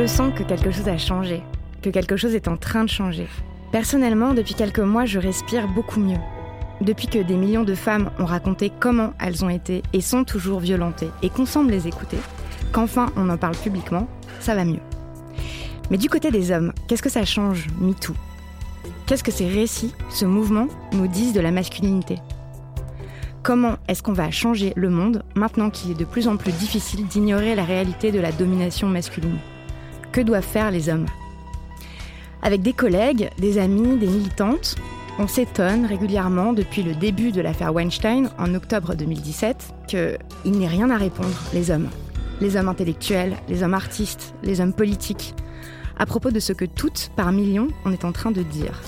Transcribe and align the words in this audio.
Le 0.00 0.06
sent 0.06 0.32
que 0.34 0.42
quelque 0.42 0.70
chose 0.70 0.88
a 0.88 0.96
changé, 0.96 1.42
que 1.82 1.90
quelque 1.90 2.16
chose 2.16 2.34
est 2.34 2.48
en 2.48 2.56
train 2.56 2.84
de 2.84 2.88
changer. 2.88 3.26
Personnellement, 3.70 4.32
depuis 4.32 4.54
quelques 4.54 4.78
mois, 4.78 5.04
je 5.04 5.18
respire 5.18 5.68
beaucoup 5.68 6.00
mieux. 6.00 6.16
Depuis 6.80 7.06
que 7.06 7.18
des 7.18 7.36
millions 7.36 7.64
de 7.64 7.74
femmes 7.74 8.10
ont 8.18 8.24
raconté 8.24 8.72
comment 8.80 9.12
elles 9.20 9.44
ont 9.44 9.50
été 9.50 9.82
et 9.92 10.00
sont 10.00 10.24
toujours 10.24 10.60
violentées 10.60 11.10
et 11.22 11.28
qu'on 11.28 11.44
semble 11.44 11.70
les 11.70 11.86
écouter, 11.86 12.16
qu'enfin 12.72 13.12
on 13.14 13.28
en 13.28 13.36
parle 13.36 13.56
publiquement, 13.56 14.08
ça 14.40 14.54
va 14.54 14.64
mieux. 14.64 14.80
Mais 15.90 15.98
du 15.98 16.08
côté 16.08 16.30
des 16.30 16.50
hommes, 16.50 16.72
qu'est-ce 16.88 17.02
que 17.02 17.10
ça 17.10 17.26
change, 17.26 17.66
MeToo? 17.78 18.14
Qu'est-ce 19.04 19.24
que 19.24 19.30
ces 19.30 19.48
récits, 19.48 19.94
ce 20.08 20.24
mouvement, 20.24 20.68
nous 20.94 21.08
disent 21.08 21.34
de 21.34 21.42
la 21.42 21.50
masculinité? 21.50 22.16
Comment 23.42 23.76
est-ce 23.86 24.02
qu'on 24.02 24.14
va 24.14 24.30
changer 24.30 24.72
le 24.76 24.88
monde 24.88 25.24
maintenant 25.34 25.68
qu'il 25.68 25.90
est 25.90 25.94
de 25.94 26.06
plus 26.06 26.26
en 26.26 26.38
plus 26.38 26.52
difficile 26.52 27.06
d'ignorer 27.06 27.54
la 27.54 27.64
réalité 27.64 28.12
de 28.12 28.18
la 28.18 28.32
domination 28.32 28.88
masculine? 28.88 29.36
Que 30.12 30.20
doivent 30.20 30.42
faire 30.42 30.70
les 30.70 30.88
hommes 30.88 31.06
Avec 32.42 32.62
des 32.62 32.72
collègues, 32.72 33.30
des 33.38 33.58
amis, 33.58 33.96
des 33.96 34.08
militantes, 34.08 34.74
on 35.20 35.28
s'étonne 35.28 35.86
régulièrement 35.86 36.52
depuis 36.52 36.82
le 36.82 36.94
début 36.94 37.30
de 37.30 37.40
l'affaire 37.40 37.72
Weinstein 37.72 38.30
en 38.38 38.54
octobre 38.54 38.94
2017 38.94 39.74
qu'il 39.86 40.62
ait 40.62 40.66
rien 40.66 40.90
à 40.90 40.96
répondre, 40.96 41.36
les 41.52 41.70
hommes. 41.70 41.88
Les 42.40 42.56
hommes 42.56 42.68
intellectuels, 42.68 43.36
les 43.48 43.62
hommes 43.62 43.74
artistes, 43.74 44.34
les 44.42 44.60
hommes 44.60 44.72
politiques, 44.72 45.34
à 45.98 46.06
propos 46.06 46.30
de 46.30 46.40
ce 46.40 46.54
que 46.54 46.64
toutes, 46.64 47.12
par 47.14 47.30
millions, 47.30 47.68
on 47.84 47.92
est 47.92 48.06
en 48.06 48.12
train 48.12 48.30
de 48.30 48.42
dire. 48.42 48.80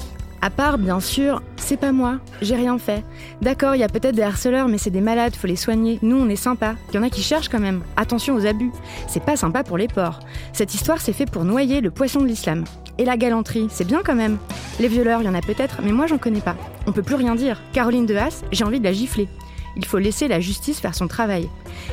À 0.44 0.50
part, 0.50 0.76
bien 0.76 0.98
sûr, 0.98 1.41
c'est 1.56 1.76
pas 1.76 1.92
moi, 1.92 2.19
j'ai 2.41 2.56
rien 2.56 2.76
fait. 2.76 3.04
D'accord, 3.42 3.76
il 3.76 3.78
y 3.78 3.84
a 3.84 3.88
peut-être 3.88 4.16
des 4.16 4.22
harceleurs, 4.22 4.66
mais 4.66 4.76
c'est 4.76 4.91
des 4.91 5.00
malades, 5.00 5.36
faut 5.36 5.47
les 5.47 5.54
soigner. 5.54 6.00
Nous, 6.03 6.16
on 6.16 6.28
est 6.28 6.34
sympa. 6.34 6.75
Il 6.91 6.97
y 6.97 6.98
en 6.98 7.04
a 7.04 7.10
qui 7.10 7.22
cherchent 7.22 7.48
quand 7.48 7.60
même. 7.60 7.82
Attention 7.97 8.34
aux 8.34 8.44
abus. 8.44 8.72
C'est 9.06 9.25
pas 9.25 9.36
sympa 9.36 9.62
pour 9.62 9.78
les 9.78 9.86
porcs. 9.86 10.19
Cette 10.52 10.75
histoire, 10.75 11.00
c'est 11.00 11.12
fait 11.12 11.31
pour 11.31 11.44
noyer 11.44 11.81
le 11.81 11.92
poisson 11.92 12.20
de 12.20 12.26
l'islam. 12.26 12.64
Et 12.98 13.04
la 13.04 13.16
galanterie, 13.16 13.69
c'est 13.70 13.86
bien 13.86 14.02
quand 14.04 14.16
même. 14.16 14.38
Les 14.81 14.88
violeurs, 14.88 15.22
il 15.22 15.26
y 15.26 15.28
en 15.28 15.34
a 15.34 15.41
peut-être, 15.41 15.81
mais 15.81 15.92
moi, 15.92 16.08
j'en 16.08 16.19
connais 16.19 16.41
pas. 16.41 16.56
On 16.88 16.92
peut 16.92 17.04
plus 17.04 17.14
rien 17.14 17.36
dire. 17.36 17.60
Caroline 17.72 18.06
de 18.06 18.16
Haas, 18.16 18.42
j'ai 18.50 18.64
envie 18.64 18.81
de 18.81 18.84
la 18.84 18.92
gifler. 18.92 19.28
Il 19.76 19.84
faut 19.84 19.98
laisser 19.98 20.26
la 20.26 20.41
justice 20.41 20.81
faire 20.81 20.97
son 20.97 21.06
travail. 21.06 21.48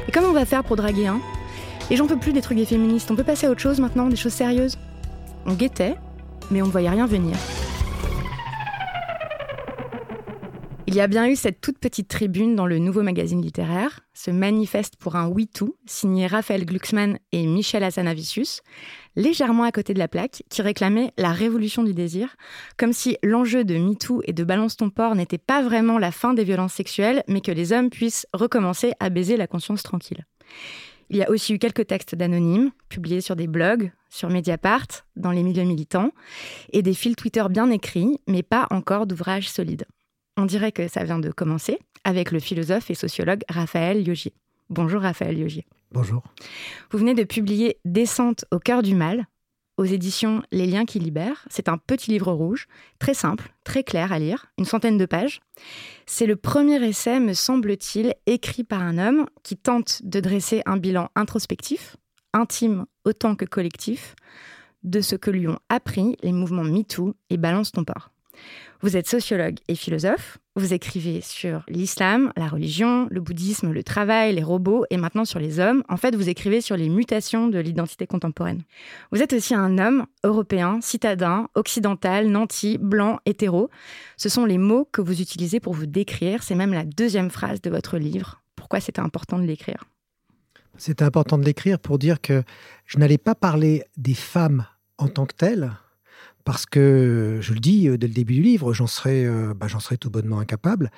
Et 0.07 0.11
comment 0.11 0.29
on 0.29 0.33
va 0.33 0.45
faire 0.45 0.63
pour 0.63 0.75
draguer 0.75 1.05
un 1.05 1.19
Et 1.91 1.95
j'en 1.95 2.07
peux 2.07 2.17
plus 2.17 2.33
des 2.33 2.41
trucs 2.41 2.57
des 2.57 2.65
féministes. 2.65 3.11
On 3.11 3.15
peut 3.15 3.23
passer 3.23 3.45
à 3.45 3.51
autre 3.51 3.61
chose 3.61 3.79
maintenant, 3.79 4.07
des 4.07 4.15
choses 4.15 4.33
sérieuses? 4.33 4.79
On 5.45 5.53
guettait, 5.53 5.97
mais 6.49 6.63
on 6.63 6.65
ne 6.65 6.71
voyait 6.71 6.89
rien 6.89 7.05
venir. 7.05 7.35
Il 10.89 10.95
y 10.95 11.01
a 11.01 11.07
bien 11.07 11.27
eu 11.29 11.35
cette 11.35 11.61
toute 11.61 11.77
petite 11.77 12.07
tribune 12.07 12.55
dans 12.55 12.65
le 12.65 12.79
nouveau 12.79 13.03
magazine 13.03 13.43
littéraire, 13.43 13.99
ce 14.15 14.31
manifeste 14.31 14.95
pour 14.95 15.17
un 15.17 15.27
oui-tout, 15.27 15.75
signé 15.85 16.25
Raphaël 16.25 16.65
Glucksmann 16.65 17.19
et 17.31 17.45
Michel 17.45 17.83
Hassanavicius, 17.83 18.63
légèrement 19.15 19.65
à 19.65 19.71
côté 19.71 19.93
de 19.93 19.99
la 19.99 20.07
plaque, 20.07 20.41
qui 20.49 20.63
réclamait 20.63 21.11
la 21.15 21.31
révolution 21.31 21.83
du 21.83 21.93
désir, 21.93 22.35
comme 22.75 22.91
si 22.91 23.17
l'enjeu 23.21 23.63
de 23.65 23.77
MeToo 23.77 24.23
et 24.25 24.33
de 24.33 24.43
Balance 24.43 24.77
ton 24.77 24.89
port 24.89 25.13
n'était 25.13 25.37
pas 25.37 25.61
vraiment 25.61 25.99
la 25.99 26.09
fin 26.09 26.33
des 26.33 26.43
violences 26.43 26.73
sexuelles, 26.73 27.23
mais 27.27 27.41
que 27.41 27.51
les 27.51 27.71
hommes 27.71 27.91
puissent 27.91 28.25
recommencer 28.33 28.93
à 28.99 29.11
baiser 29.11 29.37
la 29.37 29.45
conscience 29.45 29.83
tranquille. 29.83 30.25
Il 31.11 31.17
y 31.17 31.23
a 31.23 31.29
aussi 31.29 31.53
eu 31.53 31.59
quelques 31.59 31.85
textes 31.85 32.15
d'anonymes, 32.15 32.71
publiés 32.89 33.21
sur 33.21 33.35
des 33.35 33.45
blogs, 33.45 33.91
sur 34.09 34.31
Mediapart, 34.31 34.87
dans 35.15 35.29
les 35.29 35.43
milieux 35.43 35.65
militants, 35.65 36.13
et 36.73 36.81
des 36.81 36.95
fils 36.95 37.15
Twitter 37.15 37.45
bien 37.47 37.69
écrits, 37.69 38.17
mais 38.25 38.41
pas 38.41 38.65
encore 38.71 39.05
d'ouvrages 39.05 39.51
solides. 39.51 39.85
On 40.39 40.45
dirait 40.45 40.71
que 40.71 40.87
ça 40.87 41.03
vient 41.03 41.19
de 41.19 41.31
commencer 41.31 41.79
avec 42.05 42.31
le 42.31 42.39
philosophe 42.39 42.89
et 42.89 42.95
sociologue 42.95 43.41
Raphaël 43.49 44.07
Yogier. 44.07 44.31
Bonjour 44.69 45.01
Raphaël 45.01 45.37
Yogier. 45.37 45.65
Bonjour. 45.91 46.23
Vous 46.91 46.97
venez 46.97 47.13
de 47.13 47.25
publier 47.25 47.77
Descente 47.83 48.45
au 48.49 48.57
cœur 48.57 48.81
du 48.81 48.95
mal 48.95 49.27
aux 49.75 49.83
éditions 49.83 50.41
Les 50.53 50.65
liens 50.65 50.85
qui 50.85 50.97
libèrent. 50.99 51.45
C'est 51.49 51.67
un 51.67 51.77
petit 51.77 52.11
livre 52.11 52.31
rouge, 52.31 52.69
très 52.99 53.13
simple, 53.13 53.53
très 53.65 53.83
clair 53.83 54.13
à 54.13 54.19
lire, 54.19 54.45
une 54.57 54.63
centaine 54.63 54.97
de 54.97 55.05
pages. 55.05 55.41
C'est 56.05 56.25
le 56.25 56.37
premier 56.37 56.81
essai, 56.87 57.19
me 57.19 57.33
semble-t-il, 57.33 58.15
écrit 58.25 58.63
par 58.63 58.81
un 58.81 58.97
homme 58.97 59.25
qui 59.43 59.57
tente 59.57 59.99
de 60.05 60.21
dresser 60.21 60.61
un 60.65 60.77
bilan 60.77 61.09
introspectif, 61.17 61.97
intime 62.31 62.85
autant 63.03 63.35
que 63.35 63.43
collectif, 63.43 64.15
de 64.83 65.01
ce 65.01 65.17
que 65.17 65.31
lui 65.31 65.49
ont 65.49 65.59
appris 65.67 66.15
les 66.23 66.31
mouvements 66.31 66.63
MeToo 66.63 67.13
et 67.29 67.35
Balance 67.35 67.73
ton 67.73 67.83
port. 67.83 68.11
Vous 68.81 68.95
êtes 68.95 69.09
sociologue 69.09 69.57
et 69.67 69.75
philosophe. 69.75 70.37
Vous 70.55 70.73
écrivez 70.73 71.19
sur 71.19 71.63
l'islam, 71.67 72.31
la 72.37 72.47
religion, 72.47 73.07
le 73.11 73.19
bouddhisme, 73.19 73.71
le 73.71 73.83
travail, 73.83 74.33
les 74.33 74.43
robots 74.43 74.85
et 74.89 74.95
maintenant 74.95 75.25
sur 75.25 75.39
les 75.39 75.59
hommes. 75.59 75.83
En 75.89 75.97
fait, 75.97 76.15
vous 76.15 76.29
écrivez 76.29 76.61
sur 76.61 76.77
les 76.77 76.87
mutations 76.87 77.49
de 77.49 77.59
l'identité 77.59 78.07
contemporaine. 78.07 78.63
Vous 79.11 79.21
êtes 79.21 79.33
aussi 79.33 79.53
un 79.53 79.77
homme 79.77 80.05
européen, 80.23 80.79
citadin, 80.81 81.49
occidental, 81.55 82.27
nanti, 82.29 82.77
blanc, 82.77 83.19
hétéro. 83.25 83.69
Ce 84.15 84.29
sont 84.29 84.45
les 84.45 84.57
mots 84.57 84.87
que 84.89 85.01
vous 85.01 85.21
utilisez 85.21 85.59
pour 85.59 85.73
vous 85.73 85.85
décrire. 85.85 86.41
C'est 86.43 86.55
même 86.55 86.73
la 86.73 86.85
deuxième 86.85 87.31
phrase 87.31 87.61
de 87.61 87.69
votre 87.69 87.97
livre. 87.97 88.41
Pourquoi 88.55 88.79
c'était 88.79 89.01
important 89.01 89.39
de 89.39 89.45
l'écrire? 89.45 89.83
C'était 90.77 91.03
important 91.03 91.37
de 91.37 91.43
l'écrire 91.43 91.79
pour 91.79 91.99
dire 91.99 92.21
que 92.21 92.43
je 92.85 92.97
n'allais 92.97 93.17
pas 93.17 93.35
parler 93.35 93.83
des 93.97 94.13
femmes 94.13 94.65
en 94.97 95.09
tant 95.09 95.25
que 95.25 95.35
telles, 95.35 95.71
parce 96.49 96.65
que, 96.65 97.37
je 97.41 97.53
le 97.53 97.59
dis 97.59 97.83
dès 97.99 98.07
le 98.07 98.13
début 98.13 98.33
du 98.33 98.41
livre, 98.41 98.73
j'en 98.73 98.87
serais, 98.87 99.23
euh, 99.23 99.53
bah, 99.53 99.67
serais 99.67 99.97
tout 99.97 100.09
bonnement 100.09 100.39
incapable, 100.39 100.89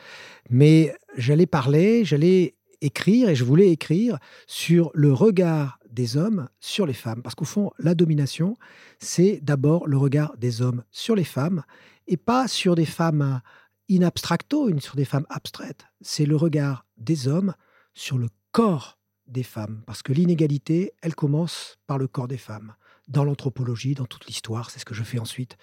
mais 0.50 0.96
j'allais 1.18 1.46
parler, 1.46 2.06
j'allais 2.06 2.56
écrire, 2.80 3.28
et 3.28 3.36
je 3.36 3.44
voulais 3.44 3.70
écrire 3.70 4.18
sur 4.48 4.92
le 4.94 5.12
regard 5.12 5.78
des 5.90 6.16
hommes 6.16 6.48
sur 6.62 6.86
les 6.86 6.94
femmes. 6.94 7.22
Parce 7.22 7.36
qu'au 7.36 7.44
fond, 7.44 7.72
la 7.80 7.96
domination, 7.96 8.56
c'est 9.00 9.42
d'abord 9.44 9.90
le 9.90 9.98
regard 9.98 10.38
des 10.38 10.62
hommes 10.62 10.86
sur 10.90 11.16
les 11.16 11.26
femmes, 11.26 11.64
et 12.08 12.16
pas 12.16 12.48
sur 12.48 12.76
des 12.76 12.86
femmes 12.86 13.42
in 13.90 14.04
abstracto, 14.04 14.70
sur 14.80 14.96
des 14.96 15.04
femmes 15.04 15.28
abstraites. 15.30 15.84
C'est 16.00 16.26
le 16.26 16.38
regard 16.38 16.86
des 16.96 17.28
hommes 17.28 17.56
sur 17.94 18.18
le 18.18 18.30
corps 18.54 18.98
des 19.28 19.44
femmes. 19.44 19.84
Parce 19.86 20.02
que 20.02 20.14
l'inégalité, 20.14 20.94
elle 21.02 21.14
commence 21.14 21.78
par 21.88 21.98
le 21.98 22.08
corps 22.08 22.30
des 22.30 22.38
femmes 22.38 22.74
dans 23.08 23.24
l'anthropologie, 23.24 23.96
dans 23.96 24.06
toute 24.06 24.26
l'histoire. 24.28 24.70
C'est 24.70 24.80
ce 24.80 24.86
que 24.86 24.94
je 24.94 25.04
fais 25.04 25.20
ensuite 25.20 25.58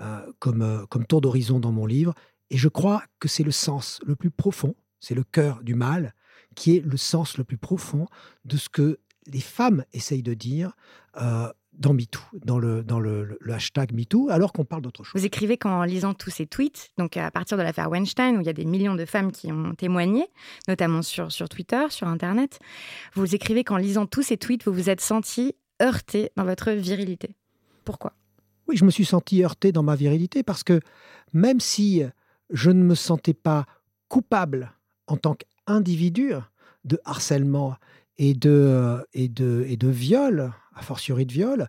euh, 0.00 0.20
comme, 0.38 0.62
euh, 0.62 0.86
comme 0.86 1.06
tour 1.06 1.20
d'horizon 1.20 1.60
dans 1.60 1.72
mon 1.72 1.86
livre. 1.86 2.14
Et 2.50 2.56
je 2.56 2.68
crois 2.68 3.02
que 3.20 3.28
c'est 3.28 3.44
le 3.44 3.50
sens 3.50 4.00
le 4.06 4.16
plus 4.16 4.30
profond 4.30 4.74
c'est 5.00 5.14
le 5.14 5.24
cœur 5.24 5.60
du 5.62 5.74
mal, 5.74 6.14
qui 6.54 6.76
est 6.76 6.84
le 6.84 6.96
sens 6.96 7.38
le 7.38 7.44
plus 7.44 7.58
profond 7.58 8.06
de 8.44 8.56
ce 8.56 8.68
que 8.68 8.98
les 9.26 9.40
femmes 9.40 9.84
essayent 9.92 10.22
de 10.22 10.34
dire 10.34 10.72
euh, 11.20 11.52
dans 11.72 11.92
MeToo, 11.92 12.20
dans, 12.44 12.58
le, 12.58 12.82
dans 12.82 12.98
le, 12.98 13.38
hashtag 13.48 13.92
MeToo, 13.92 14.30
alors 14.30 14.52
qu'on 14.52 14.64
parle 14.64 14.82
d'autre 14.82 15.04
chose. 15.04 15.20
Vous 15.20 15.26
écrivez 15.26 15.58
qu'en 15.58 15.84
lisant 15.84 16.14
tous 16.14 16.30
ces 16.30 16.46
tweets, 16.46 16.90
donc 16.98 17.16
à 17.16 17.30
partir 17.30 17.56
de 17.56 17.62
l'affaire 17.62 17.90
Weinstein, 17.90 18.36
où 18.36 18.40
il 18.40 18.46
y 18.46 18.50
a 18.50 18.54
des 18.54 18.64
millions 18.64 18.96
de 18.96 19.04
femmes 19.04 19.30
qui 19.30 19.52
ont 19.52 19.74
témoigné, 19.74 20.26
notamment 20.66 21.02
sur, 21.02 21.30
sur 21.30 21.48
Twitter, 21.48 21.84
sur 21.90 22.08
Internet, 22.08 22.58
vous 23.14 23.34
écrivez 23.34 23.62
qu'en 23.62 23.76
lisant 23.76 24.06
tous 24.06 24.22
ces 24.22 24.36
tweets, 24.36 24.64
vous 24.64 24.72
vous 24.72 24.90
êtes 24.90 25.00
senti 25.00 25.54
heurté 25.82 26.30
dans 26.36 26.44
votre 26.44 26.70
virilité. 26.72 27.36
Pourquoi? 27.84 28.14
Oui, 28.66 28.76
je 28.76 28.84
me 28.84 28.90
suis 28.90 29.04
senti 29.04 29.42
heurté 29.42 29.72
dans 29.72 29.82
ma 29.82 29.96
virilité 29.96 30.42
parce 30.42 30.62
que 30.62 30.80
même 31.32 31.60
si 31.60 32.02
je 32.50 32.70
ne 32.70 32.82
me 32.82 32.94
sentais 32.94 33.34
pas 33.34 33.66
coupable 34.08 34.72
en 35.06 35.16
tant 35.16 35.34
qu'individu 35.34 36.32
de 36.84 37.00
harcèlement 37.04 37.76
et 38.16 38.34
de, 38.34 39.06
et 39.12 39.28
de, 39.28 39.64
et 39.68 39.76
de 39.76 39.88
viol, 39.88 40.52
a 40.74 40.82
fortiori 40.82 41.26
de 41.26 41.32
viol, 41.32 41.68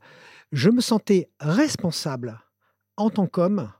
je 0.52 0.70
me 0.70 0.82
sentais 0.82 1.30
responsable 1.40 2.40
en 2.98 3.10
tant 3.10 3.28
qu'homme 3.28 3.72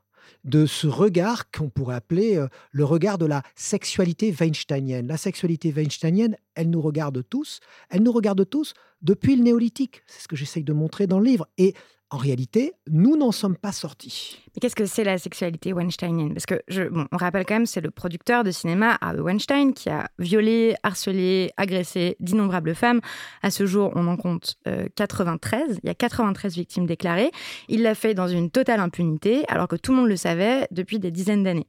de 0.44 0.66
ce 0.66 0.86
regard 0.86 1.50
qu'on 1.50 1.68
pourrait 1.68 1.96
appeler 1.96 2.36
euh, 2.36 2.48
le 2.72 2.84
regard 2.84 3.18
de 3.18 3.26
la 3.26 3.42
sexualité 3.54 4.34
weinsteinienne. 4.38 5.06
La 5.06 5.16
sexualité 5.16 5.72
weinsteinienne, 5.72 6.36
elle 6.54 6.70
nous 6.70 6.80
regarde 6.80 7.22
tous, 7.28 7.60
elle 7.88 8.02
nous 8.02 8.12
regarde 8.12 8.48
tous 8.48 8.74
depuis 9.02 9.36
le 9.36 9.42
néolithique. 9.42 10.02
C'est 10.06 10.22
ce 10.22 10.28
que 10.28 10.36
j'essaye 10.36 10.64
de 10.64 10.72
montrer 10.72 11.06
dans 11.06 11.18
le 11.18 11.24
livre. 11.24 11.48
Et 11.58 11.74
en 12.10 12.16
réalité, 12.16 12.72
nous 12.90 13.16
n'en 13.16 13.30
sommes 13.30 13.56
pas 13.56 13.70
sortis. 13.70 14.38
Mais 14.48 14.60
qu'est-ce 14.60 14.74
que 14.74 14.86
c'est 14.86 15.04
la 15.04 15.16
sexualité 15.16 15.72
weinsteinienne? 15.72 16.34
Parce 16.34 16.46
que, 16.46 16.88
bon, 16.88 17.06
on 17.12 17.16
rappelle 17.16 17.46
quand 17.46 17.54
même, 17.54 17.66
c'est 17.66 17.80
le 17.80 17.90
producteur 17.90 18.42
de 18.42 18.50
cinéma 18.50 18.98
Harvey 19.00 19.20
Weinstein 19.20 19.72
qui 19.72 19.88
a 19.88 20.08
violé, 20.18 20.74
harcelé, 20.82 21.52
agressé 21.56 22.16
d'innombrables 22.18 22.74
femmes. 22.74 23.00
À 23.42 23.50
ce 23.52 23.64
jour, 23.64 23.92
on 23.94 24.08
en 24.08 24.16
compte 24.16 24.56
93. 24.96 25.70
Euh, 25.70 25.74
Il 25.84 25.86
y 25.86 25.90
a 25.90 25.94
93 25.94 26.54
victimes 26.54 26.86
déclarées. 26.86 27.30
Il 27.68 27.82
l'a 27.82 27.94
fait 27.94 28.14
dans 28.14 28.28
une 28.28 28.50
totale 28.50 28.80
impunité, 28.80 29.44
alors 29.48 29.68
que 29.68 29.76
tout 29.76 29.92
le 29.92 29.98
monde 29.98 30.08
le 30.08 30.16
savait 30.16 30.66
depuis 30.72 30.98
des 30.98 31.12
dizaines 31.12 31.44
d'années. 31.44 31.68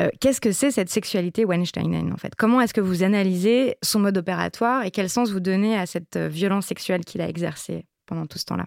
Euh, 0.00 0.08
qu'est-ce 0.20 0.40
que 0.40 0.52
c'est 0.52 0.70
cette 0.70 0.88
sexualité 0.88 1.44
Weinsteinienne 1.44 2.12
en 2.12 2.16
fait? 2.16 2.34
Comment 2.34 2.62
est-ce 2.62 2.72
que 2.72 2.80
vous 2.80 3.02
analysez 3.02 3.76
son 3.82 4.00
mode 4.00 4.16
opératoire 4.16 4.84
et 4.84 4.90
quel 4.90 5.10
sens 5.10 5.30
vous 5.30 5.40
donnez 5.40 5.76
à 5.76 5.84
cette 5.84 6.16
euh, 6.16 6.28
violence 6.28 6.66
sexuelle 6.66 7.04
qu'il 7.04 7.20
a 7.20 7.28
exercée 7.28 7.84
pendant 8.06 8.26
tout 8.26 8.38
ce 8.38 8.46
temps-là? 8.46 8.64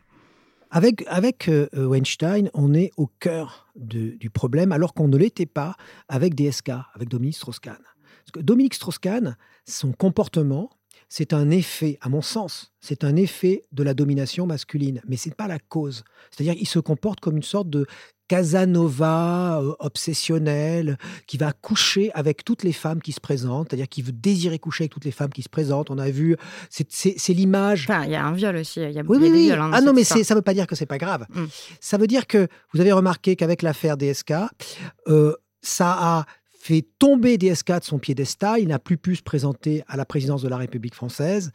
Avec, 0.73 1.03
avec 1.05 1.47
euh, 1.49 1.67
Weinstein, 1.75 2.49
on 2.55 2.73
est 2.73 2.89
au 2.97 3.05
cœur 3.19 3.67
du 3.75 4.31
problème, 4.31 4.71
alors 4.71 4.95
qu'on 4.95 5.07
ne 5.07 5.17
l'était 5.17 5.45
pas 5.45 5.75
avec 6.09 6.33
DSK, 6.33 6.71
avec 6.95 7.09
Dominique 7.09 7.35
Strauss-Kahn. 7.35 7.77
Dominique 8.37 8.73
Strauss-Kahn, 8.73 9.37
son 9.67 9.91
comportement, 9.91 10.71
c'est 11.09 11.31
un 11.31 11.51
effet, 11.51 11.99
à 12.01 12.09
mon 12.09 12.23
sens, 12.23 12.73
c'est 12.81 13.03
un 13.03 13.15
effet 13.15 13.61
de 13.71 13.83
la 13.83 13.93
domination 13.93 14.47
masculine, 14.47 14.99
mais 15.07 15.15
ce 15.15 15.29
n'est 15.29 15.35
pas 15.35 15.47
la 15.47 15.59
cause. 15.59 16.03
C'est-à-dire 16.31 16.55
qu'il 16.55 16.67
se 16.67 16.79
comporte 16.79 17.19
comme 17.19 17.37
une 17.37 17.43
sorte 17.43 17.69
de 17.69 17.85
Casanova 18.27 19.61
euh, 19.61 19.73
obsessionnel 19.79 20.97
qui 21.27 21.37
va 21.37 21.51
coucher 21.51 22.11
avec 22.13 22.43
toutes 22.43 22.63
les 22.63 22.71
femmes 22.71 23.01
qui 23.01 23.11
se 23.11 23.19
présentent, 23.19 23.67
c'est-à-dire 23.69 23.89
qui 23.89 24.01
veut 24.01 24.11
désirer 24.11 24.59
coucher 24.59 24.83
avec 24.83 24.93
toutes 24.93 25.05
les 25.05 25.11
femmes 25.11 25.31
qui 25.31 25.41
se 25.41 25.49
présentent. 25.49 25.91
On 25.91 25.97
a 25.97 26.09
vu, 26.09 26.37
c'est 26.69 27.33
l'image. 27.33 27.85
Enfin, 27.89 28.05
il 28.05 28.11
y 28.11 28.15
a 28.15 28.25
un 28.25 28.33
viol 28.33 28.55
aussi. 28.55 28.81
Il 28.81 28.91
y 28.91 28.99
a, 28.99 29.03
oui, 29.07 29.17
oui, 29.19 29.29
oui. 29.31 29.51
Hein, 29.51 29.71
ah 29.73 29.81
non, 29.81 29.93
mais 29.93 30.03
ça 30.03 30.17
ne 30.17 30.35
veut 30.35 30.41
pas 30.41 30.53
dire 30.53 30.67
que 30.67 30.75
c'est 30.75 30.85
pas 30.85 30.97
grave. 30.97 31.25
Mm. 31.29 31.45
Ça 31.79 31.97
veut 31.97 32.07
dire 32.07 32.27
que 32.27 32.47
vous 32.73 32.81
avez 32.81 32.91
remarqué 32.91 33.35
qu'avec 33.35 33.61
l'affaire 33.61 33.97
DSK, 33.97 34.33
euh, 35.07 35.35
ça 35.61 35.91
a 35.99 36.25
fait 36.51 36.85
tomber 36.97 37.37
DSK 37.37 37.79
de 37.79 37.83
son 37.83 37.99
piédestal. 37.99 38.61
Il 38.61 38.69
n'a 38.69 38.79
plus 38.79 38.97
pu 38.97 39.15
se 39.15 39.23
présenter 39.23 39.83
à 39.87 39.97
la 39.97 40.05
présidence 40.05 40.41
de 40.41 40.49
la 40.49 40.57
République 40.57 40.95
française. 40.95 41.51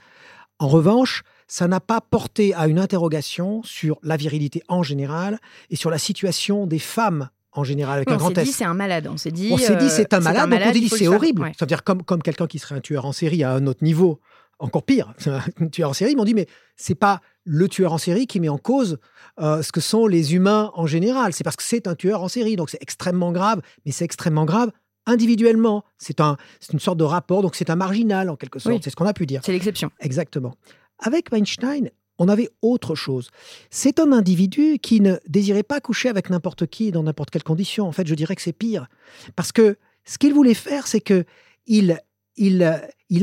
En 0.59 0.69
revanche, 0.69 1.23
ça 1.48 1.66
n'a 1.66 1.80
pas 1.80 2.00
porté 2.00 2.54
à 2.54 2.68
une 2.68 2.78
interrogation 2.78 3.62
sur 3.64 3.98
la 4.02 4.16
virilité 4.16 4.62
en 4.68 4.82
général 4.82 5.38
et 5.70 5.76
sur 5.76 5.90
la 5.90 5.98
situation 5.98 6.66
des 6.66 6.78
femmes 6.78 7.30
en 7.52 7.64
général 7.64 7.96
avec 7.96 8.10
un 8.10 8.16
grand 8.16 8.30
On 8.30 8.34
s'est 8.34 8.44
dit 8.44 8.52
c'est 8.52 8.64
un 8.64 8.74
malade. 8.74 9.08
On 9.10 9.16
s'est 9.16 9.30
dit, 9.30 9.48
on 9.50 9.56
s'est 9.56 9.76
dit 9.76 9.88
c'est 9.88 10.12
un, 10.12 10.20
malade, 10.20 10.50
donc 10.50 10.60
on 10.60 10.72
s'est 10.72 10.80
dit 10.80 10.88
c'est 10.88 11.08
horrible. 11.08 11.42
Ouais. 11.42 11.52
C'est-à-dire 11.56 11.82
comme, 11.82 12.02
comme 12.02 12.22
quelqu'un 12.22 12.46
qui 12.46 12.58
serait 12.58 12.76
un 12.76 12.80
tueur 12.80 13.06
en 13.06 13.12
série 13.12 13.42
à 13.42 13.52
un 13.52 13.66
autre 13.66 13.82
niveau, 13.82 14.20
encore 14.58 14.82
pire, 14.82 15.14
un 15.26 15.68
tueur 15.72 15.90
en 15.90 15.94
série, 15.94 16.12
ils 16.12 16.16
m'ont 16.16 16.24
dit 16.24 16.34
mais 16.34 16.46
c'est 16.76 16.94
pas 16.94 17.20
le 17.44 17.66
tueur 17.66 17.94
en 17.94 17.98
série 17.98 18.26
qui 18.26 18.40
met 18.40 18.50
en 18.50 18.58
cause 18.58 18.98
euh, 19.40 19.62
ce 19.62 19.72
que 19.72 19.80
sont 19.80 20.06
les 20.06 20.34
humains 20.34 20.70
en 20.74 20.86
général. 20.86 21.32
C'est 21.32 21.44
parce 21.44 21.56
que 21.56 21.62
c'est 21.62 21.88
un 21.88 21.94
tueur 21.94 22.22
en 22.22 22.28
série, 22.28 22.56
donc 22.56 22.68
c'est 22.68 22.82
extrêmement 22.82 23.32
grave, 23.32 23.62
mais 23.86 23.92
c'est 23.92 24.04
extrêmement 24.04 24.44
grave 24.44 24.70
individuellement. 25.06 25.84
C'est 25.96 26.20
un, 26.20 26.36
une 26.72 26.80
sorte 26.80 26.98
de 26.98 27.04
rapport, 27.04 27.40
donc 27.40 27.56
c'est 27.56 27.70
un 27.70 27.76
marginal 27.76 28.28
en 28.28 28.36
quelque 28.36 28.58
sorte. 28.58 28.84
C'est 28.84 28.90
ce 28.90 28.96
qu'on 28.96 29.06
a 29.06 29.14
pu 29.14 29.24
dire. 29.24 29.40
C'est 29.42 29.52
l'exception. 29.52 29.90
Exactement. 30.00 30.54
Avec 30.98 31.30
Weinstein, 31.30 31.90
on 32.18 32.28
avait 32.28 32.50
autre 32.62 32.94
chose. 32.94 33.30
C'est 33.70 34.00
un 34.00 34.12
individu 34.12 34.78
qui 34.80 35.00
ne 35.00 35.16
désirait 35.28 35.62
pas 35.62 35.80
coucher 35.80 36.08
avec 36.08 36.30
n'importe 36.30 36.66
qui 36.66 36.90
dans 36.90 37.04
n'importe 37.04 37.30
quelle 37.30 37.44
condition. 37.44 37.86
En 37.86 37.92
fait, 37.92 38.06
je 38.06 38.14
dirais 38.14 38.34
que 38.34 38.42
c'est 38.42 38.52
pire. 38.52 38.88
Parce 39.36 39.52
que 39.52 39.76
ce 40.04 40.18
qu'il 40.18 40.34
voulait 40.34 40.54
faire, 40.54 40.86
c'est 40.86 41.00
que 41.00 41.24
il, 41.66 42.00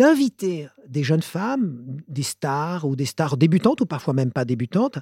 invitait 0.02 0.70
des 0.88 1.04
jeunes 1.04 1.22
femmes, 1.22 1.98
des 2.08 2.24
stars 2.24 2.86
ou 2.86 2.96
des 2.96 3.06
stars 3.06 3.38
débutantes 3.38 3.82
ou 3.82 3.86
parfois 3.86 4.14
même 4.14 4.32
pas 4.32 4.46
débutantes, 4.46 5.00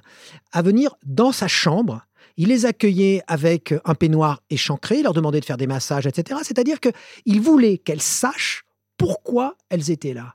à 0.52 0.62
venir 0.62 0.96
dans 1.04 1.30
sa 1.30 1.46
chambre. 1.46 2.06
Il 2.36 2.48
les 2.48 2.66
accueillait 2.66 3.22
avec 3.26 3.74
un 3.84 3.94
peignoir 3.94 4.42
échancré, 4.50 5.02
leur 5.02 5.12
demandait 5.12 5.40
de 5.40 5.44
faire 5.44 5.58
des 5.58 5.66
massages, 5.66 6.06
etc. 6.06 6.40
C'est-à-dire 6.42 6.78
qu'il 6.80 7.40
voulait 7.40 7.78
qu'elles 7.78 8.02
sachent 8.02 8.64
pourquoi 8.96 9.56
elles 9.68 9.90
étaient 9.90 10.14
là. 10.14 10.34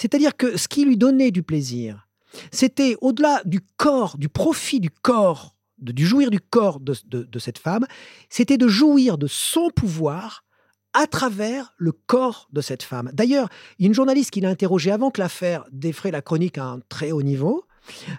C'est-à-dire 0.00 0.34
que 0.34 0.56
ce 0.56 0.66
qui 0.66 0.86
lui 0.86 0.96
donnait 0.96 1.30
du 1.30 1.42
plaisir, 1.42 2.08
c'était 2.52 2.96
au-delà 3.02 3.42
du 3.44 3.60
corps, 3.76 4.16
du 4.16 4.30
profit 4.30 4.80
du 4.80 4.88
corps, 4.88 5.54
de, 5.76 5.92
du 5.92 6.06
jouir 6.06 6.30
du 6.30 6.40
corps 6.40 6.80
de, 6.80 7.38
cette 7.38 7.58
femme, 7.58 7.86
c'était 8.30 8.56
de 8.56 8.66
jouir 8.66 9.18
de 9.18 9.26
son 9.26 9.68
pouvoir 9.68 10.42
à 10.94 11.06
travers 11.06 11.74
le 11.76 11.92
corps 11.92 12.48
de 12.50 12.62
cette 12.62 12.82
femme. 12.82 13.10
D'ailleurs, 13.12 13.48
a 13.48 13.84
une 13.84 13.92
journaliste 13.92 14.30
qui 14.30 14.40
l'a 14.40 14.48
interrogé 14.48 14.90
avant 14.90 15.10
que 15.10 15.20
l'affaire 15.20 15.66
défraie 15.70 16.10
la 16.10 16.22
chronique 16.22 16.56
à 16.56 16.64
un 16.64 16.80
très 16.88 17.12
haut 17.12 17.22
niveau. 17.22 17.66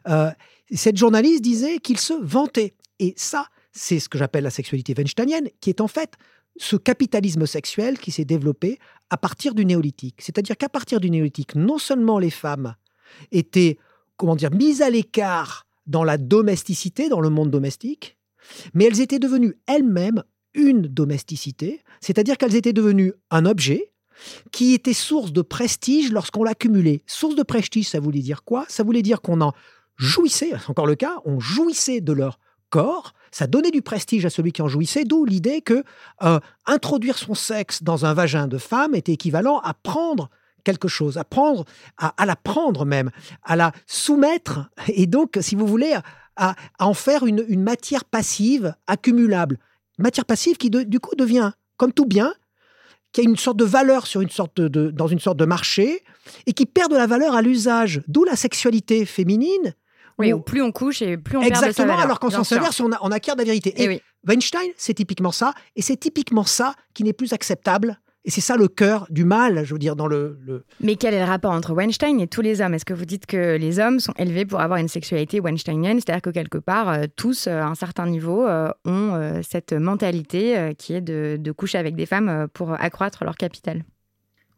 Euh, 0.07 0.29
cette 0.71 0.97
journaliste 0.97 1.41
disait 1.41 1.79
qu'il 1.79 1.99
se 1.99 2.13
vantait. 2.13 2.75
Et 2.99 3.15
ça, 3.17 3.47
c'est 3.71 3.99
ce 3.99 4.07
que 4.07 4.19
j'appelle 4.19 4.43
la 4.43 4.51
sexualité 4.51 4.93
weinsteinienne, 4.95 5.49
qui 5.59 5.71
est 5.71 5.81
en 5.81 5.87
fait 5.87 6.13
ce 6.57 6.75
capitalisme 6.75 7.45
sexuel 7.45 7.97
qui 7.97 8.11
s'est 8.11 8.25
développé 8.25 8.79
à 9.09 9.17
partir 9.17 9.53
du 9.53 9.65
néolithique. 9.65 10.21
C'est-à-dire 10.21 10.57
qu'à 10.57 10.69
partir 10.69 10.99
du 10.99 11.09
néolithique, 11.09 11.55
non 11.55 11.77
seulement 11.77 12.19
les 12.19 12.29
femmes 12.29 12.75
étaient, 13.31 13.77
comment 14.17 14.35
dire, 14.35 14.51
mises 14.51 14.81
à 14.81 14.89
l'écart 14.89 15.65
dans 15.87 16.03
la 16.03 16.17
domesticité, 16.17 17.09
dans 17.09 17.21
le 17.21 17.29
monde 17.29 17.51
domestique, 17.51 18.17
mais 18.73 18.85
elles 18.85 19.01
étaient 19.01 19.19
devenues 19.19 19.57
elles-mêmes 19.67 20.23
une 20.53 20.81
domesticité, 20.81 21.81
c'est-à-dire 22.01 22.37
qu'elles 22.37 22.55
étaient 22.55 22.73
devenues 22.73 23.13
un 23.29 23.45
objet 23.45 23.91
qui 24.51 24.73
était 24.73 24.93
source 24.93 25.31
de 25.31 25.41
prestige 25.41 26.11
lorsqu'on 26.11 26.43
l'accumulait. 26.43 27.03
Source 27.07 27.35
de 27.35 27.43
prestige, 27.43 27.89
ça 27.89 27.99
voulait 27.99 28.19
dire 28.19 28.43
quoi? 28.43 28.65
Ça 28.67 28.83
voulait 28.83 29.01
dire 29.01 29.21
qu'on 29.21 29.41
en 29.41 29.53
jouissait, 29.97 30.51
c'est 30.59 30.69
encore 30.69 30.87
le 30.87 30.95
cas, 30.95 31.17
on 31.25 31.39
jouissait 31.39 32.01
de 32.01 32.13
leur 32.13 32.39
corps, 32.69 33.13
ça 33.31 33.47
donnait 33.47 33.71
du 33.71 33.81
prestige 33.81 34.25
à 34.25 34.29
celui 34.29 34.51
qui 34.51 34.61
en 34.61 34.67
jouissait, 34.67 35.05
d'où 35.05 35.25
l'idée 35.25 35.61
que 35.61 35.83
euh, 36.23 36.39
introduire 36.65 37.17
son 37.17 37.33
sexe 37.33 37.81
dans 37.83 38.05
un 38.05 38.13
vagin 38.13 38.47
de 38.47 38.57
femme 38.57 38.93
était 38.93 39.13
équivalent 39.13 39.59
à 39.59 39.73
prendre 39.73 40.29
quelque 40.63 40.87
chose, 40.87 41.17
à 41.17 41.23
prendre, 41.23 41.65
à, 41.97 42.25
la 42.25 42.35
prendre 42.35 42.85
même, 42.85 43.09
à 43.43 43.55
la 43.55 43.71
soumettre, 43.87 44.69
et 44.87 45.07
donc, 45.07 45.37
si 45.41 45.55
vous 45.55 45.65
voulez, 45.65 45.95
à, 46.35 46.55
en 46.79 46.93
faire 46.93 47.25
une, 47.25 47.45
matière 47.61 48.05
passive 48.05 48.75
accumulable. 48.87 49.57
Matière 49.97 50.25
passive 50.25 50.57
qui, 50.57 50.69
du 50.69 50.99
coup, 50.99 51.15
devient, 51.15 51.51
comme 51.77 51.93
tout 51.93 52.05
bien, 52.05 52.33
qui 53.11 53.21
a 53.21 53.23
une 53.23 53.37
sorte 53.37 53.57
de 53.57 53.65
valeur 53.65 54.07
sur 54.07 54.21
une 54.21 54.29
sorte 54.29 54.61
de, 54.61 54.91
dans 54.91 55.07
une 55.07 55.19
sorte 55.19 55.37
de 55.37 55.45
marché, 55.45 56.03
et 56.45 56.53
qui 56.53 56.65
perd 56.65 56.91
de 56.91 56.97
la 56.97 57.07
valeur 57.07 57.35
à 57.35 57.41
l'usage, 57.41 58.01
d'où 58.07 58.23
la 58.23 58.35
sexualité 58.35 59.05
féminine, 59.05 59.73
oui, 60.21 60.41
plus 60.45 60.61
on 60.61 60.71
couche 60.71 61.01
et 61.01 61.17
plus 61.17 61.37
on 61.37 61.41
Exactement, 61.41 61.61
perd 61.61 61.71
de 61.71 61.75
sa 61.75 61.85
valeur. 61.85 61.99
alors 62.05 62.19
qu'en 62.19 62.29
sens 62.29 62.51
inverse, 62.51 62.79
on, 62.79 62.89
on, 63.01 63.11
acquiert 63.11 63.35
de 63.35 63.41
la 63.41 63.45
vérité. 63.45 63.73
Et, 63.77 63.83
et 63.83 63.87
oui. 63.87 64.01
Weinstein, 64.27 64.69
c'est 64.77 64.93
typiquement 64.93 65.31
ça, 65.31 65.53
et 65.75 65.81
c'est 65.81 65.97
typiquement 65.97 66.43
ça 66.43 66.75
qui 66.93 67.03
n'est 67.03 67.13
plus 67.13 67.33
acceptable. 67.33 67.99
Et 68.23 68.29
c'est 68.29 68.41
ça 68.41 68.55
le 68.55 68.67
cœur 68.67 69.07
du 69.09 69.25
mal, 69.25 69.65
je 69.65 69.73
veux 69.73 69.79
dire, 69.79 69.95
dans 69.95 70.05
le, 70.05 70.37
le, 70.45 70.63
Mais 70.79 70.95
quel 70.95 71.15
est 71.15 71.19
le 71.19 71.25
rapport 71.25 71.51
entre 71.51 71.73
Weinstein 71.73 72.19
et 72.19 72.27
tous 72.27 72.41
les 72.41 72.61
hommes? 72.61 72.75
Est-ce 72.75 72.85
que 72.85 72.93
vous 72.93 73.05
dites 73.05 73.25
que 73.25 73.57
les 73.57 73.79
hommes 73.79 73.99
sont 73.99 74.13
élevés 74.15 74.45
pour 74.45 74.61
avoir 74.61 74.77
une 74.77 74.87
sexualité 74.89 75.39
weinsteinienne? 75.39 75.99
C'est-à-dire 75.99 76.21
que 76.21 76.29
quelque 76.29 76.59
part, 76.59 76.89
euh, 76.89 77.05
tous, 77.15 77.47
à 77.47 77.65
un 77.65 77.73
certain 77.73 78.05
niveau, 78.05 78.45
euh, 78.47 78.69
ont 78.85 79.15
euh, 79.15 79.41
cette 79.41 79.73
mentalité 79.73 80.55
euh, 80.55 80.73
qui 80.73 80.93
est 80.93 81.01
de, 81.01 81.37
de, 81.39 81.51
coucher 81.51 81.79
avec 81.79 81.95
des 81.95 82.05
femmes 82.05 82.29
euh, 82.29 82.45
pour 82.47 82.73
accroître 82.79 83.23
leur 83.23 83.35
capital 83.37 83.83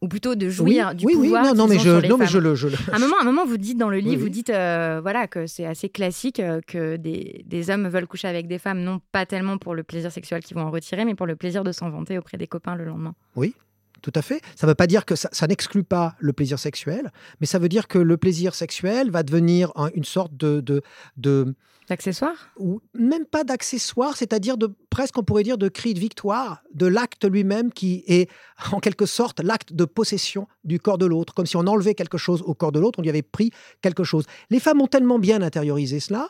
ou 0.04 0.08
plutôt 0.08 0.34
de 0.34 0.50
jouir 0.50 0.88
oui, 0.90 0.96
du 0.96 1.06
oui, 1.06 1.14
pouvoir. 1.14 1.44
Oui, 1.44 1.48
non, 1.48 1.54
non, 1.54 1.66
mais 1.66 1.78
je, 1.78 2.06
non, 2.06 2.18
mais 2.18 2.26
je 2.26 2.38
le, 2.38 2.54
je 2.54 2.68
le... 2.68 2.74
À 2.92 2.96
un 2.96 2.98
moment, 2.98 3.16
un 3.18 3.24
moment, 3.24 3.46
vous 3.46 3.56
dites 3.56 3.78
dans 3.78 3.88
le 3.88 3.96
livre, 3.96 4.16
oui, 4.16 4.22
vous 4.22 4.28
dites 4.28 4.50
euh, 4.50 5.00
voilà 5.00 5.26
que 5.26 5.46
c'est 5.46 5.64
assez 5.64 5.88
classique 5.88 6.40
euh, 6.40 6.60
que 6.66 6.96
des, 6.96 7.42
des, 7.46 7.70
hommes 7.70 7.88
veulent 7.88 8.06
coucher 8.06 8.28
avec 8.28 8.46
des 8.46 8.58
femmes, 8.58 8.80
non 8.80 9.00
pas 9.12 9.24
tellement 9.24 9.56
pour 9.56 9.74
le 9.74 9.82
plaisir 9.82 10.12
sexuel 10.12 10.42
qu'ils 10.44 10.58
vont 10.58 10.64
en 10.64 10.70
retirer, 10.70 11.06
mais 11.06 11.14
pour 11.14 11.24
le 11.24 11.36
plaisir 11.36 11.64
de 11.64 11.72
s'en 11.72 11.88
vanter 11.88 12.18
auprès 12.18 12.36
des 12.36 12.46
copains 12.46 12.76
le 12.76 12.84
lendemain. 12.84 13.14
Oui, 13.34 13.54
tout 14.02 14.12
à 14.14 14.20
fait. 14.20 14.42
Ça 14.56 14.66
ne 14.66 14.72
veut 14.72 14.74
pas 14.74 14.86
dire 14.86 15.06
que 15.06 15.14
ça, 15.16 15.46
n'exclut 15.46 15.84
pas 15.84 16.16
le 16.18 16.34
plaisir 16.34 16.58
sexuel, 16.58 17.10
mais 17.40 17.46
ça 17.46 17.58
veut 17.58 17.70
dire 17.70 17.88
que 17.88 17.98
le 17.98 18.18
plaisir 18.18 18.54
sexuel 18.54 19.10
va 19.10 19.22
devenir 19.22 19.72
une 19.94 20.04
sorte 20.04 20.36
de, 20.36 20.60
de, 20.60 20.82
de 21.16 21.54
D'accessoire 21.88 22.50
Ou 22.58 22.80
même 22.94 23.26
pas 23.26 23.44
d'accessoire, 23.44 24.16
c'est-à-dire 24.16 24.56
de 24.56 24.74
presque 24.88 25.18
on 25.18 25.22
pourrait 25.22 25.42
dire 25.42 25.58
de 25.58 25.68
cri 25.68 25.92
de 25.92 26.00
victoire 26.00 26.62
de 26.72 26.86
l'acte 26.86 27.24
lui-même 27.28 27.72
qui 27.72 28.04
est 28.06 28.30
en 28.72 28.80
quelque 28.80 29.06
sorte 29.06 29.40
l'acte 29.40 29.72
de 29.72 29.84
possession 29.84 30.48
du 30.64 30.80
corps 30.80 30.98
de 30.98 31.06
l'autre, 31.06 31.34
comme 31.34 31.46
si 31.46 31.56
on 31.56 31.66
enlevait 31.66 31.94
quelque 31.94 32.18
chose 32.18 32.42
au 32.46 32.54
corps 32.54 32.72
de 32.72 32.80
l'autre, 32.80 32.98
on 33.00 33.02
lui 33.02 33.10
avait 33.10 33.22
pris 33.22 33.50
quelque 33.82 34.04
chose. 34.04 34.24
Les 34.50 34.60
femmes 34.60 34.80
ont 34.80 34.86
tellement 34.86 35.18
bien 35.18 35.42
intériorisé 35.42 36.00
cela 36.00 36.28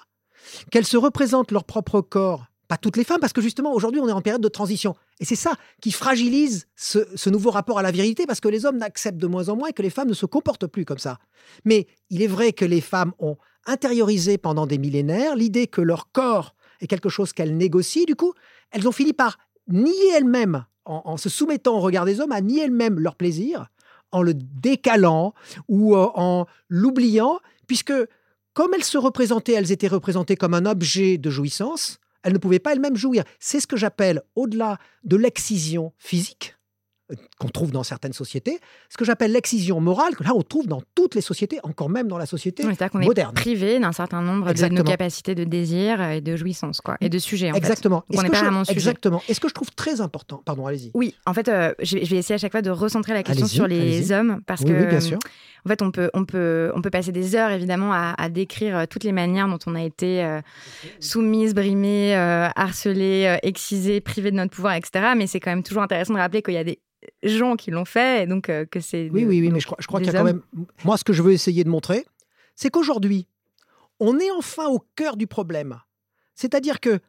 qu'elles 0.71 0.85
se 0.85 0.97
représentent 0.97 1.53
leur 1.53 1.65
propre 1.65 2.01
corps 2.01 2.47
pas 2.69 2.77
toutes 2.79 2.97
les 2.97 3.05
femmes, 3.05 3.21
parce 3.21 3.33
que 3.33 3.43
justement, 3.43 3.75
aujourd'hui, 3.75 4.01
on 4.01 4.09
est 4.09 4.13
en 4.13 4.23
période 4.23 4.41
de 4.41 4.49
transition. 4.49 4.95
Et 5.21 5.25
c'est 5.25 5.37
ça 5.37 5.55
qui 5.81 5.93
fragilise 5.93 6.67
ce, 6.77 7.29
nouveau 7.29 7.51
rapport 7.51 7.79
à 7.79 7.83
la 7.83 7.91
vérité, 7.91 8.27
parce 8.27 8.41
que 8.41 8.49
les 8.49 8.65
hommes 8.65 8.79
n'acceptent 8.79 9.19
de 9.19 9.27
moins 9.27 9.49
en 9.49 9.57
moins 9.57 9.69
et 9.69 9.73
que 9.73 9.83
les 9.83 9.91
femmes 9.91 10.09
ne 10.09 10.15
se 10.15 10.27
comportent 10.27 10.67
plus 10.67 10.85
comme 10.85 10.99
ça. 10.99 11.19
Mais 11.65 11.87
il 12.11 12.23
est 12.23 12.27
vrai 12.27 12.53
que 12.53 12.65
les 12.65 12.81
femmes 12.81 13.13
ont 13.19 13.37
intériorisé 13.67 14.39
pendant 14.39 14.67
des 14.67 14.79
millénaires 14.79 15.37
l'idée 15.37 15.67
que 15.67 15.81
leur 15.81 16.11
corps 16.13 16.55
est 16.81 16.87
quelque 16.87 17.09
chose 17.09 17.33
qu'elles 17.33 17.57
négocient. 17.57 18.05
Du 18.07 18.17
coup, 18.17 18.35
elles 18.71 18.89
ont 18.89 18.93
fini 18.93 19.13
par 19.13 19.39
nier 19.69 20.11
elles-mêmes, 20.17 20.65
en, 20.85 21.17
se 21.17 21.29
soumettant 21.29 21.77
au 21.77 21.81
regard 21.81 22.05
des 22.05 22.21
hommes, 22.21 22.33
à 22.33 22.41
nier 22.41 22.65
elles-mêmes 22.65 23.01
leur 23.01 23.17
plaisir, 23.17 23.71
en 24.13 24.23
le 24.23 24.35
décalant 24.35 25.35
ou 25.69 25.97
euh, 25.97 26.09
en 26.15 26.47
l'oubliant, 26.69 27.41
puisque 27.67 27.93
comme 28.53 28.75
elles 28.75 28.85
se 28.85 28.99
représentaient, 28.99 29.53
elles 29.53 29.73
étaient 29.73 29.89
représentées 29.89 30.37
comme 30.37 30.55
un 30.55 30.67
objet 30.67 31.19
de 31.19 31.31
jouissance, 31.31 31.99
elles 32.23 32.33
ne 32.33 32.39
pouvaient 32.39 32.59
pas 32.59 32.73
elles-mêmes 32.73 32.97
jouir. 32.97 33.25
C'est 33.41 33.61
ce 33.61 33.67
que 33.67 33.77
j'appelle, 33.77 34.23
au-delà 34.37 34.79
de 35.05 35.17
l'excision 35.17 35.93
physique, 35.99 36.57
qu'on 37.39 37.49
trouve 37.49 37.71
dans 37.71 37.83
certaines 37.83 38.13
sociétés, 38.13 38.61
ce 38.89 38.97
que 38.97 39.05
j'appelle 39.05 39.33
l'excision 39.33 39.81
morale, 39.81 40.17
que 40.17 40.25
là 40.25 40.33
on 40.35 40.43
trouve 40.43 40.67
dans 40.67 40.83
toutes 40.95 41.15
les 41.15 41.21
sociétés, 41.21 41.59
encore 41.63 41.91
même 41.91 42.09
dans 42.09 42.19
la 42.19 42.27
société 42.27 42.65
oui, 42.65 42.77
qu'on 42.77 43.01
est 43.01 43.33
privé 43.35 43.79
d'un 43.79 43.93
certain 43.93 44.23
nombre 44.23 44.53
de 44.53 44.69
nos 44.69 44.85
capacités 44.85 45.35
de 45.35 45.45
désir 45.45 46.01
et 46.01 46.21
de 46.21 46.37
jouissance, 46.37 46.81
quoi, 46.81 46.97
et 47.01 47.09
de 47.09 47.19
sujets. 47.19 47.53
En 47.53 47.55
exactement. 47.55 48.05
Fait. 48.11 48.19
on 48.19 48.31
pas 48.31 48.73
Exactement. 48.73 49.23
Et 49.29 49.35
ce 49.35 49.41
que 49.41 49.49
je 49.49 49.55
trouve 49.55 49.71
très 49.73 50.01
important, 50.01 50.43
pardon, 50.45 50.67
allez-y. 50.67 50.91
Oui, 50.95 51.15
en 51.27 51.35
fait, 51.35 51.49
euh, 51.49 51.75
je, 51.81 51.99
vais 51.99 52.17
essayer 52.17 52.35
à 52.35 52.39
chaque 52.39 52.53
fois 52.53 52.63
de 52.63 52.71
recentrer 52.71 53.13
la 53.13 53.23
question 53.23 53.47
sur 53.47 53.67
les 53.67 54.13
hommes, 54.13 54.41
parce 54.47 54.63
que 54.65 54.73
oui, 54.73 54.87
bien 54.87 55.01
sûr. 55.01 55.19
En 55.65 55.71
fait, 55.71 55.81
on 55.81 55.91
peut, 55.91 56.11
on 56.13 56.25
peut, 56.25 56.73
on 56.75 56.83
peut 56.83 56.91
passer 56.91 57.11
des 57.11 57.37
heures, 57.37 57.51
évidemment, 57.51 57.93
à, 57.93 58.29
décrire 58.29 58.77
euh, 58.77 58.85
toutes 58.89 59.05
les 59.05 59.13
manières 59.13 59.49
dont 59.49 59.59
on 59.67 59.75
a 59.75 59.83
été 59.83 60.23
euh, 60.23 60.41
soumise, 61.01 61.55
brimée, 61.55 62.15
euh, 62.17 62.49
harcelée, 62.55 63.39
excisée, 63.43 64.01
privée 64.01 64.31
de 64.31 64.37
notre 64.37 64.55
pouvoir, 64.55 64.75
etc. 64.75 65.13
Mais 65.17 65.27
c'est 65.27 65.41
quand 65.41 65.51
même 65.51 65.63
toujours 65.63 65.83
intéressant 65.83 66.13
de 66.13 66.19
rappeler 66.19 66.43
qu'il 66.43 66.55
y 66.55 66.59
a 66.59 66.65
des 66.65 66.81
gens 67.23 67.57
qui 67.57 67.71
l'ont 67.71 67.85
fait, 67.85 68.25
et 68.25 68.27
donc 68.27 68.51
que 68.71 68.81
c'est... 68.81 69.11
Oui, 69.11 69.25
oui, 69.25 69.41
oui, 69.41 69.51
mais 69.51 69.61
je 69.61 69.67
crois, 69.67 69.79
je 69.81 69.87
crois 69.87 70.01
qu'il 70.01 70.13
y 70.13 70.15
a 70.17 70.19
quand 70.19 70.25
même... 70.25 70.43
Moi, 70.85 70.97
ce 70.97 71.05
que 71.05 71.13
je 71.13 71.23
veux 71.23 71.33
essayer 71.33 71.65
de 71.65 71.69
montrer, 71.69 72.05
c'est 72.57 72.71
qu'aujourd'hui, 72.71 73.27
on 74.01 74.19
est 74.19 74.31
enfin 74.31 74.67
au 74.69 74.81
cœur 74.97 75.17
du 75.17 75.27
problème. 75.27 75.81
C'est-à-dire 76.35 76.81
que 76.81 77.01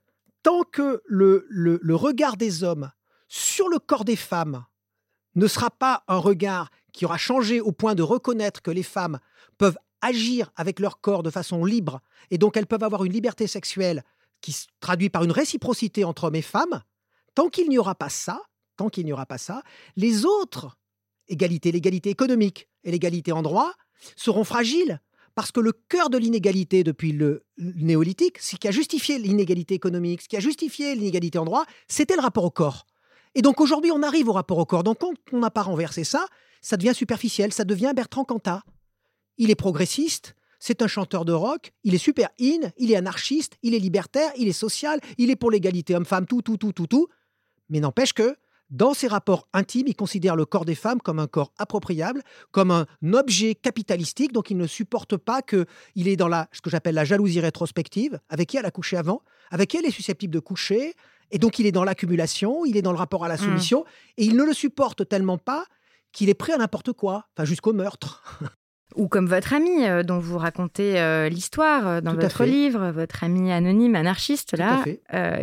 tant 0.43 0.63
que 0.63 1.01
le, 1.05 1.45
le, 1.49 1.79
le 1.81 1.95
regard 1.95 2.37
des 2.37 2.63
hommes 2.63 2.91
sur 3.27 3.67
le 3.69 3.79
corps 3.79 4.05
des 4.05 4.15
femmes 4.15 4.65
ne 5.35 5.47
sera 5.47 5.69
pas 5.69 6.03
un 6.07 6.17
regard 6.17 6.69
qui 6.93 7.05
aura 7.05 7.17
changé 7.17 7.59
au 7.59 7.71
point 7.71 7.95
de 7.95 8.03
reconnaître 8.03 8.61
que 8.61 8.71
les 8.71 8.83
femmes 8.83 9.19
peuvent 9.57 9.77
agir 10.01 10.51
avec 10.55 10.79
leur 10.79 11.01
corps 11.01 11.23
de 11.23 11.29
façon 11.29 11.65
libre 11.65 11.99
et 12.29 12.37
donc 12.37 12.57
elles 12.57 12.67
peuvent 12.67 12.83
avoir 12.83 13.03
une 13.03 13.11
liberté 13.11 13.47
sexuelle 13.47 14.03
qui 14.41 14.51
se 14.51 14.67
traduit 14.79 15.09
par 15.09 15.23
une 15.23 15.31
réciprocité 15.31 16.03
entre 16.03 16.25
hommes 16.25 16.35
et 16.35 16.41
femmes, 16.41 16.83
tant 17.33 17.49
qu'il 17.49 17.67
n'y 17.67 17.79
aura 17.79 17.95
pas 17.95 18.09
ça, 18.09 18.41
tant 18.77 18.89
qu'il 18.89 19.05
n'y 19.05 19.13
aura 19.13 19.25
pas 19.25 19.37
ça, 19.37 19.63
les 19.95 20.25
autres 20.25 20.77
égalités, 21.27 21.71
l'égalité 21.71 22.09
économique 22.09 22.67
et 22.83 22.91
l'égalité 22.91 23.31
en 23.31 23.41
droit, 23.41 23.73
seront 24.15 24.43
fragiles 24.43 24.99
parce 25.35 25.51
que 25.51 25.59
le 25.59 25.73
cœur 25.73 26.09
de 26.09 26.17
l'inégalité 26.17 26.83
depuis 26.83 27.11
le 27.11 27.45
néolithique, 27.57 28.39
ce 28.39 28.55
qui 28.55 28.67
a 28.67 28.71
justifié 28.71 29.19
l'inégalité 29.19 29.75
économique, 29.75 30.21
ce 30.21 30.29
qui 30.29 30.37
a 30.37 30.39
justifié 30.39 30.95
l'inégalité 30.95 31.37
en 31.37 31.45
droit, 31.45 31.65
c'était 31.87 32.15
le 32.15 32.21
rapport 32.21 32.45
au 32.45 32.51
corps. 32.51 32.85
Et 33.35 33.41
donc 33.41 33.59
aujourd'hui, 33.59 33.91
on 33.91 34.01
arrive 34.01 34.29
au 34.29 34.33
rapport 34.33 34.57
au 34.57 34.65
corps. 34.65 34.83
Donc 34.83 34.99
quand 34.99 35.13
on 35.33 35.39
n'a 35.39 35.51
pas 35.51 35.63
renversé 35.63 36.05
ça, 36.05 36.27
ça 36.61 36.77
devient 36.77 36.95
superficiel, 36.95 37.51
ça 37.51 37.65
devient 37.65 37.91
Bertrand 37.93 38.23
Cantat. 38.23 38.63
Il 39.37 39.51
est 39.51 39.55
progressiste, 39.55 40.35
c'est 40.59 40.81
un 40.81 40.87
chanteur 40.87 41.25
de 41.25 41.33
rock, 41.33 41.73
il 41.83 41.93
est 41.93 41.99
super 41.99 42.29
in, 42.39 42.69
il 42.77 42.91
est 42.91 42.95
anarchiste, 42.95 43.57
il 43.61 43.75
est 43.75 43.79
libertaire, 43.79 44.31
il 44.37 44.47
est 44.47 44.53
social, 44.53 45.01
il 45.17 45.29
est 45.29 45.35
pour 45.35 45.51
l'égalité 45.51 45.95
homme-femme, 45.95 46.25
tout, 46.25 46.41
tout, 46.41 46.55
tout, 46.55 46.71
tout, 46.71 46.87
tout. 46.87 47.07
Mais 47.69 47.81
n'empêche 47.81 48.13
que, 48.13 48.37
dans 48.69 48.93
ses 48.93 49.07
rapports 49.07 49.47
intimes, 49.53 49.87
il 49.87 49.95
considère 49.95 50.35
le 50.35 50.45
corps 50.45 50.65
des 50.65 50.75
femmes 50.75 50.99
comme 50.99 51.19
un 51.19 51.27
corps 51.27 51.53
appropriable, 51.57 52.21
comme 52.51 52.71
un 52.71 52.85
objet 53.13 53.55
capitalistique, 53.55 54.31
donc 54.31 54.49
il 54.49 54.57
ne 54.57 54.67
supporte 54.67 55.17
pas 55.17 55.41
qu'il 55.41 56.07
est 56.07 56.15
dans 56.15 56.27
la, 56.27 56.47
ce 56.51 56.61
que 56.61 56.69
j'appelle 56.69 56.95
la 56.95 57.05
jalousie 57.05 57.39
rétrospective, 57.39 58.19
avec 58.29 58.49
qui 58.49 58.57
elle 58.57 58.65
a 58.65 58.71
couché 58.71 58.97
avant, 58.97 59.21
avec 59.51 59.69
qui 59.69 59.77
elle 59.77 59.85
est 59.85 59.91
susceptible 59.91 60.33
de 60.33 60.39
coucher, 60.39 60.93
et 61.31 61.37
donc 61.37 61.59
il 61.59 61.65
est 61.65 61.71
dans 61.71 61.83
l'accumulation, 61.83 62.65
il 62.65 62.77
est 62.77 62.81
dans 62.81 62.91
le 62.91 62.97
rapport 62.97 63.23
à 63.23 63.27
la 63.27 63.35
mmh. 63.35 63.39
soumission, 63.39 63.85
et 64.17 64.25
il 64.25 64.35
ne 64.35 64.43
le 64.43 64.53
supporte 64.53 65.07
tellement 65.07 65.37
pas 65.37 65.65
qu'il 66.11 66.29
est 66.29 66.35
prêt 66.35 66.53
à 66.53 66.57
n'importe 66.57 66.93
quoi, 66.93 67.27
enfin 67.35 67.45
jusqu'au 67.45 67.73
meurtre. 67.73 68.23
Ou 68.95 69.07
comme 69.07 69.27
votre 69.27 69.53
ami 69.53 69.85
euh, 69.85 70.03
dont 70.03 70.19
vous 70.19 70.37
racontez 70.37 70.99
euh, 70.99 71.29
l'histoire 71.29 71.87
euh, 71.87 72.01
dans 72.01 72.13
votre 72.13 72.45
livre, 72.45 72.91
votre 72.91 73.23
ami 73.23 73.51
anonyme 73.51 73.95
anarchiste 73.95 74.57
là. 74.57 74.83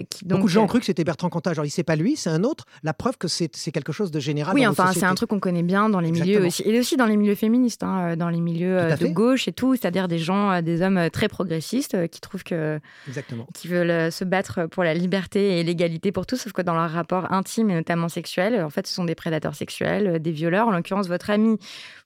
qui, 0.09 0.25
donc, 0.25 0.39
Beaucoup 0.39 0.49
de 0.49 0.53
gens 0.53 0.65
ont 0.65 0.67
cru 0.67 0.81
que 0.81 0.87
c'était 0.87 1.05
Bertrand 1.05 1.29
Cantat. 1.29 1.51
Alors, 1.51 1.65
c'est 1.69 1.83
pas 1.83 1.97
lui, 1.97 2.17
c'est 2.17 2.31
un 2.31 2.45
autre. 2.45 2.65
La 2.83 2.95
preuve 2.95 3.19
que 3.19 3.29
c'est 3.29 3.49
quelque 3.73 3.93
chose 3.93 4.11
de 4.11 4.21
général. 4.21 4.55
Oui, 4.55 4.67
enfin, 4.67 4.93
c'est 4.93 5.05
un 5.05 5.15
truc 5.15 5.31
qu'on 5.31 5.41
connaît 5.41 5.63
bien 5.63 5.89
dans 5.89 6.01
les 6.01 6.11
milieux 6.11 6.45
aussi, 6.45 6.63
et 6.65 6.79
aussi 6.79 6.97
dans 6.97 7.07
les 7.07 7.17
milieux 7.17 7.35
féministes, 7.35 7.83
hein, 7.83 8.17
dans 8.17 8.29
les 8.29 8.41
milieux 8.41 8.97
de 8.99 9.07
gauche 9.07 9.49
et 9.49 9.53
tout, 9.53 9.75
c'est-à-dire 9.75 10.09
des 10.09 10.19
gens, 10.19 10.63
des 10.63 10.83
hommes 10.83 11.11
très 11.11 11.29
progressistes 11.29 12.09
qui 12.09 12.21
trouvent 12.21 12.45
que, 12.45 12.81
Exactement. 13.09 13.47
qui 13.55 13.69
veulent 13.69 14.11
se 14.11 14.25
battre 14.25 14.67
pour 14.67 14.85
la 14.85 14.95
liberté 14.95 15.59
et 15.59 15.65
l'égalité 15.65 16.13
pour 16.13 16.27
tous, 16.27 16.37
sauf 16.37 16.53
que 16.53 16.63
dans 16.63 16.75
leur 16.75 16.91
rapport 16.91 17.33
intime 17.33 17.71
et 17.71 17.75
notamment 17.75 18.09
sexuel, 18.09 18.63
en 18.63 18.71
fait, 18.71 18.87
ce 18.87 18.95
sont 18.95 19.05
des 19.05 19.15
prédateurs 19.15 19.55
sexuels, 19.55 20.21
des 20.21 20.33
violeurs. 20.33 20.69
En 20.69 20.71
l'occurrence, 20.71 21.09
votre 21.09 21.31
ami, 21.31 21.59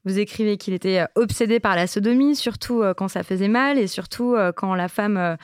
vous 0.06 0.18
écrivez 0.18 0.56
qu'il 0.56 0.72
était 0.72 1.02
obsédé 1.14 1.26
obsédé 1.36 1.60
par 1.60 1.76
la 1.76 1.86
sodomie, 1.86 2.34
surtout 2.34 2.82
euh, 2.82 2.94
quand 2.94 3.08
ça 3.08 3.22
faisait 3.22 3.48
mal 3.48 3.78
et 3.78 3.88
surtout 3.88 4.34
euh, 4.34 4.52
quand 4.52 4.74
la 4.74 4.88
femme 4.88 5.18
euh, 5.18 5.36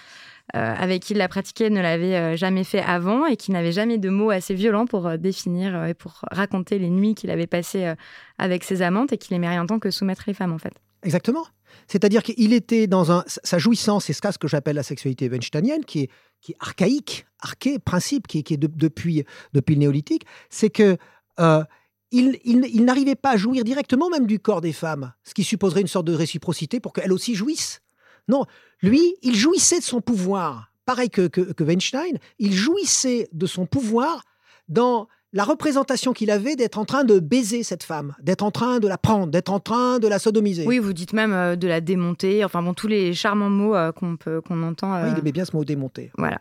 avec 0.52 1.02
qui 1.02 1.12
il 1.12 1.18
la 1.18 1.28
pratiquait 1.28 1.68
ne 1.68 1.80
l'avait 1.80 2.36
jamais 2.36 2.64
fait 2.64 2.80
avant 2.80 3.26
et 3.26 3.36
qui 3.36 3.50
n'avait 3.50 3.72
jamais 3.72 3.98
de 3.98 4.08
mots 4.08 4.30
assez 4.30 4.54
violents 4.54 4.86
pour 4.86 5.18
définir 5.18 5.84
et 5.86 5.94
pour 5.94 6.20
raconter 6.30 6.78
les 6.78 6.88
nuits 6.88 7.14
qu'il 7.14 7.30
avait 7.30 7.46
passées 7.46 7.92
avec 8.38 8.64
ses 8.64 8.82
amantes 8.82 9.12
et 9.12 9.18
qu'il 9.18 9.34
aimait 9.34 9.48
rien 9.48 9.66
tant 9.66 9.78
que 9.78 9.90
soumettre 9.90 10.24
les 10.26 10.34
femmes 10.34 10.52
en 10.52 10.58
fait. 10.58 10.72
Exactement. 11.02 11.46
C'est-à-dire 11.86 12.22
qu'il 12.22 12.52
était 12.52 12.86
dans 12.86 13.12
un, 13.12 13.24
sa 13.26 13.58
jouissance, 13.58 14.04
c'est 14.06 14.12
ce 14.12 14.38
que 14.38 14.48
j'appelle 14.48 14.76
la 14.76 14.82
sexualité 14.82 15.28
weinsteinienne, 15.28 15.84
qui 15.84 16.00
est, 16.00 16.10
qui 16.40 16.52
est 16.52 16.56
archaïque, 16.60 17.26
arché, 17.40 17.78
principe, 17.78 18.26
qui 18.26 18.38
est, 18.38 18.56
depuis, 18.56 19.24
depuis 19.52 19.74
le 19.74 19.80
néolithique, 19.80 20.26
c'est 20.50 20.70
que 20.70 20.96
il, 22.12 22.84
n'arrivait 22.84 23.14
pas 23.14 23.32
à 23.32 23.36
jouir 23.36 23.64
directement 23.64 24.10
même 24.10 24.26
du 24.26 24.38
corps 24.38 24.60
des 24.60 24.72
femmes, 24.72 25.12
ce 25.24 25.34
qui 25.34 25.44
supposerait 25.44 25.80
une 25.80 25.86
sorte 25.86 26.06
de 26.06 26.14
réciprocité 26.14 26.78
pour 26.78 26.92
qu'elles 26.92 27.12
aussi 27.12 27.34
jouissent. 27.34 27.80
Non, 28.28 28.44
lui, 28.82 29.16
il 29.22 29.34
jouissait 29.34 29.78
de 29.78 29.84
son 29.84 30.00
pouvoir, 30.00 30.70
pareil 30.84 31.10
que, 31.10 31.26
que, 31.26 31.64
Weinstein, 31.64 32.18
il 32.38 32.52
jouissait 32.52 33.28
de 33.32 33.46
son 33.46 33.66
pouvoir 33.66 34.22
dans 34.68 35.08
la 35.32 35.44
représentation 35.44 36.12
qu'il 36.12 36.30
avait 36.30 36.56
d'être 36.56 36.78
en 36.78 36.84
train 36.84 37.04
de 37.04 37.18
baiser 37.18 37.62
cette 37.62 37.82
femme, 37.82 38.14
d'être 38.20 38.42
en 38.42 38.50
train 38.50 38.78
de 38.78 38.86
la 38.86 38.98
prendre, 38.98 39.28
d'être 39.28 39.50
en 39.50 39.60
train 39.60 39.98
de 39.98 40.06
la 40.06 40.18
sodomiser. 40.18 40.66
Oui, 40.66 40.78
vous 40.78 40.92
dites 40.92 41.14
même 41.14 41.32
euh, 41.32 41.56
de 41.56 41.66
la 41.66 41.80
démonter, 41.80 42.44
enfin 42.44 42.62
bon, 42.62 42.74
tous 42.74 42.86
les 42.86 43.14
charmants 43.14 43.48
mots 43.48 43.74
euh, 43.74 43.92
qu'on 43.92 44.16
qu'on 44.16 44.62
entend. 44.62 44.94
Oui, 44.94 45.08
il 45.08 45.14
euh, 45.14 45.18
aimait 45.18 45.32
bien 45.32 45.46
ce 45.46 45.56
mot 45.56 45.64
démonter. 45.64 46.12
Voilà. 46.18 46.38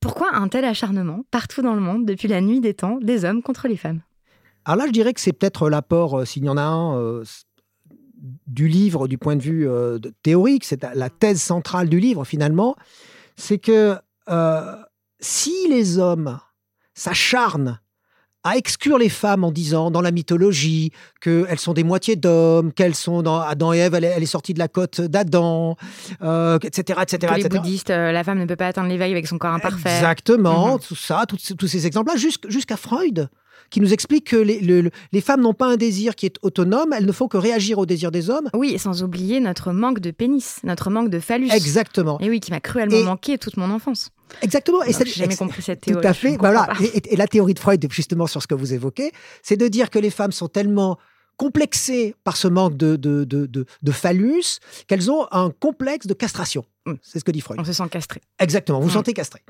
Pourquoi 0.00 0.34
un 0.34 0.48
tel 0.48 0.64
acharnement 0.64 1.24
partout 1.30 1.60
dans 1.60 1.74
le 1.74 1.80
monde 1.80 2.06
depuis 2.06 2.26
la 2.26 2.40
nuit 2.40 2.60
des 2.60 2.72
temps 2.72 2.98
des 3.02 3.26
hommes 3.26 3.42
contre 3.42 3.68
les 3.68 3.76
femmes? 3.76 4.00
Alors 4.70 4.84
là, 4.84 4.86
je 4.86 4.92
dirais 4.92 5.12
que 5.12 5.20
c'est 5.20 5.32
peut-être 5.32 5.68
l'apport, 5.68 6.20
euh, 6.20 6.24
s'il 6.24 6.44
y 6.44 6.48
en 6.48 6.56
a 6.56 6.62
un, 6.62 6.96
euh, 6.96 7.24
du 8.46 8.68
livre 8.68 9.08
du 9.08 9.18
point 9.18 9.34
de 9.34 9.42
vue 9.42 9.68
euh, 9.68 9.98
théorique, 10.22 10.64
c'est 10.64 10.86
la 10.94 11.10
thèse 11.10 11.42
centrale 11.42 11.88
du 11.88 11.98
livre 11.98 12.24
finalement, 12.24 12.76
c'est 13.34 13.58
que 13.58 13.96
si 15.18 15.66
les 15.68 15.98
hommes 15.98 16.38
s'acharnent 16.94 17.80
à 18.44 18.56
exclure 18.56 18.96
les 18.96 19.08
femmes 19.08 19.42
en 19.42 19.50
disant 19.50 19.90
dans 19.90 20.00
la 20.00 20.12
mythologie 20.12 20.92
qu'elles 21.20 21.58
sont 21.58 21.72
des 21.72 21.82
moitiés 21.82 22.14
d'hommes, 22.14 22.72
qu'elles 22.72 22.94
sont 22.94 23.22
dans 23.22 23.40
Adam 23.40 23.72
et 23.72 23.78
Ève, 23.78 23.94
elle 23.94 24.04
est, 24.04 24.26
sortie 24.26 24.54
de 24.54 24.60
la 24.60 24.68
côte 24.68 25.00
d'Adam, 25.00 25.74
etc., 26.62 27.00
etc. 27.02 27.34
Les 27.38 27.48
bouddhistes, 27.48 27.88
la 27.90 28.22
femme 28.22 28.38
ne 28.38 28.46
peut 28.46 28.54
pas 28.54 28.68
atteindre 28.68 28.88
l'éveil 28.88 29.10
avec 29.10 29.26
son 29.26 29.36
corps 29.36 29.52
imparfait. 29.52 29.96
Exactement, 29.96 30.74
mhm. 30.74 30.80
tout 30.80 30.94
ça, 30.94 31.24
tous, 31.26 31.66
ces 31.66 31.86
exemples-là, 31.88 32.16
jusqu'à 32.16 32.76
Freud 32.76 33.28
qui 33.68 33.80
nous 33.80 33.92
explique 33.92 34.28
que 34.30 34.36
les, 34.36 34.60
les 34.60 35.20
femmes 35.20 35.42
n'ont 35.42 35.54
pas 35.54 35.66
un 35.66 35.76
désir 35.76 36.14
qui 36.14 36.26
est 36.26 36.36
autonome, 36.42 36.92
elles 36.92 37.06
ne 37.06 37.12
font 37.12 37.28
que 37.28 37.36
réagir 37.36 37.78
au 37.78 37.86
désir 37.86 38.10
des 38.10 38.30
hommes. 38.30 38.48
Oui, 38.54 38.72
et 38.74 38.78
sans 38.78 39.02
oublier 39.02 39.40
notre 39.40 39.72
manque 39.72 40.00
de 40.00 40.10
pénis, 40.10 40.60
notre 40.64 40.90
manque 40.90 41.10
de 41.10 41.20
phallus. 41.20 41.50
Exactement. 41.52 42.18
Et 42.20 42.28
oui, 42.28 42.40
qui 42.40 42.50
m'a 42.50 42.60
cruellement 42.60 43.02
manqué 43.02 43.38
toute 43.38 43.56
mon 43.56 43.70
enfance. 43.70 44.10
Exactement. 44.42 44.82
et 44.84 44.92
j'ai 44.92 45.04
jamais 45.06 45.36
compris 45.36 45.62
cette 45.62 45.80
théorie. 45.80 46.02
Tout 46.02 46.08
à 46.08 46.14
fait. 46.14 46.36
Voilà. 46.38 46.68
Et, 46.80 47.14
et, 47.14 47.16
la 47.16 47.26
théorie 47.26 47.54
de 47.54 47.58
Freud, 47.58 47.84
justement 47.90 48.26
sur 48.26 48.42
ce 48.42 48.46
que 48.46 48.54
vous 48.54 48.72
évoquez, 48.72 49.12
c'est 49.42 49.56
de 49.56 49.68
dire 49.68 49.90
que 49.90 49.98
les 49.98 50.10
femmes 50.10 50.32
sont 50.32 50.48
tellement 50.48 50.98
complexées 51.40 52.14
par 52.22 52.36
ce 52.36 52.48
manque 52.48 52.76
de, 52.76 52.96
de, 52.96 53.24
de, 53.24 53.46
de, 53.46 53.92
phallus 53.92 54.60
qu'elles 54.86 55.10
ont 55.10 55.26
un 55.32 55.50
complexe 55.50 56.06
de 56.06 56.12
castration. 56.12 56.66
Mm. 56.84 56.92
C'est 57.02 57.18
ce 57.18 57.24
que 57.24 57.30
dit 57.30 57.40
Freud. 57.40 57.58
On 57.58 57.64
se 57.64 57.72
sent 57.72 57.88
castré. 57.90 58.20
Exactement. 58.38 58.78
Vous 58.78 58.84
vous 58.84 58.90
mm. 58.90 58.94
sentez 58.94 59.14
castré. 59.14 59.40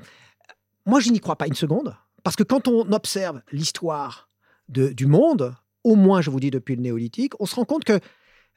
Moi, 0.85 1.01
je 1.01 1.09
n'y 1.11 1.19
crois 1.19 1.35
pas 1.35 1.47
une 1.47 1.53
seconde. 1.53 1.93
Parce 2.23 2.35
que 2.35 2.43
quand 2.43 2.67
on 2.67 2.91
observe 2.91 3.41
l'histoire 3.51 4.29
du 4.67 5.05
monde, 5.05 5.55
au 5.83 5.95
moins, 5.95 6.21
je 6.21 6.29
vous 6.29 6.39
dis, 6.39 6.51
depuis 6.51 6.75
le 6.75 6.81
néolithique, 6.81 7.33
on 7.39 7.45
se 7.45 7.55
rend 7.55 7.65
compte 7.65 7.83
que 7.83 7.99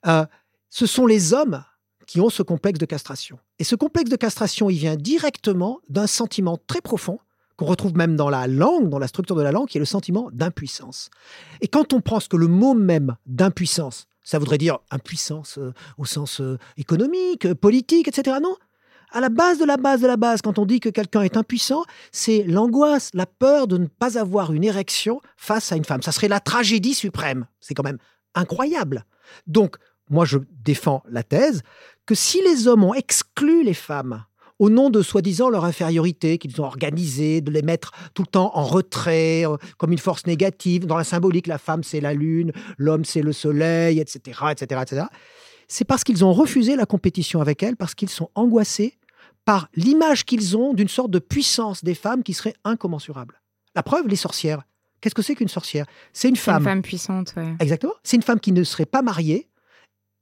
euh, 0.07 0.27
ce 0.71 0.87
sont 0.87 1.07
les 1.07 1.33
hommes 1.33 1.65
qui 2.07 2.21
ont 2.21 2.31
ce 2.31 2.43
complexe 2.43 2.79
de 2.79 2.87
castration. 2.87 3.39
Et 3.59 3.65
ce 3.65 3.77
complexe 3.77 4.11
de 4.11 4.17
castration, 4.17 4.69
il 4.69 4.77
vient 4.77 4.97
directement 4.97 5.81
d'un 5.89 6.07
sentiment 6.07 6.59
très 6.67 6.81
profond 6.81 7.19
qu'on 7.57 7.67
retrouve 7.67 7.97
même 7.97 8.17
dans 8.17 8.31
la 8.31 8.47
langue, 8.47 8.89
dans 8.89 8.99
la 8.99 9.07
structure 9.07 9.37
de 9.37 9.43
la 9.43 9.53
langue, 9.53 9.69
qui 9.69 9.79
est 9.79 9.81
le 9.81 9.87
sentiment 9.87 10.29
d'impuissance. 10.33 11.11
Et 11.61 11.69
quand 11.69 11.93
on 11.93 12.01
prend 12.01 12.21
ce 12.21 12.29
que 12.29 12.37
le 12.37 12.49
mot 12.49 12.75
même 12.75 13.17
d'impuissance, 13.27 14.07
ça 14.25 14.39
voudrait 14.39 14.59
dire 14.59 14.79
impuissance 14.91 15.59
euh, 15.59 15.73
au 15.99 16.05
sens 16.05 16.41
euh, 16.41 16.59
économique, 16.77 17.53
politique, 17.55 18.09
etc. 18.09 18.39
Non, 18.43 18.57
à 19.13 19.21
la 19.21 19.29
base 19.29 19.59
de 19.59 19.65
la 19.65 19.77
base 19.77 20.01
de 20.01 20.07
la 20.07 20.17
base, 20.17 20.43
quand 20.43 20.59
on 20.59 20.67
dit 20.67 20.81
que 20.81 20.89
quelqu'un 20.89 21.23
est 21.23 21.37
impuissant, 21.37 21.85
c'est 22.13 22.43
l'angoisse, 22.45 23.11
la 23.15 23.27
peur 23.27 23.67
de 23.67 23.79
ne 23.79 23.87
pas 23.87 24.19
avoir 24.19 24.53
une 24.53 24.65
érection 24.65 25.21
face 25.37 25.73
à 25.73 25.77
une 25.77 25.85
femme. 25.85 26.03
Ça 26.03 26.13
serait 26.13 26.29
la 26.29 26.41
tragédie 26.41 26.95
suprême. 26.95 27.47
C'est 27.61 27.75
quand 27.75 27.85
même 27.85 27.99
incroyable. 28.35 29.05
Donc, 29.47 29.77
moi, 30.11 30.25
je 30.25 30.39
défends 30.51 31.03
la 31.09 31.23
thèse 31.23 31.63
que 32.07 32.15
si 32.15 32.43
les 32.43 32.69
hommes 32.69 32.85
ont 32.85 32.95
exclu 32.95 33.65
les 33.65 33.75
femmes 33.75 34.25
au 34.59 34.71
nom 34.71 34.91
de 34.91 35.03
soi-disant 35.03 35.51
leur 35.51 35.65
infériorité 35.65 36.39
qu'ils 36.39 36.61
ont 36.61 36.65
organisée, 36.65 37.41
de 37.41 37.51
les 37.51 37.63
mettre 37.63 37.93
tout 38.15 38.23
le 38.23 38.29
temps 38.29 38.53
en 38.55 38.65
retrait, 38.65 39.47
euh, 39.47 39.57
comme 39.79 39.93
une 39.93 39.99
force 39.99 40.27
négative. 40.27 40.87
Dans 40.87 40.97
la 40.97 41.05
symbolique, 41.05 41.47
la 41.47 41.59
femme 41.59 41.83
c'est 41.83 42.01
la 42.01 42.15
lune, 42.15 42.53
l'homme 42.79 43.05
c'est 43.05 43.23
le 43.23 43.33
soleil, 43.33 43.99
etc., 44.01 44.41
etc., 44.53 44.83
etc. 44.83 45.07
C'est 45.69 45.85
parce 45.85 46.05
qu'ils 46.05 46.25
ont 46.25 46.33
refusé 46.33 46.77
la 46.77 46.87
compétition 46.87 47.41
avec 47.41 47.63
elles, 47.63 47.77
parce 47.77 47.95
qu'ils 47.95 48.11
sont 48.11 48.31
angoissés 48.35 48.99
par 49.45 49.69
l'image 49.75 50.25
qu'ils 50.25 50.57
ont 50.57 50.73
d'une 50.75 50.89
sorte 50.89 51.11
de 51.11 51.19
puissance 51.19 51.85
des 51.85 51.95
femmes 51.95 52.23
qui 52.23 52.33
serait 52.33 52.55
incommensurable. 52.65 53.41
La 53.75 53.83
preuve, 53.83 54.09
les 54.09 54.17
sorcières. 54.17 54.63
Qu'est-ce 55.01 55.15
que 55.15 55.23
c'est 55.23 55.35
qu'une 55.35 55.49
sorcière? 55.49 55.87
C'est 56.13 56.29
une 56.29 56.37
femme. 56.37 56.63
Une 56.63 56.69
femme 56.69 56.83
puissante, 56.83 57.35
oui. 57.37 57.45
Exactement. 57.61 57.93
C'est 58.03 58.17
une 58.17 58.23
femme 58.23 58.41
qui 58.41 58.53
ne 58.53 58.65
serait 58.65 58.87
pas 58.87 59.03
mariée 59.03 59.51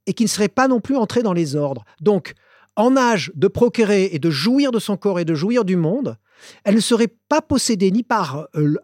et 0.06 0.14
qui 0.14 0.24
ne 0.24 0.28
serait 0.28 0.48
pas 0.48 0.66
non 0.66 0.80
plus 0.80 0.96
entrée 0.96 1.22
dans 1.22 1.32
les 1.32 1.54
ordres. 1.54 1.84
Donc, 2.00 2.34
en 2.74 2.96
âge 2.96 3.30
de 3.36 3.48
procréer 3.48 4.14
et 4.14 4.18
de 4.18 4.30
jouir 4.30 4.72
de 4.72 4.78
son 4.78 4.96
corps 4.96 5.20
et 5.20 5.24
de 5.24 5.34
jouir 5.34 5.64
du 5.64 5.76
monde, 5.76 6.16
elle 6.64 6.74
ne 6.74 6.80
serait 6.80 7.14
pas 7.28 7.42
possédée 7.42 7.90
ni 7.90 8.02
par 8.02 8.48
euh, 8.56 8.76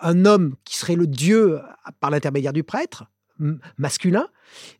un 0.00 0.24
homme 0.24 0.54
qui 0.64 0.76
serait 0.76 0.96
le 0.96 1.06
dieu 1.06 1.60
par 2.00 2.10
l'intermédiaire 2.10 2.52
du 2.52 2.64
prêtre, 2.64 3.04
masculin, 3.78 4.28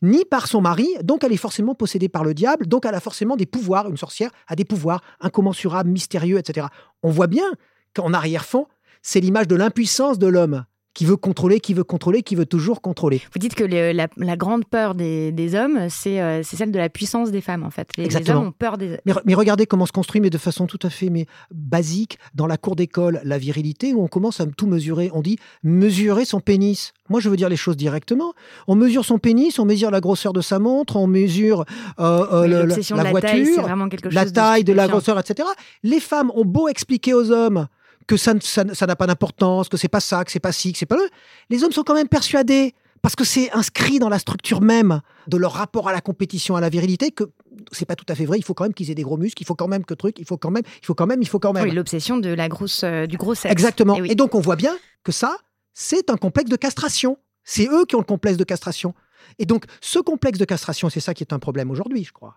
ni 0.03 0.25
par 0.25 0.47
son 0.47 0.61
mari, 0.61 0.89
donc 1.03 1.25
elle 1.25 1.33
est 1.33 1.37
forcément 1.37 1.75
possédée 1.75 2.09
par 2.09 2.25
le 2.25 2.35
diable, 2.35 2.67
donc 2.67 2.87
elle 2.87 2.95
a 2.95 3.01
forcément 3.01 3.37
des 3.37 3.47
pouvoirs, 3.47 3.89
une 3.89 3.97
sorcière 3.97 4.31
a 4.49 4.57
des 4.57 4.65
pouvoirs 4.65 5.03
incommensurables, 5.21 5.91
mystérieux, 5.91 6.39
etc. 6.39 6.67
On 7.03 7.11
voit 7.11 7.27
bien 7.27 7.51
qu'en 7.95 8.13
arrière-fond, 8.13 8.67
c'est 9.03 9.21
l'image 9.21 9.49
de 9.49 9.57
l'impuissance 9.57 10.19
de 10.19 10.27
l'homme 10.27 10.65
qui 10.95 11.07
veut 11.07 11.17
contrôler, 11.17 11.61
qui 11.61 11.75
veut 11.75 11.85
contrôler, 11.85 12.23
qui 12.23 12.35
veut 12.35 12.47
toujours 12.47 12.83
contrôler. 12.83 13.23
Vous 13.33 13.39
dites 13.39 13.55
que 13.55 13.65
la, 13.65 14.37
grande 14.37 14.65
peur 14.67 14.95
des, 14.95 15.55
hommes, 15.55 15.77
euh, 15.77 15.89
c'est 15.89 16.57
celle 16.57 16.71
de 16.71 16.79
la 16.79 16.89
puissance 16.89 17.31
des 17.31 17.41
femmes, 17.41 17.63
en 17.63 17.71
fait. 17.71 17.89
Les, 17.97 18.31
hommes 18.31 18.49
ont 18.49 18.53
peur 18.53 18.77
des... 18.77 18.99
Mais, 19.07 19.13
mais, 19.25 19.35
regardez 19.35 19.67
comment 19.67 19.87
se 19.87 19.93
construit, 19.93 20.21
mais 20.21 20.31
de 20.31 20.39
façon 20.39 20.67
tout 20.67 20.79
à 20.83 20.91
fait 20.91 21.09
mais, 21.09 21.27
basique, 21.51 22.19
dans 22.35 22.47
la 22.47 22.57
cour 22.57 22.77
d'école, 22.77 23.21
la 23.25 23.39
virilité, 23.39 23.95
où 23.95 24.03
on 24.03 24.09
commence 24.09 24.41
à 24.41 24.47
tout 24.47 24.67
mesurer. 24.67 25.11
On 25.15 25.23
dit 25.23 25.39
mesurer 25.63 26.25
son 26.25 26.41
pénis. 26.41 26.93
Moi, 27.09 27.21
je 27.21 27.29
veux 27.29 27.37
dire 27.37 27.49
les 27.49 27.57
choses 27.57 27.77
directement. 27.77 28.35
On 28.69 28.75
mesure 28.75 29.05
son 29.05 29.19
pénis, 29.19 29.59
on 29.59 29.65
mesure 29.65 29.91
la 29.91 30.01
grosseur 30.01 30.33
de 30.33 30.41
sa 30.41 30.59
montre, 30.59 30.97
on 30.97 31.07
mesure 31.07 31.65
euh, 32.01 32.27
euh, 32.33 32.47
la, 32.47 32.67
la, 32.67 33.11
voiture, 33.11 33.69
la 34.11 34.31
taille 34.31 34.65
de 34.65 34.73
la 34.73 34.89
grosseur, 34.89 35.19
etc. 35.19 35.49
Les 35.83 36.01
femmes 36.01 36.31
ont 36.35 36.45
beau 36.45 36.69
expliquer 36.69 37.15
aux 37.15 37.31
hommes 37.31 37.67
que 38.07 38.17
ça, 38.17 38.35
ça 38.41 38.87
n'a 38.87 38.97
pas 38.97 39.07
d'importance, 39.07 39.69
que 39.69 39.77
c'est 39.77 39.89
pas 39.89 40.01
ça, 40.01 40.25
que 40.25 40.33
c'est 40.33 40.41
pas 40.41 40.53
ci, 40.53 40.73
que 40.73 40.79
c'est 40.79 40.87
pas 40.87 40.97
eux. 40.97 41.09
Les 41.51 41.65
hommes 41.65 41.73
sont 41.73 41.83
quand 41.83 41.95
même 41.95 42.09
persuadés, 42.09 42.75
parce 43.03 43.17
que 43.17 43.25
c'est 43.25 43.51
inscrit 43.53 43.99
dans 43.99 44.09
la 44.09 44.21
structure 44.21 44.61
même 44.61 45.01
de 45.27 45.37
leur 45.37 45.53
rapport 45.53 45.89
à 45.89 45.93
la 45.93 46.01
compétition, 46.01 46.55
à 46.55 46.61
la 46.61 46.69
virilité, 46.69 47.11
que 47.11 47.25
c'est 47.73 47.85
pas 47.85 47.97
tout 47.97 48.07
à 48.09 48.15
fait 48.15 48.25
vrai. 48.25 48.39
Il 48.39 48.45
faut 48.45 48.55
quand 48.55 48.65
même 48.65 48.75
qu'ils 48.75 48.91
aient 48.91 48.95
des 48.95 49.03
gros 49.03 49.17
muscles, 49.17 49.43
il 49.43 49.45
faut 49.45 49.57
quand 49.57 49.69
même 49.69 49.85
que 49.85 49.95
truc, 49.95 50.19
il 50.19 50.25
faut 50.25 50.37
quand 50.37 50.53
même, 50.53 50.63
il 50.81 50.87
faut 50.87 50.95
quand 50.95 51.07
même, 51.07 51.21
il 51.21 51.29
faut 51.29 51.41
quand 51.41 51.53
même. 51.53 51.65
Oui, 51.65 51.73
l'obsession 51.73 52.17
de 52.17 52.31
la 52.31 52.49
grosse, 52.49 52.85
euh, 52.85 53.07
du 53.07 53.17
gros 53.17 53.35
sexe. 53.35 53.51
Exactement. 53.51 53.97
Et, 53.97 54.13
Et 54.13 54.15
donc 54.15 54.35
on 54.35 54.41
voit 54.41 54.57
bien 54.57 54.77
que 55.03 55.11
ça, 55.11 55.37
c'est 55.75 56.11
un 56.11 56.17
complexe 56.17 56.49
de 56.49 56.57
castration. 56.57 57.19
C'est 57.45 57.67
eux 57.69 57.85
qui 57.87 57.97
ont 57.97 58.01
le 58.01 58.05
complexe 58.05 58.37
de 58.37 58.45
castration. 58.45 58.95
Et 59.41 59.47
donc 59.47 59.65
ce 59.81 59.99
complexe 59.99 60.39
de 60.39 60.45
castration, 60.45 60.89
c'est 60.89 61.01
ça 61.01 61.13
qui 61.13 61.25
est 61.25 61.33
un 61.33 61.41
problème 61.41 61.73
aujourd'hui, 61.73 62.05
je 62.05 62.13
crois. 62.13 62.37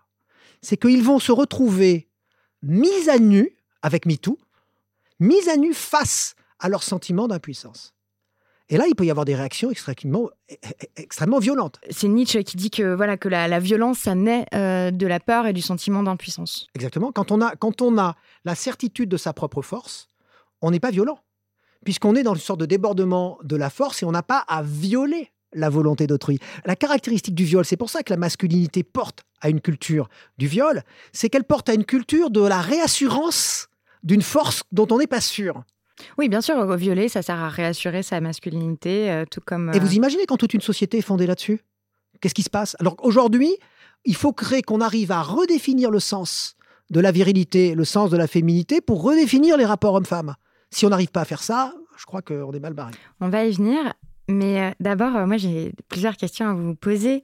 C'est 0.62 0.76
qu'ils 0.76 1.02
vont 1.02 1.20
se 1.20 1.30
retrouver 1.30 2.08
mis 2.62 3.08
à 3.08 3.18
nu 3.18 3.54
avec 3.82 4.04
MeToo, 4.04 4.38
mis 5.20 5.48
à 5.48 5.56
nu 5.56 5.74
face 5.74 6.34
à 6.58 6.68
leur 6.68 6.82
sentiment 6.82 7.28
d'impuissance. 7.28 7.94
Et 8.68 8.76
là, 8.76 8.86
il 8.88 8.96
peut 8.96 9.06
y 9.06 9.10
avoir 9.10 9.24
des 9.24 9.36
réactions 9.36 9.70
extrêmement, 9.70 10.28
extrêmement 10.96 11.38
violentes. 11.38 11.78
C'est 11.90 12.08
Nietzsche 12.08 12.42
qui 12.42 12.56
dit 12.56 12.70
que, 12.70 12.94
voilà, 12.94 13.16
que 13.16 13.28
la, 13.28 13.60
violence, 13.60 14.00
ça 14.00 14.16
naît 14.16 14.44
euh, 14.54 14.90
de 14.90 15.06
la 15.06 15.20
peur 15.20 15.46
et 15.46 15.52
du 15.52 15.62
sentiment 15.62 16.02
d'impuissance. 16.02 16.66
Exactement. 16.74 17.12
Quand 17.12 17.30
on, 17.30 17.40
a, 17.40 17.54
quand 17.54 17.80
on 17.80 17.96
a 17.96 18.16
la 18.44 18.54
certitude 18.56 19.08
de 19.08 19.16
sa 19.16 19.32
propre 19.32 19.62
force, 19.62 20.08
on 20.62 20.72
n'est 20.72 20.80
pas 20.80 20.90
violent, 20.90 21.20
puisqu'on 21.84 22.16
est 22.16 22.24
dans 22.24 22.34
une 22.34 22.40
sorte 22.40 22.58
de 22.58 22.66
débordement 22.66 23.38
de 23.44 23.54
la 23.54 23.70
force 23.70 24.02
et 24.02 24.06
on 24.06 24.10
n'a 24.10 24.24
pas 24.24 24.44
à 24.48 24.62
violer 24.64 25.30
la 25.52 25.70
volonté 25.70 26.08
d'autrui. 26.08 26.40
La 26.64 26.74
caractéristique 26.74 27.36
du 27.36 27.44
viol, 27.44 27.64
c'est 27.64 27.76
pour 27.76 27.88
ça 27.90 28.02
que 28.02 28.12
la 28.12 28.16
masculinité 28.16 28.82
porte 28.82 29.22
à 29.40 29.48
une 29.48 29.60
culture 29.60 30.08
du 30.38 30.48
viol, 30.48 30.82
c'est 31.12 31.28
qu'elle 31.28 31.44
porte 31.44 31.68
à 31.68 31.74
une 31.74 31.84
culture 31.84 32.30
de 32.30 32.40
la 32.40 32.60
réassurance 32.60 33.68
d'une 34.06 34.22
force 34.22 34.62
dont 34.72 34.86
on 34.90 34.98
n'est 34.98 35.08
pas 35.08 35.20
sûr. 35.20 35.64
Oui, 36.16 36.28
bien 36.28 36.40
sûr, 36.40 36.76
violer, 36.76 37.08
ça 37.08 37.22
sert 37.22 37.38
à 37.38 37.48
réassurer 37.48 38.02
sa 38.02 38.20
masculinité, 38.20 39.10
euh, 39.10 39.24
tout 39.28 39.40
comme... 39.44 39.72
Et 39.74 39.80
vous 39.80 39.88
euh, 39.88 39.94
imaginez 39.94 40.26
quand 40.26 40.36
toute 40.36 40.54
une 40.54 40.60
société 40.60 40.98
est 40.98 41.02
fondée 41.02 41.26
là-dessus? 41.26 41.60
Qu'est-ce 42.20 42.34
qui 42.34 42.42
se 42.42 42.50
passe? 42.50 42.76
Alors 42.78 42.96
aujourd'hui, 43.00 43.56
il 44.04 44.14
faut 44.14 44.32
créer 44.32 44.62
qu'on 44.62 44.80
arrive 44.80 45.10
à 45.10 45.22
redéfinir 45.22 45.90
le 45.90 45.98
sens 46.00 46.56
de 46.90 47.00
la 47.00 47.10
virilité, 47.10 47.74
le 47.74 47.84
sens 47.84 48.10
de 48.10 48.16
la 48.16 48.28
féminité, 48.28 48.80
pour 48.80 49.02
redéfinir 49.02 49.56
les 49.56 49.64
rapports 49.64 49.94
hommes-femmes. 49.94 50.36
Si 50.70 50.86
on 50.86 50.90
n'arrive 50.90 51.10
pas 51.10 51.22
à 51.22 51.24
faire 51.24 51.42
ça, 51.42 51.74
je 51.96 52.04
crois 52.04 52.22
qu'on 52.22 52.52
est 52.52 52.60
mal 52.60 52.74
barré. 52.74 52.92
On 53.20 53.28
va 53.28 53.44
y 53.44 53.52
venir. 53.52 53.92
Mais 54.28 54.60
euh, 54.60 54.70
d'abord, 54.80 55.26
moi, 55.26 55.36
j'ai 55.36 55.72
plusieurs 55.88 56.16
questions 56.16 56.48
à 56.48 56.54
vous 56.54 56.74
poser 56.74 57.22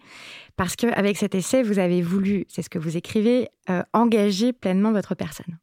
parce 0.56 0.76
qu'avec 0.76 1.16
cet 1.16 1.34
essai, 1.34 1.62
vous 1.62 1.78
avez 1.78 2.02
voulu, 2.02 2.46
c'est 2.48 2.62
ce 2.62 2.70
que 2.70 2.78
vous 2.78 2.96
écrivez, 2.96 3.48
engager 3.92 4.52
pleinement 4.52 4.92
votre 4.92 5.14
personne. 5.14 5.58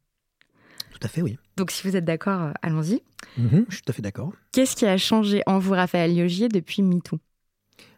Tout 1.00 1.06
à 1.06 1.08
fait, 1.08 1.22
oui. 1.22 1.38
Donc, 1.56 1.70
si 1.70 1.88
vous 1.88 1.96
êtes 1.96 2.04
d'accord, 2.04 2.42
euh, 2.42 2.52
allons-y. 2.60 3.02
Mhm, 3.38 3.64
je 3.68 3.74
suis 3.74 3.82
tout 3.82 3.90
à 3.90 3.92
fait 3.94 4.02
d'accord. 4.02 4.32
Qu'est-ce 4.52 4.76
qui 4.76 4.84
a 4.86 4.98
changé 4.98 5.42
en 5.46 5.58
vous, 5.58 5.72
Raphaël 5.72 6.14
Liogier, 6.14 6.48
depuis 6.48 6.82
MeToo? 6.82 7.18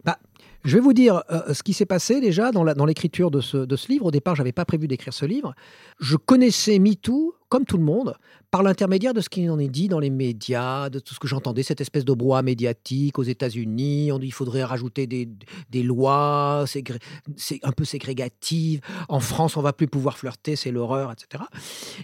Bah, 0.04 0.18
je 0.64 0.76
vais 0.76 0.80
vous 0.80 0.92
dire 0.92 1.24
euh, 1.30 1.52
ce 1.52 1.64
qui 1.64 1.72
s'est 1.72 1.86
passé 1.86 2.20
déjà 2.20 2.52
dans 2.52 2.86
l'écriture 2.86 3.32
de, 3.32 3.40
ce, 3.40 3.56
de 3.56 3.76
ce 3.76 3.88
livre. 3.88 4.06
Au 4.06 4.10
départ, 4.12 4.36
je 4.36 4.42
n'avais 4.42 4.52
pas 4.52 4.64
prévu 4.64 4.86
d'écrire 4.86 5.12
ce 5.12 5.26
livre. 5.26 5.54
Je 5.98 6.16
connaissais 6.16 6.78
MeToo, 6.78 7.34
comme 7.48 7.64
tout 7.64 7.76
le 7.76 7.82
monde, 7.82 8.14
par 8.52 8.62
l'intermédiaire 8.62 9.14
de 9.14 9.20
ce 9.20 9.28
qui 9.28 9.48
en 9.50 9.58
est 9.58 9.68
dit 9.68 9.88
dans 9.88 9.98
les 9.98 10.10
médias, 10.10 10.88
de 10.88 11.00
tout 11.00 11.14
ce 11.14 11.18
que 11.18 11.26
j'entendais, 11.26 11.64
cette 11.64 11.80
espèce 11.80 12.04
de 12.04 12.12
brouhaha 12.12 12.42
médiatique 12.42 13.18
aux 13.18 13.24
États-Unis. 13.24 14.12
On 14.12 14.20
dit 14.20 14.26
qu'il 14.26 14.34
faudrait 14.34 14.62
rajouter 14.62 15.08
des, 15.08 15.28
des 15.70 15.82
lois, 15.82 16.66
c'est 16.68 17.58
un 17.64 17.72
peu 17.72 17.84
ségrégative. 17.84 18.80
En 19.08 19.18
France, 19.18 19.56
on 19.56 19.62
va 19.62 19.72
plus 19.72 19.88
pouvoir 19.88 20.16
flirter, 20.16 20.54
c'est 20.54 20.70
l'horreur, 20.70 21.10
etc. 21.10 21.42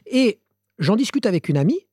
Et 0.06 0.40
J'en 0.78 0.96
discute 0.96 1.26
avec 1.26 1.48
une 1.48 1.56
amie, 1.56 1.86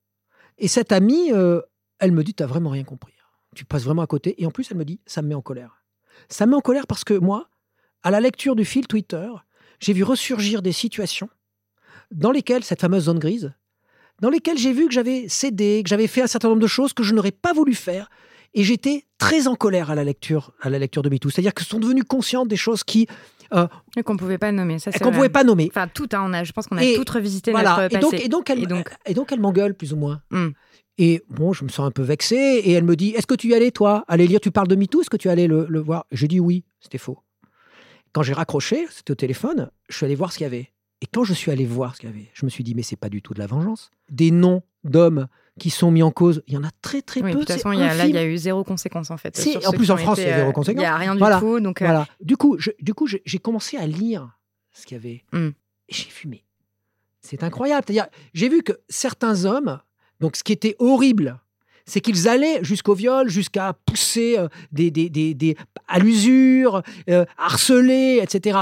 et 0.58 0.67
cette 0.67 0.91
amie, 0.91 1.32
euh, 1.32 1.62
elle 2.00 2.12
me 2.12 2.24
dit, 2.24 2.34
tu 2.34 2.43
n'as 2.43 2.48
vraiment 2.48 2.69
rien 2.69 2.84
compris. 2.84 3.13
Tu 3.56 3.65
passes 3.65 3.84
vraiment 3.84 4.02
à 4.02 4.08
côté. 4.08 4.41
Et 4.41 4.45
en 4.45 4.52
plus, 4.52 4.69
elle 4.69 4.78
me 4.78 4.86
dit, 4.86 5.00
ça 5.06 5.21
me 5.21 5.30
met 5.30 5.36
en 5.36 5.41
colère. 5.41 5.84
Ça 6.30 6.45
me 6.45 6.52
met 6.52 6.58
en 6.58 6.62
colère 6.62 6.88
parce 6.88 7.04
que 7.04 7.13
moi, 7.13 7.50
à 8.04 8.12
la 8.12 8.19
lecture 8.19 8.56
du 8.56 8.65
fil 8.65 8.86
Twitter, 8.88 9.28
j'ai 9.80 9.93
vu 9.93 10.04
ressurgir 10.04 10.62
des 10.62 10.71
situations 10.71 11.30
dans 12.12 12.32
lesquelles, 12.32 12.63
cette 12.63 12.82
fameuse 12.82 13.06
zone 13.06 13.19
grise, 13.19 13.54
dans 14.21 14.30
lesquelles 14.30 14.58
j'ai 14.58 14.74
vu 14.74 14.88
que 14.88 14.93
j'avais 14.93 15.28
cédé, 15.28 15.82
que 15.84 15.89
j'avais 15.89 16.08
fait 16.08 16.21
un 16.21 16.28
certain 16.28 16.50
nombre 16.50 16.62
de 16.62 16.67
choses 16.67 16.93
que 16.93 17.04
je 17.04 17.13
n'aurais 17.13 17.32
pas 17.32 17.54
voulu 17.54 17.74
faire. 17.74 18.10
Et 18.55 18.63
j'étais 18.63 19.03
très 19.17 19.47
en 19.47 19.55
colère 19.55 19.91
à 19.91 19.95
la 19.95 20.03
lecture, 20.03 20.53
à 20.61 20.69
la 20.69 20.79
lecture 20.79 21.03
de 21.03 21.09
MeToo. 21.09 21.29
C'est-à-dire 21.29 21.53
que 21.53 21.63
sont 21.63 21.79
devenus 21.79 22.05
conscients 22.07 22.45
des 22.45 22.55
choses 22.55 22.83
qui 22.83 23.07
euh, 23.53 23.67
qu'on 24.03 24.17
pouvait 24.17 24.37
pas 24.37 24.51
nommer. 24.51 24.79
Ça, 24.79 24.91
qu'on 24.91 25.11
pouvait 25.11 25.29
pas 25.29 25.43
nommer. 25.43 25.67
Enfin, 25.69 25.87
tout. 25.87 26.07
Hein, 26.13 26.23
on 26.25 26.33
a, 26.33 26.43
je 26.43 26.51
pense 26.51 26.67
qu'on 26.67 26.77
a 26.77 26.95
tout 26.95 27.05
revisité 27.13 27.51
voilà. 27.51 27.89
notre 27.91 27.95
et 27.95 27.99
Donc, 27.99 28.13
et 28.13 28.27
donc, 28.29 28.49
elle, 28.49 28.63
et 28.63 28.65
donc, 28.65 28.89
et 29.05 29.13
donc 29.13 29.31
elle 29.31 29.39
m'engueule 29.39 29.75
plus 29.75 29.93
ou 29.93 29.97
moins. 29.97 30.21
Hmm. 30.31 30.49
Et 30.97 31.21
bon, 31.29 31.51
je 31.51 31.65
me 31.65 31.69
sens 31.69 31.85
un 31.85 31.91
peu 31.91 32.01
vexé. 32.01 32.35
Et 32.35 32.71
elle 32.71 32.85
me 32.85 32.95
dit 32.95 33.09
Est-ce 33.09 33.27
que 33.27 33.35
tu 33.35 33.49
y 33.49 33.53
allais, 33.53 33.71
toi 33.71 34.05
Aller 34.07 34.25
lire, 34.25 34.39
tu 34.39 34.51
parles 34.51 34.69
de 34.69 34.75
MeToo 34.75 35.01
Est-ce 35.01 35.09
que 35.09 35.17
tu 35.17 35.29
allais 35.29 35.47
le, 35.47 35.67
le 35.69 35.79
voir? 35.79 36.05
Je 36.11 36.25
dis 36.25 36.39
oui. 36.39 36.63
C'était 36.79 36.97
faux. 36.97 37.19
Quand 38.13 38.23
j'ai 38.23 38.33
raccroché, 38.33 38.87
c'était 38.89 39.11
au 39.11 39.15
téléphone, 39.15 39.69
je 39.89 39.97
suis 39.97 40.05
allé 40.05 40.15
voir 40.15 40.31
ce 40.31 40.37
qu'il 40.37 40.45
y 40.45 40.47
avait. 40.47 40.71
Et 41.01 41.07
quand 41.07 41.25
je 41.25 41.33
suis 41.33 41.51
allé 41.51 41.65
voir 41.65 41.95
ce 41.95 41.99
qu'il 41.99 42.09
y 42.09 42.13
avait, 42.13 42.31
je 42.33 42.45
me 42.45 42.49
suis 42.49 42.63
dit 42.63 42.73
Mais 42.73 42.83
c'est 42.83 42.95
pas 42.95 43.09
du 43.09 43.21
tout 43.21 43.33
de 43.33 43.39
la 43.39 43.47
vengeance. 43.47 43.91
Des 44.09 44.31
noms 44.31 44.63
d'hommes 44.85 45.27
qui 45.59 45.69
sont 45.69 45.89
mis 45.89 46.03
en 46.03 46.11
cause, 46.11 46.43
il 46.47 46.53
y 46.53 46.57
en 46.57 46.63
a 46.63 46.71
très 46.81 47.01
très 47.01 47.21
peu. 47.21 47.31
De 47.31 47.39
toute 47.39 47.51
façon, 47.51 47.71
là, 47.71 48.05
il 48.05 48.15
y 48.15 48.17
a 48.17 48.25
eu 48.25 48.37
zéro 48.37 48.63
conséquence 48.63 49.11
en 49.11 49.17
fait. 49.17 49.39
en 49.65 49.71
plus, 49.71 49.91
en 49.91 49.97
France, 49.97 50.17
il 50.17 50.27
y 50.27 50.29
a 50.29 50.37
zéro 50.37 50.51
conséquence. 50.51 50.81
Il 50.81 50.85
n'y 50.85 50.85
a 50.85 50.97
rien 50.97 51.15
du 51.15 51.21
tout. 51.39 51.59
Donc, 51.59 51.81
euh, 51.81 51.85
voilà. 51.85 52.07
Du 52.21 52.37
coup, 52.37 52.57
du 52.79 52.93
coup, 52.93 53.07
j'ai 53.07 53.39
commencé 53.39 53.77
à 53.77 53.87
lire 53.87 54.37
ce 54.73 54.85
qu'il 54.85 54.97
y 54.97 54.99
avait. 54.99 55.23
Hmm. 55.31 55.51
Et 55.87 55.93
j'ai 55.93 56.09
fumé. 56.09 56.43
C'est 57.21 57.43
incroyable. 57.43 57.83
C'est-à-dire, 57.87 58.07
j'ai 58.33 58.49
vu 58.49 58.63
que 58.63 58.73
certains 58.89 59.45
hommes, 59.45 59.79
donc 60.19 60.35
ce 60.35 60.43
qui 60.43 60.51
était 60.51 60.75
horrible, 60.79 61.39
c'est 61.85 62.01
qu'ils 62.01 62.27
allaient 62.27 62.63
jusqu'au 62.63 62.93
viol, 62.93 63.29
jusqu'à 63.29 63.73
pousser 63.85 64.37
euh, 64.37 64.47
des, 64.71 64.91
des, 64.91 65.09
des, 65.09 65.57
à 65.87 65.99
l'usure, 65.99 66.81
euh, 67.09 67.25
harceler, 67.37 68.19
etc. 68.21 68.59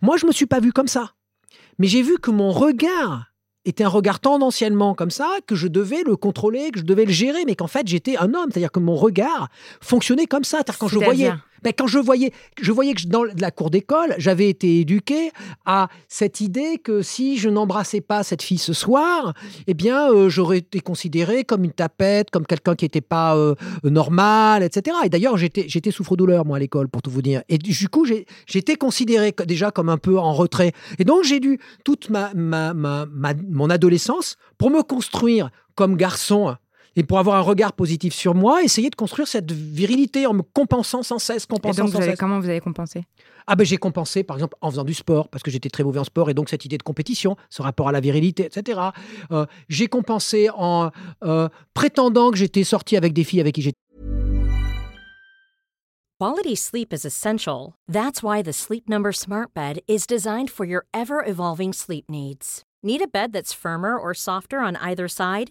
Moi, 0.00 0.16
je 0.16 0.26
me 0.26 0.32
suis 0.32 0.46
pas 0.46 0.60
vu 0.60 0.72
comme 0.72 0.88
ça. 0.88 1.14
Mais 1.78 1.88
j'ai 1.88 2.02
vu 2.02 2.18
que 2.18 2.30
mon 2.30 2.50
regard 2.50 3.33
était 3.64 3.84
un 3.84 3.88
regard 3.88 4.20
tendanciellement 4.20 4.94
comme 4.94 5.10
ça, 5.10 5.28
que 5.46 5.54
je 5.54 5.68
devais 5.68 6.02
le 6.04 6.16
contrôler, 6.16 6.70
que 6.70 6.80
je 6.80 6.84
devais 6.84 7.04
le 7.04 7.12
gérer, 7.12 7.44
mais 7.46 7.54
qu'en 7.54 7.66
fait 7.66 7.86
j'étais 7.86 8.16
un 8.16 8.34
homme, 8.34 8.50
c'est-à-dire 8.50 8.72
que 8.72 8.80
mon 8.80 8.96
regard 8.96 9.48
fonctionnait 9.80 10.26
comme 10.26 10.44
ça. 10.44 10.58
C'est-à-dire 10.58 10.78
quand 10.78 10.88
je 10.88 10.98
voyais, 10.98 11.32
ben, 11.64 11.72
quand 11.76 11.86
je 11.86 11.98
voyais, 11.98 12.30
je 12.60 12.70
voyais 12.72 12.92
que 12.92 13.06
dans 13.06 13.24
la 13.24 13.50
cour 13.50 13.70
d'école, 13.70 14.14
j'avais 14.18 14.50
été 14.50 14.80
éduqué 14.80 15.30
à 15.64 15.88
cette 16.08 16.42
idée 16.42 16.76
que 16.76 17.00
si 17.00 17.38
je 17.38 17.48
n'embrassais 17.48 18.02
pas 18.02 18.22
cette 18.22 18.42
fille 18.42 18.58
ce 18.58 18.74
soir, 18.74 19.32
eh 19.66 19.72
bien, 19.72 20.12
euh, 20.12 20.28
j'aurais 20.28 20.58
été 20.58 20.80
considéré 20.80 21.44
comme 21.44 21.64
une 21.64 21.72
tapette, 21.72 22.30
comme 22.30 22.46
quelqu'un 22.46 22.74
qui 22.74 22.84
n'était 22.84 23.00
pas 23.00 23.34
euh, 23.36 23.54
normal, 23.82 24.62
etc. 24.62 24.96
Et 25.04 25.08
d'ailleurs, 25.08 25.38
j'étais, 25.38 25.64
j'étais 25.66 25.90
souffre-douleur, 25.90 26.44
moi, 26.44 26.58
à 26.58 26.60
l'école, 26.60 26.88
pour 26.88 27.00
tout 27.00 27.10
vous 27.10 27.22
dire. 27.22 27.42
Et 27.48 27.56
du 27.56 27.88
coup, 27.88 28.04
j'étais 28.46 28.76
considéré 28.76 29.34
déjà 29.46 29.70
comme 29.70 29.88
un 29.88 29.98
peu 29.98 30.18
en 30.18 30.34
retrait. 30.34 30.72
Et 30.98 31.04
donc, 31.04 31.24
j'ai 31.24 31.40
dû 31.40 31.58
toute 31.82 32.10
ma, 32.10 32.32
ma, 32.34 32.74
ma, 32.74 33.06
mon 33.48 33.70
adolescence 33.70 34.36
pour 34.58 34.70
me 34.70 34.82
construire 34.82 35.50
comme 35.74 35.96
garçon 35.96 36.56
et 36.96 37.02
pour 37.02 37.18
avoir 37.18 37.36
un 37.36 37.40
regard 37.40 37.72
positif 37.72 38.14
sur 38.14 38.34
moi, 38.34 38.62
essayer 38.62 38.90
de 38.90 38.94
construire 38.94 39.28
cette 39.28 39.50
virilité 39.50 40.26
en 40.26 40.34
me 40.34 40.42
compensant 40.42 41.02
sans 41.02 41.18
cesse, 41.18 41.46
compensant 41.46 41.86
et 41.86 41.90
donc, 41.90 42.02
vous 42.02 42.16
Comment 42.18 42.40
vous 42.40 42.48
avez 42.48 42.60
compensé? 42.60 43.04
Ah 43.46 43.56
ben 43.56 43.64
j'ai 43.64 43.76
compensé 43.76 44.22
par 44.22 44.36
exemple 44.36 44.56
en 44.60 44.70
faisant 44.70 44.84
du 44.84 44.94
sport 44.94 45.28
parce 45.28 45.42
que 45.42 45.50
j'étais 45.50 45.68
très 45.68 45.84
mauvais 45.84 45.98
en 45.98 46.04
sport 46.04 46.30
et 46.30 46.34
donc 46.34 46.48
cette 46.48 46.64
idée 46.64 46.78
de 46.78 46.82
compétition, 46.82 47.36
ce 47.50 47.60
rapport 47.62 47.88
à 47.88 47.92
la 47.92 48.00
virilité, 48.00 48.46
etc. 48.46 48.80
Euh, 49.32 49.44
j'ai 49.68 49.86
compensé 49.86 50.48
en 50.54 50.90
euh, 51.24 51.48
prétendant 51.74 52.30
que 52.30 52.38
j'étais 52.38 52.64
sorti 52.64 52.96
avec 52.96 53.12
des 53.12 53.24
filles 53.24 53.40
avec 53.40 53.54
qui 53.54 53.62
j'étais. 53.62 53.78
Quality 56.20 56.56
sleep 56.56 56.92
is 56.94 57.04
essential. 57.04 57.74
That's 57.86 58.22
why 58.22 58.40
the 58.40 58.52
Sleep 58.52 58.88
Number 58.88 59.12
Smart 59.12 59.52
Bed 59.52 59.80
is 59.86 60.06
designed 60.06 60.48
for 60.48 60.64
your 60.64 60.86
ever-evolving 60.94 61.74
sleep 61.74 62.08
needs. 62.08 62.62
Need 62.82 63.02
a 63.02 63.08
bed 63.08 63.32
that's 63.32 63.52
firmer 63.52 63.98
or 63.98 64.14
softer 64.14 64.60
on 64.60 64.76
either 64.76 65.08
side? 65.08 65.50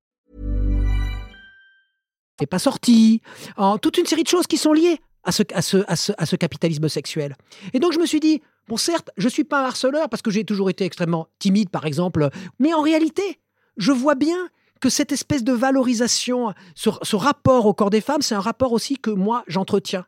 Pas 2.47 2.59
sorti, 2.59 3.21
en 3.57 3.77
toute 3.77 3.97
une 3.97 4.05
série 4.05 4.23
de 4.23 4.27
choses 4.27 4.47
qui 4.47 4.57
sont 4.57 4.73
liées 4.73 4.99
à 5.23 5.31
ce, 5.31 5.43
à, 5.53 5.61
ce, 5.61 5.77
à, 5.87 5.95
ce, 5.95 6.11
à 6.17 6.25
ce 6.25 6.35
capitalisme 6.35 6.89
sexuel. 6.89 7.35
Et 7.73 7.79
donc 7.79 7.93
je 7.93 7.99
me 7.99 8.05
suis 8.05 8.19
dit, 8.19 8.41
bon 8.67 8.77
certes, 8.77 9.09
je 9.17 9.27
suis 9.27 9.43
pas 9.43 9.61
un 9.61 9.65
harceleur 9.65 10.09
parce 10.09 10.21
que 10.21 10.31
j'ai 10.31 10.43
toujours 10.43 10.69
été 10.69 10.85
extrêmement 10.85 11.27
timide 11.39 11.69
par 11.69 11.85
exemple, 11.85 12.29
mais 12.59 12.73
en 12.73 12.81
réalité, 12.81 13.39
je 13.77 13.91
vois 13.91 14.15
bien 14.15 14.49
que 14.79 14.89
cette 14.89 15.11
espèce 15.11 15.43
de 15.43 15.53
valorisation, 15.53 16.53
ce, 16.75 16.89
ce 17.03 17.15
rapport 17.15 17.67
au 17.67 17.73
corps 17.73 17.91
des 17.91 18.01
femmes, 18.01 18.21
c'est 18.21 18.35
un 18.35 18.39
rapport 18.39 18.71
aussi 18.71 18.97
que 18.97 19.11
moi 19.11 19.43
j'entretiens. 19.47 20.05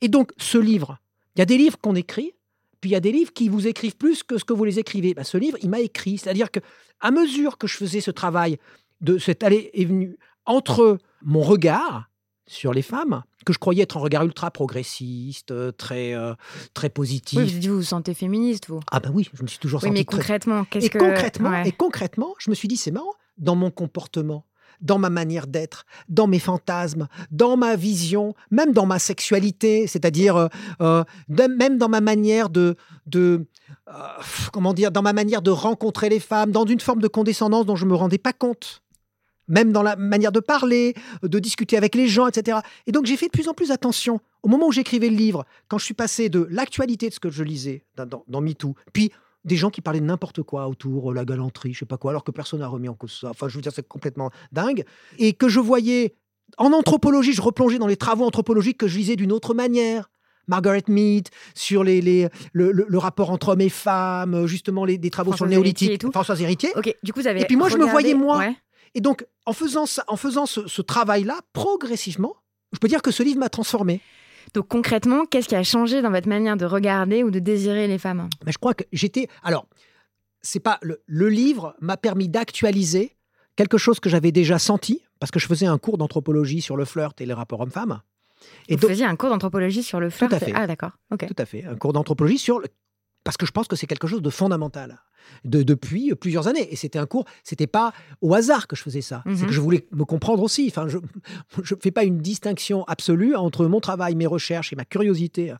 Et 0.00 0.08
donc 0.08 0.32
ce 0.38 0.58
livre, 0.58 0.98
il 1.36 1.40
y 1.40 1.42
a 1.42 1.46
des 1.46 1.58
livres 1.58 1.78
qu'on 1.78 1.94
écrit, 1.94 2.32
puis 2.80 2.90
il 2.90 2.92
y 2.92 2.96
a 2.96 3.00
des 3.00 3.12
livres 3.12 3.32
qui 3.32 3.48
vous 3.48 3.66
écrivent 3.66 3.96
plus 3.96 4.22
que 4.22 4.38
ce 4.38 4.44
que 4.44 4.52
vous 4.52 4.64
les 4.64 4.78
écrivez. 4.78 5.12
Ben, 5.14 5.24
ce 5.24 5.36
livre, 5.36 5.58
il 5.62 5.68
m'a 5.68 5.80
écrit, 5.80 6.18
c'est-à-dire 6.18 6.50
que 6.50 6.60
à 7.00 7.10
mesure 7.10 7.58
que 7.58 7.66
je 7.66 7.76
faisais 7.76 8.00
ce 8.00 8.10
travail 8.10 8.58
de 9.00 9.18
cette 9.18 9.42
allée 9.42 9.70
et 9.74 9.84
venue 9.84 10.16
entre 10.46 10.98
mon 11.22 11.40
regard 11.40 12.08
sur 12.48 12.72
les 12.72 12.82
femmes, 12.82 13.22
que 13.44 13.52
je 13.52 13.58
croyais 13.58 13.82
être 13.82 13.98
un 13.98 14.00
regard 14.00 14.24
ultra 14.24 14.50
progressiste, 14.50 15.52
très, 15.76 16.14
euh, 16.14 16.34
très 16.74 16.88
positif. 16.88 17.38
Oui, 17.38 17.60
vous 17.68 17.76
vous, 17.76 17.82
sentez 17.82 18.14
féministe, 18.14 18.68
vous. 18.68 18.80
Ah 18.90 19.00
ben 19.00 19.10
oui, 19.12 19.28
je 19.34 19.42
me 19.42 19.48
suis 19.48 19.58
toujours 19.58 19.82
oui, 19.82 19.90
senti 19.90 20.00
mais 20.00 20.04
concrètement, 20.04 20.64
qu'est-ce 20.64 20.86
et 20.86 20.90
Concrètement, 20.90 21.62
Et 21.64 21.72
concrètement, 21.72 22.34
je 22.38 22.50
me 22.50 22.54
suis 22.54 22.68
dit, 22.68 22.76
c'est 22.76 22.90
marrant, 22.90 23.12
dans 23.36 23.54
mon 23.54 23.70
comportement, 23.70 24.46
dans 24.80 24.98
ma 24.98 25.10
manière 25.10 25.46
d'être, 25.46 25.84
dans 26.08 26.26
mes 26.26 26.38
fantasmes, 26.38 27.08
dans 27.30 27.56
ma 27.56 27.76
vision, 27.76 28.34
même 28.50 28.72
dans 28.72 28.86
ma 28.86 28.98
sexualité, 28.98 29.86
c'est-à-dire 29.86 30.36
euh, 30.36 30.48
euh, 30.80 31.04
même 31.28 31.78
dans 31.78 31.88
ma 31.88 32.00
manière 32.00 32.48
de, 32.48 32.76
de 33.06 33.46
comment 34.52 34.74
dire, 34.74 34.90
dans 34.90 35.02
ma 35.02 35.12
manière 35.12 35.42
de 35.42 35.50
rencontrer 35.50 36.08
les 36.08 36.20
femmes, 36.20 36.52
dans 36.52 36.64
une 36.64 36.80
forme 36.80 37.00
de 37.00 37.08
condescendance 37.08 37.66
dont 37.66 37.76
je 37.76 37.86
me 37.86 37.94
rendais 37.94 38.18
pas 38.18 38.32
compte 38.32 38.82
même 39.48 39.72
dans 39.72 39.82
la 39.82 39.96
manière 39.96 40.32
de 40.32 40.40
parler, 40.40 40.94
de 41.22 41.38
discuter 41.38 41.76
avec 41.76 41.94
les 41.94 42.08
gens, 42.08 42.26
etc. 42.26 42.58
Et 42.86 42.92
donc 42.92 43.06
j'ai 43.06 43.16
fait 43.16 43.26
de 43.26 43.32
plus 43.32 43.48
en 43.48 43.54
plus 43.54 43.70
attention. 43.70 44.20
Au 44.42 44.48
moment 44.48 44.68
où 44.68 44.72
j'écrivais 44.72 45.08
le 45.08 45.16
livre, 45.16 45.44
quand 45.68 45.78
je 45.78 45.84
suis 45.84 45.94
passé 45.94 46.28
de 46.28 46.46
l'actualité 46.50 47.08
de 47.08 47.14
ce 47.14 47.20
que 47.20 47.30
je 47.30 47.42
lisais 47.42 47.84
dans, 47.96 48.24
dans, 48.26 48.40
MeToo, 48.40 48.74
puis 48.92 49.10
des 49.44 49.56
gens 49.56 49.70
qui 49.70 49.80
parlaient 49.80 50.00
de 50.00 50.04
n'importe 50.04 50.42
quoi 50.42 50.68
autour, 50.68 51.12
la 51.12 51.24
galanterie, 51.24 51.72
je 51.72 51.80
sais 51.80 51.86
pas 51.86 51.96
quoi, 51.96 52.12
alors 52.12 52.24
que 52.24 52.30
personne 52.30 52.60
n'a 52.60 52.68
remis 52.68 52.88
en 52.88 52.94
cause 52.94 53.18
ça. 53.20 53.30
Enfin, 53.30 53.48
je 53.48 53.56
veux 53.56 53.62
dire, 53.62 53.72
c'est 53.74 53.86
complètement 53.86 54.30
dingue. 54.52 54.84
Et 55.18 55.32
que 55.32 55.48
je 55.48 55.60
voyais 55.60 56.14
en 56.56 56.72
anthropologie, 56.72 57.32
je 57.32 57.42
replongeais 57.42 57.78
dans 57.78 57.86
les 57.86 57.96
travaux 57.96 58.24
anthropologiques 58.24 58.78
que 58.78 58.88
je 58.88 58.98
lisais 58.98 59.16
d'une 59.16 59.32
autre 59.32 59.54
manière. 59.54 60.10
Margaret 60.46 60.84
Mead, 60.88 61.28
sur 61.54 61.84
les, 61.84 62.00
les 62.00 62.28
le, 62.52 62.98
rapport 62.98 63.30
entre 63.30 63.50
hommes 63.50 63.60
et 63.60 63.68
femmes, 63.68 64.46
justement 64.46 64.86
les, 64.86 64.96
des 64.96 65.10
travaux 65.10 65.34
sur 65.34 65.44
le 65.44 65.50
néolithique, 65.50 66.10
Françoise 66.10 66.40
Héritier. 66.40 66.70
Ok, 66.74 66.94
du 67.02 67.12
coup, 67.12 67.20
vous 67.20 67.26
avez 67.26 67.42
et 67.42 67.44
puis 67.44 67.56
moi, 67.56 67.68
je 67.68 67.76
me 67.76 67.84
voyais, 67.84 68.14
moi, 68.14 68.42
et 68.94 69.00
donc, 69.00 69.26
en 69.46 69.52
faisant, 69.52 69.84
en 70.06 70.16
faisant 70.16 70.46
ce, 70.46 70.82
travail-là, 70.82 71.40
progressivement, 71.52 72.36
je 72.72 72.78
peux 72.78 72.88
dire 72.88 73.02
que 73.02 73.10
ce 73.10 73.22
livre 73.22 73.40
m'a 73.40 73.48
transformé. 73.48 74.00
Donc 74.54 74.68
concrètement, 74.68 75.26
qu'est-ce 75.26 75.48
qui 75.48 75.56
a 75.56 75.62
changé 75.62 76.00
dans 76.00 76.10
votre 76.10 76.28
manière 76.28 76.56
de 76.56 76.64
regarder 76.64 77.22
ou 77.22 77.30
de 77.30 77.38
désirer 77.38 77.86
les 77.86 77.98
femmes? 77.98 78.28
Mais 78.46 78.52
Je 78.52 78.58
crois 78.58 78.74
que 78.74 78.84
j'étais... 78.92 79.28
Alors, 79.42 79.66
c'est 80.40 80.60
pas 80.60 80.78
le, 80.82 81.28
livre 81.28 81.74
m'a 81.80 81.96
permis 81.96 82.28
d'actualiser 82.28 83.16
quelque 83.56 83.76
chose 83.76 84.00
que 84.00 84.08
j'avais 84.08 84.32
déjà 84.32 84.58
senti, 84.58 85.02
parce 85.20 85.30
que 85.30 85.38
je 85.38 85.46
faisais 85.46 85.66
un 85.66 85.78
cours 85.78 85.98
d'anthropologie 85.98 86.62
sur 86.62 86.76
le 86.76 86.84
flirt 86.84 87.20
et 87.20 87.26
les 87.26 87.34
rapports 87.34 87.60
hommes-femmes. 87.60 88.00
Et 88.68 88.76
Vous 88.76 88.86
faisiez 88.86 89.04
un 89.04 89.16
cours 89.16 89.30
d'anthropologie 89.30 89.82
sur 89.82 89.98
le 89.98 90.10
flirt 90.10 90.30
Tout 90.30 90.36
à 90.36 90.38
fait. 90.38 90.52
Ah 90.54 90.66
d'accord. 90.66 90.92
Tout 91.10 91.34
à 91.36 91.44
fait. 91.44 91.64
Un 91.64 91.76
cours 91.76 91.92
d'anthropologie 91.92 92.38
sur... 92.38 92.60
Le... 92.60 92.68
Parce 93.24 93.36
que 93.36 93.46
je 93.46 93.50
pense 93.50 93.66
que 93.66 93.74
c'est 93.74 93.88
quelque 93.88 94.06
chose 94.06 94.22
de 94.22 94.30
fondamental. 94.30 95.00
Depuis 95.44 96.14
plusieurs 96.14 96.48
années. 96.48 96.72
Et 96.72 96.76
c'était 96.76 96.98
un 96.98 97.06
cours, 97.06 97.24
c'était 97.44 97.66
pas 97.66 97.92
au 98.20 98.34
hasard 98.34 98.66
que 98.66 98.76
je 98.76 98.82
faisais 98.82 99.00
ça. 99.00 99.22
C'est 99.26 99.30
Mhm. 99.42 99.46
que 99.46 99.52
je 99.52 99.60
voulais 99.60 99.86
me 99.92 100.04
comprendre 100.04 100.42
aussi. 100.42 100.66
Enfin, 100.68 100.86
je 100.88 100.98
ne 100.98 101.80
fais 101.80 101.90
pas 101.90 102.04
une 102.04 102.18
distinction 102.18 102.84
absolue 102.84 103.34
entre 103.36 103.66
mon 103.66 103.80
travail, 103.80 104.14
mes 104.14 104.26
recherches 104.26 104.72
et 104.72 104.76
ma 104.76 104.84
curiosité 104.84 105.54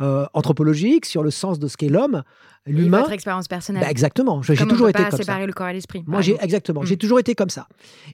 euh, 0.00 0.26
anthropologique 0.34 1.06
sur 1.06 1.22
le 1.22 1.30
sens 1.30 1.58
de 1.58 1.68
ce 1.68 1.76
qu'est 1.76 1.88
l'homme, 1.88 2.22
l'humain. 2.66 3.00
votre 3.00 3.12
expérience 3.12 3.48
personnelle. 3.48 3.82
Bah, 3.82 3.90
exactement. 3.90 4.42
J'ai 4.42 4.56
toujours 4.56 4.88
été 4.88 5.02
pas 5.02 5.10
comme 5.10 5.18
séparer 5.20 5.40
ça. 5.42 5.46
le 5.46 5.52
corps 5.52 5.68
et 5.68 5.72
l'esprit. 5.74 6.02
Moi, 6.06 6.20
j'ai 6.20 6.36
exactement. 6.40 6.82
Mm. 6.82 6.86
J'ai 6.86 6.96
toujours 6.96 7.18
été 7.20 7.34
comme 7.34 7.50
ça. 7.50 7.68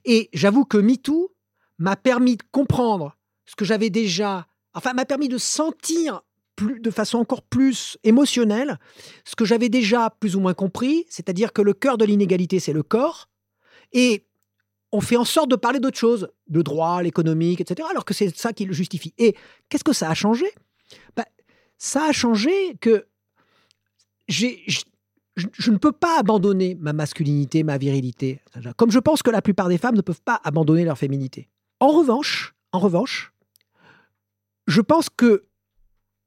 Et 0.05 0.29
j'avoue 0.33 0.65
que 0.65 0.77
MeToo 0.77 1.31
m'a 1.79 1.95
permis 1.95 2.37
de 2.37 2.43
comprendre 2.51 3.17
ce 3.45 3.55
que 3.55 3.65
j'avais 3.65 3.89
déjà. 3.89 4.45
Enfin, 4.73 4.93
m'a 4.93 5.05
permis 5.05 5.27
de 5.27 5.37
sentir 5.37 6.21
de 6.61 6.91
façon 6.91 7.17
encore 7.19 7.41
plus 7.41 7.97
émotionnelle 8.03 8.79
ce 9.25 9.35
que 9.35 9.45
j'avais 9.45 9.69
déjà 9.69 10.09
plus 10.19 10.35
ou 10.35 10.39
moins 10.39 10.53
compris, 10.53 11.05
c'est-à-dire 11.09 11.53
que 11.53 11.61
le 11.61 11.73
cœur 11.73 11.97
de 11.97 12.05
l'inégalité, 12.05 12.59
c'est 12.59 12.73
le 12.73 12.83
corps. 12.83 13.29
Et 13.93 14.25
on 14.91 15.01
fait 15.01 15.15
en 15.17 15.25
sorte 15.25 15.49
de 15.49 15.55
parler 15.55 15.79
d'autre 15.79 15.97
chose, 15.97 16.29
le 16.49 16.63
droit, 16.63 17.01
l'économique, 17.01 17.61
etc., 17.61 17.87
alors 17.89 18.05
que 18.05 18.13
c'est 18.13 18.35
ça 18.35 18.53
qui 18.53 18.65
le 18.65 18.73
justifie. 18.73 19.13
Et 19.17 19.35
qu'est-ce 19.69 19.83
que 19.83 19.93
ça 19.93 20.09
a 20.09 20.13
changé? 20.13 20.45
Ben, 21.15 21.25
Ça 21.77 22.05
a 22.05 22.11
changé 22.11 22.51
que 22.79 23.07
je- 24.27 24.55
je 25.35 25.71
ne 25.71 25.77
peux 25.77 25.91
pas 25.91 26.19
abandonner 26.19 26.75
ma 26.75 26.93
masculinité, 26.93 27.63
ma 27.63 27.77
virilité, 27.77 28.39
comme 28.77 28.91
je 28.91 28.99
pense 28.99 29.23
que 29.23 29.31
la 29.31 29.41
plupart 29.41 29.67
des 29.69 29.77
femmes 29.77 29.95
ne 29.95 30.01
peuvent 30.01 30.21
pas 30.21 30.39
abandonner 30.43 30.83
leur 30.83 30.97
féminité. 30.97 31.49
En 31.79 31.87
revanche, 31.87 32.53
en 32.71 32.79
revanche, 32.79 33.33
je 34.67 34.81
pense 34.81 35.09
que 35.09 35.45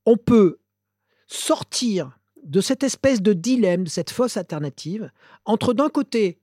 on 0.07 0.17
peut 0.17 0.59
sortir 1.27 2.19
de 2.43 2.61
cette 2.61 2.83
espèce 2.83 3.23
de 3.23 3.33
dilemme, 3.33 3.85
de 3.85 3.89
cette 3.89 4.11
fausse 4.11 4.37
alternative, 4.37 5.11
entre 5.45 5.73
d'un 5.73 5.89
côté 5.89 6.39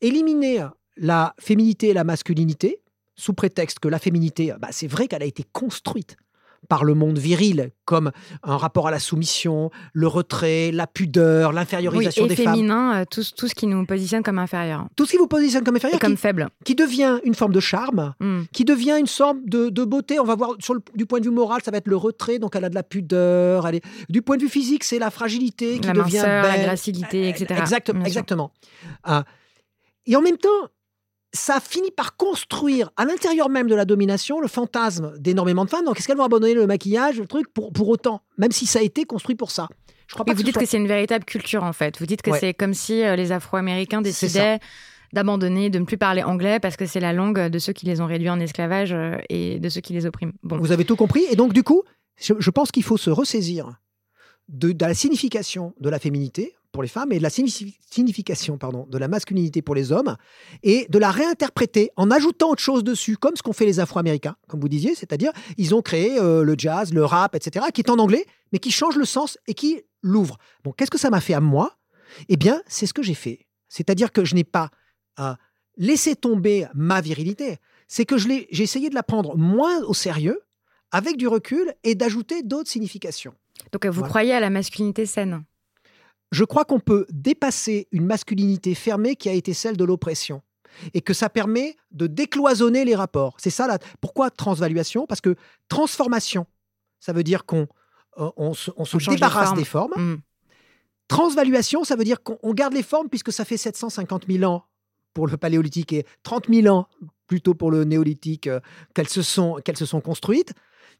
éliminer 0.00 0.66
la 0.96 1.34
féminité 1.38 1.88
et 1.88 1.94
la 1.94 2.04
masculinité, 2.04 2.82
sous 3.14 3.32
prétexte 3.32 3.78
que 3.78 3.88
la 3.88 3.98
féminité, 3.98 4.54
bah, 4.58 4.68
c'est 4.70 4.86
vrai 4.86 5.08
qu'elle 5.08 5.22
a 5.22 5.26
été 5.26 5.44
construite 5.52 6.16
par 6.68 6.84
le 6.84 6.94
monde 6.94 7.18
viril, 7.18 7.70
comme 7.84 8.10
un 8.42 8.56
rapport 8.56 8.88
à 8.88 8.90
la 8.90 8.98
soumission, 8.98 9.70
le 9.92 10.06
retrait, 10.06 10.70
la 10.72 10.86
pudeur, 10.86 11.52
l'infériorisation 11.52 12.26
des 12.26 12.36
femmes. 12.36 12.54
féminin, 12.54 13.00
euh, 13.00 13.04
tout, 13.10 13.22
tout 13.36 13.48
ce 13.48 13.54
qui 13.54 13.66
nous 13.66 13.84
positionne 13.86 14.22
comme 14.22 14.38
inférieur. 14.38 14.86
Tout 14.96 15.06
ce 15.06 15.12
qui 15.12 15.16
vous 15.18 15.28
positionne 15.28 15.64
comme 15.64 15.76
inférieur, 15.76 15.96
Et 15.96 16.00
comme 16.00 16.14
qui, 16.14 16.20
faible. 16.20 16.48
qui 16.64 16.74
devient 16.74 17.18
une 17.24 17.34
forme 17.34 17.52
de 17.52 17.60
charme, 17.60 18.14
Mm. 18.20 18.42
qui 18.52 18.64
devient 18.64 18.96
une 18.98 19.06
sorte 19.06 19.38
de, 19.46 19.68
de 19.68 19.84
beauté. 19.84 20.18
On 20.20 20.24
va 20.24 20.34
voir 20.34 20.50
sur 20.58 20.74
le- 20.74 20.82
du 20.94 21.06
point 21.06 21.20
de 21.20 21.24
vue 21.24 21.30
moral, 21.30 21.60
ça 21.64 21.70
va 21.70 21.78
être 21.78 21.88
le 21.88 21.96
retrait, 21.96 22.38
donc 22.38 22.56
elle 22.56 22.64
a 22.64 22.68
de 22.68 22.74
la 22.74 22.82
pudeur. 22.82 23.66
Elle 23.68 23.76
est, 23.76 23.84
du 24.08 24.22
point 24.22 24.36
de 24.36 24.42
vue 24.42 24.48
physique, 24.48 24.84
c'est 24.84 24.98
la 24.98 25.10
fragilité 25.10 25.78
qui 25.78 25.86
La 25.86 25.92
devient 25.94 26.16
minceur, 26.16 26.42
la 26.42 26.52
belle. 26.52 26.64
gracilité, 26.64 27.28
etc. 27.28 27.46
Exact- 27.60 27.90
Bien 27.90 28.00
sûr. 28.00 28.06
exactement. 28.06 28.50
Ah. 29.04 29.24
et 30.06 30.14
en 30.16 30.22
même 30.22 30.36
temps, 30.38 30.48
ça 31.36 31.60
finit 31.60 31.92
par 31.92 32.16
construire 32.16 32.90
à 32.96 33.04
l'intérieur 33.04 33.48
même 33.48 33.68
de 33.68 33.74
la 33.76 33.84
domination 33.84 34.40
le 34.40 34.48
fantasme 34.48 35.14
d'énormément 35.18 35.64
de 35.64 35.70
femmes. 35.70 35.84
Donc, 35.84 35.98
est-ce 36.00 36.08
qu'elles 36.08 36.16
vont 36.16 36.24
abandonner 36.24 36.54
le 36.54 36.66
maquillage, 36.66 37.18
le 37.20 37.26
truc, 37.28 37.46
pour, 37.54 37.72
pour 37.72 37.88
autant, 37.88 38.22
même 38.38 38.50
si 38.50 38.66
ça 38.66 38.80
a 38.80 38.82
été 38.82 39.04
construit 39.04 39.36
pour 39.36 39.52
ça? 39.52 39.68
Je 40.08 40.14
crois 40.14 40.24
pas 40.24 40.32
que 40.32 40.36
vous 40.38 40.42
dites 40.42 40.54
soit- 40.54 40.62
que 40.62 40.68
c'est 40.68 40.76
une 40.78 40.86
véritable 40.88 41.24
culture 41.24 41.62
en 41.62 41.72
fait. 41.72 41.98
Vous 41.98 42.06
dites 42.06 42.22
que 42.22 42.30
Ouais. 42.32 42.38
c'est 42.40 42.54
comme 42.54 42.74
si 42.74 43.02
euh, 43.04 43.14
les 43.16 43.30
Afro-Américains 43.32 44.02
décidaient 44.02 44.58
d'abandonner, 45.12 45.70
de 45.70 45.78
ne 45.78 45.84
plus 45.84 45.98
parler 45.98 46.22
anglais 46.22 46.58
parce 46.60 46.76
que 46.76 46.86
c'est 46.86 47.00
la 47.00 47.12
langue 47.12 47.48
de 47.48 47.58
ceux 47.58 47.72
qui 47.72 47.86
les 47.86 48.00
ont 48.00 48.06
réduits 48.06 48.30
en 48.30 48.40
esclavage 48.40 48.92
euh, 48.92 49.16
et 49.28 49.58
de 49.60 49.68
ceux 49.68 49.80
qui 49.80 49.92
les 49.92 50.06
oppriment. 50.06 50.32
Bon, 50.42 50.58
Vous 50.58 50.72
avez 50.72 50.84
tout 50.84 50.96
compris. 50.96 51.24
Et 51.30 51.36
donc, 51.36 51.52
du 51.52 51.62
coup, 51.62 51.82
je, 52.20 52.34
je 52.38 52.50
pense 52.50 52.70
qu'il 52.72 52.82
faut 52.82 52.96
se 52.96 53.10
ressaisir 53.10 53.78
de, 54.48 54.72
de 54.72 54.84
la 54.84 54.94
signification 54.94 55.74
de 55.80 55.88
la 55.90 55.98
féminité 55.98 56.54
pour 56.76 56.82
les 56.82 56.88
femmes 56.90 57.10
et 57.12 57.16
de 57.18 57.22
la 57.22 57.30
signifi- 57.30 57.74
signification 57.90 58.58
pardon, 58.58 58.86
de 58.90 58.98
la 58.98 59.08
masculinité 59.08 59.62
pour 59.62 59.74
les 59.74 59.92
hommes 59.92 60.14
et 60.62 60.86
de 60.90 60.98
la 60.98 61.10
réinterpréter 61.10 61.90
en 61.96 62.10
ajoutant 62.10 62.50
autre 62.50 62.60
chose 62.62 62.84
dessus, 62.84 63.16
comme 63.16 63.34
ce 63.34 63.42
qu'ont 63.42 63.54
fait 63.54 63.64
les 63.64 63.80
Afro-Américains, 63.80 64.36
comme 64.46 64.60
vous 64.60 64.68
disiez, 64.68 64.94
c'est-à-dire 64.94 65.32
ils 65.56 65.74
ont 65.74 65.80
créé 65.80 66.18
euh, 66.20 66.42
le 66.42 66.54
jazz, 66.58 66.92
le 66.92 67.02
rap, 67.04 67.34
etc., 67.34 67.64
qui 67.72 67.80
est 67.80 67.88
en 67.88 67.98
anglais, 67.98 68.26
mais 68.52 68.58
qui 68.58 68.70
change 68.70 68.96
le 68.96 69.06
sens 69.06 69.38
et 69.46 69.54
qui 69.54 69.80
l'ouvre. 70.02 70.36
Bon, 70.64 70.72
qu'est-ce 70.72 70.90
que 70.90 70.98
ça 70.98 71.08
m'a 71.08 71.22
fait 71.22 71.32
à 71.32 71.40
moi? 71.40 71.78
Eh 72.28 72.36
bien, 72.36 72.60
c'est 72.66 72.84
ce 72.86 72.92
que 72.92 73.02
j'ai 73.02 73.14
fait. 73.14 73.46
C'est-à-dire 73.70 74.12
que 74.12 74.24
je 74.26 74.34
n'ai 74.34 74.44
pas 74.44 74.68
euh, 75.18 75.32
laissé 75.78 76.14
tomber 76.14 76.66
ma 76.74 77.00
virilité, 77.00 77.56
c'est 77.88 78.04
que 78.04 78.18
j'ai 78.18 78.46
essayé 78.62 78.90
de 78.90 78.94
la 78.94 79.02
prendre 79.02 79.34
moins 79.38 79.82
au 79.84 79.94
sérieux, 79.94 80.42
avec 80.92 81.16
du 81.16 81.26
recul, 81.26 81.72
et 81.84 81.94
d'ajouter 81.94 82.42
d'autres 82.42 82.68
significations. 82.70 83.32
donc 83.72 83.86
vous 83.86 83.92
Voilà. 83.92 84.08
croyez 84.10 84.32
à 84.34 84.40
la 84.40 84.50
masculinité 84.50 85.06
saine? 85.06 85.42
Je 86.32 86.44
crois 86.44 86.64
qu'on 86.64 86.80
peut 86.80 87.06
dépasser 87.10 87.88
une 87.92 88.06
masculinité 88.06 88.74
fermée 88.74 89.16
qui 89.16 89.28
a 89.28 89.32
été 89.32 89.54
celle 89.54 89.76
de 89.76 89.84
l'oppression. 89.84 90.42
Et 90.92 91.00
que 91.00 91.14
ça 91.14 91.30
permet 91.30 91.76
de 91.90 92.06
décloisonner 92.06 92.84
les 92.84 92.94
rapports. 92.94 93.36
C'est 93.38 93.50
ça, 93.50 93.66
la... 93.66 93.78
pourquoi 94.02 94.30
transvaluation? 94.30 95.06
Parce 95.06 95.22
que 95.22 95.34
transformation, 95.68 96.46
ça 97.00 97.14
veut 97.14 97.22
dire 97.22 97.46
qu'on 97.46 97.66
euh, 98.18 98.30
on 98.36 98.52
se, 98.52 98.70
on 98.76 98.84
se 98.84 98.96
On 98.96 98.98
change 98.98 99.14
de 99.14 99.20
débarrasse 99.20 99.54
des 99.54 99.64
formes. 99.64 99.94
Mm. 99.96 100.20
Transvaluation, 101.08 101.84
ça 101.84 101.96
veut 101.96 102.04
dire 102.04 102.22
qu'on 102.22 102.38
on 102.42 102.52
garde 102.52 102.74
les 102.74 102.82
formes 102.82 103.08
puisque 103.08 103.32
ça 103.32 103.44
fait 103.44 103.56
750 103.56 104.26
000 104.28 104.50
ans 104.50 104.64
pour 105.14 105.26
le 105.26 105.36
paléolithique 105.36 105.92
et 105.92 106.04
30 106.24 106.48
000 106.52 106.74
ans 106.74 106.88
plutôt 107.26 107.54
pour 107.54 107.70
le 107.70 107.84
néolithique 107.84 108.46
euh, 108.46 108.60
qu'elles 108.94 109.08
se, 109.08 109.22
sont, 109.22 109.56
qu'elles 109.64 109.76
se 109.76 109.86
sont 109.86 110.00
construites. 110.00 110.52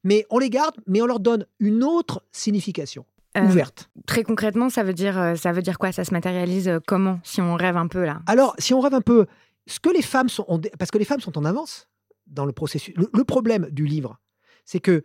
Mais 0.05 0.27
on 0.31 0.39
les 0.39 0.51
garde, 0.51 0.75
mais 0.87 1.03
on 1.03 1.07
leur 1.07 1.21
donne 1.21 1.47
une 1.59 1.83
autre 1.83 2.23
signification, 2.33 3.05
ouverte. 3.44 3.88
Très 4.07 4.22
concrètement, 4.22 4.68
ça 4.70 4.83
veut 4.83 4.94
dire 4.94 5.18
euh, 5.20 5.35
ça 5.35 5.53
veut 5.53 5.62
dire 5.62 5.79
quoi? 5.79 5.92
Ça 5.92 6.05
se 6.05 6.12
matérialise 6.12 6.68
euh, 6.68 6.79
comment 6.87 7.20
Si 7.22 7.40
on 7.40 7.55
rêve 7.55 7.77
un 7.77 7.88
peu 7.88 8.05
là? 8.05 8.20
Alors, 8.27 8.55
si 8.59 8.72
on 8.75 8.81
rêve 8.81 8.94
un 8.94 9.01
peu, 9.01 9.27
ce 9.66 9.81
que 9.81 9.90
les 9.90 10.03
femmes 10.03 10.29
sont, 10.29 10.44
ont- 10.49 10.61
parce 10.79 10.90
que 10.90 10.99
les 10.99 11.05
femmes 11.05 11.20
sont 11.20 11.37
en 11.38 11.44
avance 11.44 11.88
dans 12.27 12.46
le 12.46 12.53
processus. 12.53 12.94
Le, 12.96 13.09
le 13.12 13.25
problème 13.25 13.68
du 13.70 13.87
livre, 13.87 14.18
c'est 14.64 14.81
que 14.81 15.03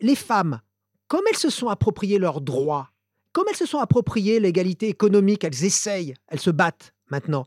les 0.00 0.16
femmes, 0.16 0.60
comme 1.08 1.22
elles 1.30 1.36
se 1.38 1.50
sont 1.50 1.68
appropriées 1.68 2.18
leurs 2.18 2.40
droits, 2.40 2.90
comme 3.32 3.44
elles 3.48 3.56
se 3.56 3.66
sont 3.66 3.78
appropriées 3.78 4.40
l'égalité 4.40 4.88
économique, 4.88 5.44
elles 5.44 5.64
essayent, 5.64 6.14
elles 6.28 6.40
se 6.40 6.50
battent 6.50 6.92
maintenant. 7.10 7.46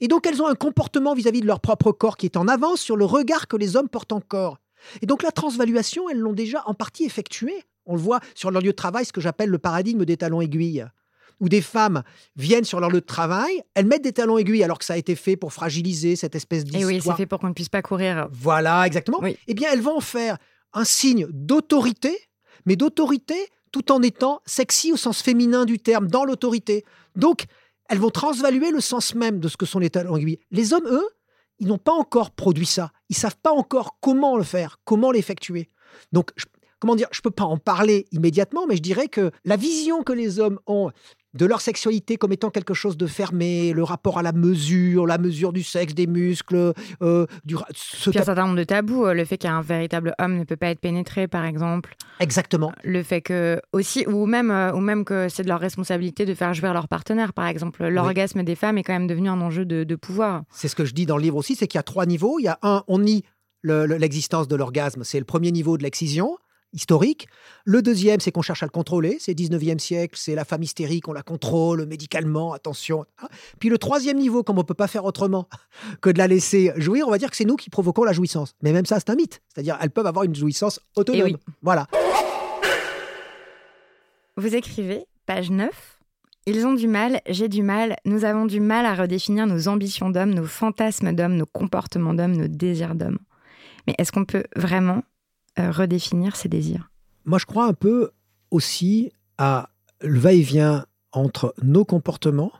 Et 0.00 0.08
donc, 0.08 0.26
elles 0.26 0.42
ont 0.42 0.46
un 0.48 0.54
comportement 0.54 1.14
vis-à-vis 1.14 1.40
de 1.40 1.46
leur 1.46 1.60
propre 1.60 1.92
corps 1.92 2.16
qui 2.16 2.26
est 2.26 2.36
en 2.36 2.48
avance 2.48 2.80
sur 2.80 2.96
le 2.96 3.04
regard 3.04 3.46
que 3.48 3.56
les 3.56 3.76
hommes 3.76 3.88
portent 3.88 4.12
encore. 4.12 4.58
Et 5.00 5.06
donc, 5.06 5.22
la 5.22 5.30
transvaluation, 5.32 6.08
elles 6.08 6.18
l'ont 6.18 6.32
déjà 6.32 6.62
en 6.66 6.74
partie 6.74 7.04
effectuée. 7.04 7.64
On 7.88 7.94
le 7.96 8.00
voit 8.00 8.20
sur 8.34 8.50
leur 8.52 8.62
lieu 8.62 8.70
de 8.70 8.76
travail, 8.76 9.04
ce 9.04 9.12
que 9.12 9.20
j'appelle 9.20 9.48
le 9.50 9.58
paradigme 9.58 10.04
des 10.04 10.16
talons 10.16 10.40
aiguilles 10.40 10.86
où 11.40 11.48
des 11.48 11.62
femmes 11.62 12.02
viennent 12.34 12.64
sur 12.64 12.80
leur 12.80 12.90
lieu 12.90 13.00
de 13.00 13.06
travail, 13.06 13.62
elles 13.74 13.86
mettent 13.86 14.02
des 14.02 14.12
talons 14.12 14.38
aiguilles 14.38 14.64
alors 14.64 14.76
que 14.78 14.84
ça 14.84 14.94
a 14.94 14.96
été 14.96 15.14
fait 15.14 15.36
pour 15.36 15.52
fragiliser 15.52 16.16
cette 16.16 16.34
espèce 16.34 16.62
Et 16.62 16.64
d'histoire. 16.64 16.86
oui, 16.86 17.00
c'est 17.00 17.14
fait 17.14 17.26
pour 17.26 17.38
qu'on 17.38 17.46
ne 17.48 17.52
puisse 17.52 17.68
pas 17.68 17.80
courir. 17.80 18.28
Voilà, 18.32 18.84
exactement. 18.86 19.18
Oui. 19.22 19.36
Eh 19.46 19.54
bien, 19.54 19.70
elles 19.72 19.80
vont 19.80 19.96
en 19.98 20.00
faire 20.00 20.36
un 20.72 20.84
signe 20.84 21.28
d'autorité, 21.30 22.18
mais 22.66 22.74
d'autorité 22.76 23.36
tout 23.70 23.92
en 23.92 24.02
étant 24.02 24.40
sexy 24.46 24.92
au 24.92 24.96
sens 24.96 25.22
féminin 25.22 25.64
du 25.64 25.78
terme, 25.78 26.08
dans 26.08 26.24
l'autorité. 26.24 26.84
Donc, 27.14 27.44
elles 27.88 27.98
vont 27.98 28.10
transvaluer 28.10 28.70
le 28.72 28.80
sens 28.80 29.14
même 29.14 29.38
de 29.40 29.46
ce 29.48 29.56
que 29.56 29.64
sont 29.66 29.78
les 29.78 29.90
talons 29.90 30.16
aiguilles. 30.16 30.40
Les 30.50 30.72
hommes, 30.72 30.86
eux, 30.88 31.08
ils 31.60 31.68
n'ont 31.68 31.78
pas 31.78 31.92
encore 31.92 32.32
produit 32.32 32.66
ça. 32.66 32.90
Ils 33.10 33.16
savent 33.16 33.36
pas 33.40 33.52
encore 33.52 33.98
comment 34.00 34.36
le 34.36 34.42
faire, 34.42 34.78
comment 34.84 35.12
l'effectuer. 35.12 35.70
Donc, 36.12 36.30
je- 36.36 36.46
comment 36.80 36.96
dire, 36.96 37.08
je 37.12 37.20
peux 37.20 37.30
pas 37.30 37.44
en 37.44 37.56
parler 37.58 38.06
immédiatement, 38.12 38.66
mais 38.68 38.76
je 38.76 38.82
dirais 38.82 39.08
que 39.08 39.30
la 39.44 39.56
vision 39.56 40.02
que 40.02 40.12
les 40.12 40.40
hommes 40.40 40.58
ont 40.66 40.90
de 41.34 41.44
leur 41.44 41.60
sexualité 41.60 42.16
comme 42.16 42.32
étant 42.32 42.48
quelque 42.50 42.72
chose 42.72 42.96
de 42.96 43.06
fermé, 43.06 43.72
le 43.74 43.84
rapport 43.84 44.18
à 44.18 44.22
la 44.22 44.32
mesure, 44.32 45.06
la 45.06 45.18
mesure 45.18 45.52
du 45.52 45.62
sexe, 45.62 45.94
des 45.94 46.06
muscles, 46.06 46.72
euh, 47.02 47.26
du 47.44 47.54
ce 47.74 48.08
Puis 48.10 48.18
un 48.18 48.22
certain 48.24 48.46
nombre 48.46 48.56
de 48.56 48.64
tabous, 48.64 49.04
euh, 49.04 49.12
le 49.12 49.24
fait 49.26 49.36
qu'un 49.36 49.60
véritable 49.60 50.14
homme 50.18 50.38
ne 50.38 50.44
peut 50.44 50.56
pas 50.56 50.68
être 50.68 50.80
pénétré, 50.80 51.28
par 51.28 51.44
exemple, 51.44 51.94
exactement. 52.18 52.72
le 52.82 53.02
fait 53.02 53.20
que 53.20 53.60
aussi, 53.72 54.06
ou 54.06 54.24
même, 54.24 54.50
euh, 54.50 54.72
ou 54.72 54.80
même 54.80 55.04
que 55.04 55.28
c'est 55.28 55.42
de 55.42 55.48
leur 55.48 55.60
responsabilité 55.60 56.24
de 56.24 56.34
faire 56.34 56.54
jouir 56.54 56.72
leur 56.72 56.88
partenaire, 56.88 57.34
par 57.34 57.46
exemple. 57.46 57.86
L'orgasme 57.86 58.42
des 58.42 58.54
femmes 58.54 58.78
est 58.78 58.82
quand 58.82 58.94
même 58.94 59.06
devenu 59.06 59.28
un 59.28 59.40
enjeu 59.42 59.66
de, 59.66 59.84
de 59.84 59.96
pouvoir. 59.96 60.42
C'est 60.50 60.68
ce 60.68 60.74
que 60.74 60.86
je 60.86 60.94
dis 60.94 61.04
dans 61.04 61.18
le 61.18 61.22
livre 61.22 61.36
aussi, 61.36 61.54
c'est 61.56 61.66
qu'il 61.66 61.78
y 61.78 61.80
a 61.80 61.84
trois 61.84 62.06
niveaux. 62.06 62.38
Il 62.40 62.44
y 62.44 62.48
a 62.48 62.58
un, 62.62 62.84
on 62.88 63.00
nie 63.00 63.22
le- 63.60 63.86
le- 63.86 63.96
l'existence 63.96 64.48
de 64.48 64.56
l'orgasme, 64.56 65.04
c'est 65.04 65.18
le 65.18 65.24
premier 65.26 65.52
niveau 65.52 65.76
de 65.76 65.82
l'excision 65.82 66.38
historique. 66.72 67.28
Le 67.64 67.82
deuxième, 67.82 68.20
c'est 68.20 68.30
qu'on 68.32 68.42
cherche 68.42 68.62
à 68.62 68.66
le 68.66 68.70
contrôler, 68.70 69.16
c'est 69.20 69.32
19e 69.32 69.78
siècle, 69.78 70.18
c'est 70.18 70.34
la 70.34 70.44
femme 70.44 70.62
hystérique, 70.62 71.08
on 71.08 71.12
la 71.12 71.22
contrôle 71.22 71.86
médicalement, 71.86 72.52
attention. 72.52 73.04
hein. 73.22 73.28
Puis 73.58 73.68
le 73.68 73.78
troisième 73.78 74.18
niveau, 74.18 74.42
comme 74.42 74.56
on 74.58 74.62
ne 74.62 74.66
peut 74.66 74.74
pas 74.74 74.86
faire 74.88 75.04
autrement 75.04 75.48
que 76.00 76.10
de 76.10 76.18
la 76.18 76.26
laisser 76.26 76.72
jouir, 76.76 77.08
on 77.08 77.10
va 77.10 77.18
dire 77.18 77.30
que 77.30 77.36
c'est 77.36 77.44
nous 77.44 77.56
qui 77.56 77.70
provoquons 77.70 78.04
la 78.04 78.12
jouissance. 78.12 78.54
Mais 78.62 78.72
même 78.72 78.86
ça, 78.86 78.98
c'est 78.98 79.10
un 79.10 79.14
mythe. 79.16 79.40
C'est-à-dire, 79.48 79.78
elles 79.80 79.90
peuvent 79.90 80.06
avoir 80.06 80.24
une 80.24 80.34
jouissance 80.34 80.80
autonome. 80.96 81.22
oui. 81.24 81.36
Voilà. 81.62 81.86
Vous 84.36 84.54
écrivez, 84.54 85.04
page 85.26 85.50
9. 85.50 85.70
Ils 86.46 86.64
ont 86.66 86.72
du 86.72 86.86
mal, 86.88 87.20
j'ai 87.28 87.48
du 87.48 87.62
mal, 87.62 87.96
nous 88.06 88.24
avons 88.24 88.46
du 88.46 88.60
mal 88.60 88.86
à 88.86 88.94
redéfinir 88.94 89.46
nos 89.46 89.68
ambitions 89.68 90.08
d'homme, 90.08 90.32
nos 90.32 90.46
fantasmes 90.46 91.12
d'homme, 91.12 91.34
nos 91.36 91.44
comportements 91.44 92.14
d'homme, 92.14 92.36
nos 92.36 92.48
désirs 92.48 92.94
d'homme. 92.94 93.18
Mais 93.86 93.94
est-ce 93.98 94.12
qu'on 94.12 94.24
peut 94.24 94.44
vraiment 94.56 95.02
redéfinir 95.58 96.36
ces 96.36 96.48
désirs 96.48 96.90
Moi, 97.24 97.38
je 97.38 97.46
crois 97.46 97.66
un 97.66 97.74
peu 97.74 98.10
aussi 98.50 99.12
à 99.36 99.70
le 100.00 100.18
va-et-vient 100.18 100.86
entre 101.12 101.54
nos 101.62 101.84
comportements 101.84 102.52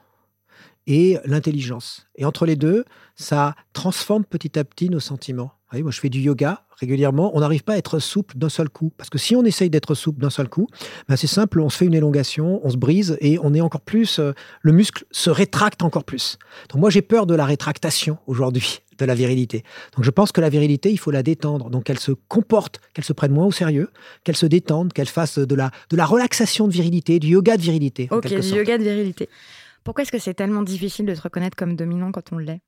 et 0.87 1.19
l'intelligence. 1.25 2.09
Et 2.17 2.25
entre 2.25 2.47
les 2.47 2.57
deux, 2.57 2.85
ça 3.15 3.55
transforme 3.73 4.25
petit 4.25 4.59
à 4.59 4.65
petit 4.65 4.91
nos 4.91 5.01
sentiments. 5.01 5.53
Moi, 5.75 5.91
je 5.91 6.01
fais 6.01 6.09
du 6.09 6.21
yoga 6.21 6.65
régulièrement. 6.79 7.31
On 7.35 7.41
n'arrive 7.41 7.65
pas 7.65 7.75
à 7.75 7.77
être 7.77 7.99
souple 7.99 8.39
d'un 8.39 8.49
seul 8.49 8.69
coup. 8.69 8.93
Parce 8.97 9.11
que 9.11 9.19
si 9.19 9.37
on 9.37 9.45
essaye 9.45 9.71
d'être 9.71 9.95
souple 9.95 10.21
d'un 10.21 10.31
seul 10.31 10.49
coup, 10.49 10.67
ben 11.09 11.17
c'est 11.17 11.27
simple, 11.27 11.61
on 11.61 11.69
se 11.69 11.77
fait 11.77 11.87
une 11.87 11.95
élongation, 11.95 12.61
on 12.65 12.71
se 12.71 12.77
brise 12.77 13.19
et 13.21 13.39
on 13.43 13.55
est 13.55 13.61
encore 13.61 13.83
plus. 13.83 14.19
Euh, 14.19 14.33
le 14.63 14.73
muscle 14.73 15.05
se 15.11 15.31
rétracte 15.31 15.83
encore 15.83 16.05
plus. 16.05 16.39
Donc, 16.71 16.81
moi, 16.81 16.91
j'ai 16.91 17.03
peur 17.03 17.27
de 17.27 17.35
la 17.35 17.45
rétractation 17.45 18.19
aujourd'hui 18.27 18.81
de 18.99 19.05
la 19.05 19.15
virilité. 19.15 19.63
Donc 19.95 20.05
je 20.05 20.11
pense 20.11 20.33
que 20.33 20.41
la 20.41 20.49
virilité, 20.49 20.91
il 20.91 20.99
faut 20.99 21.11
la 21.11 21.23
détendre. 21.23 21.71
Donc 21.71 21.85
qu'elle 21.85 22.01
se 22.01 22.13
comporte, 22.13 22.81
qu'elle 22.95 23.05
se 23.05 23.13
prenne 23.13 23.33
moins 23.33 23.47
au 23.47 23.53
sérieux, 23.53 23.91
qu'elle 24.25 24.37
se 24.37 24.47
détende, 24.47 24.93
qu'elle 24.93 25.07
fasse 25.07 25.39
de 25.39 25.55
la, 25.55 25.71
de 25.91 25.97
la 25.97 26.05
relaxation 26.05 26.67
de 26.67 26.73
virilité, 26.73 27.19
du 27.19 27.29
yoga 27.29 27.57
de 27.57 27.63
virilité. 27.63 28.09
Ok, 28.11 28.27
du 28.27 28.35
yoga 28.35 28.77
de 28.77 28.83
virilité. 28.83 29.29
Pourquoi 29.85 30.03
est-ce 30.03 30.13
que 30.13 30.19
c'est 30.19 30.35
tellement 30.35 30.63
difficile 30.63 31.07
de 31.07 31.15
se 31.15 31.23
reconnaître 31.23 31.57
comme 31.57 31.77
dominant 31.77 32.13
quand 32.13 32.33
on 32.33 32.39
l'est? 32.39 32.61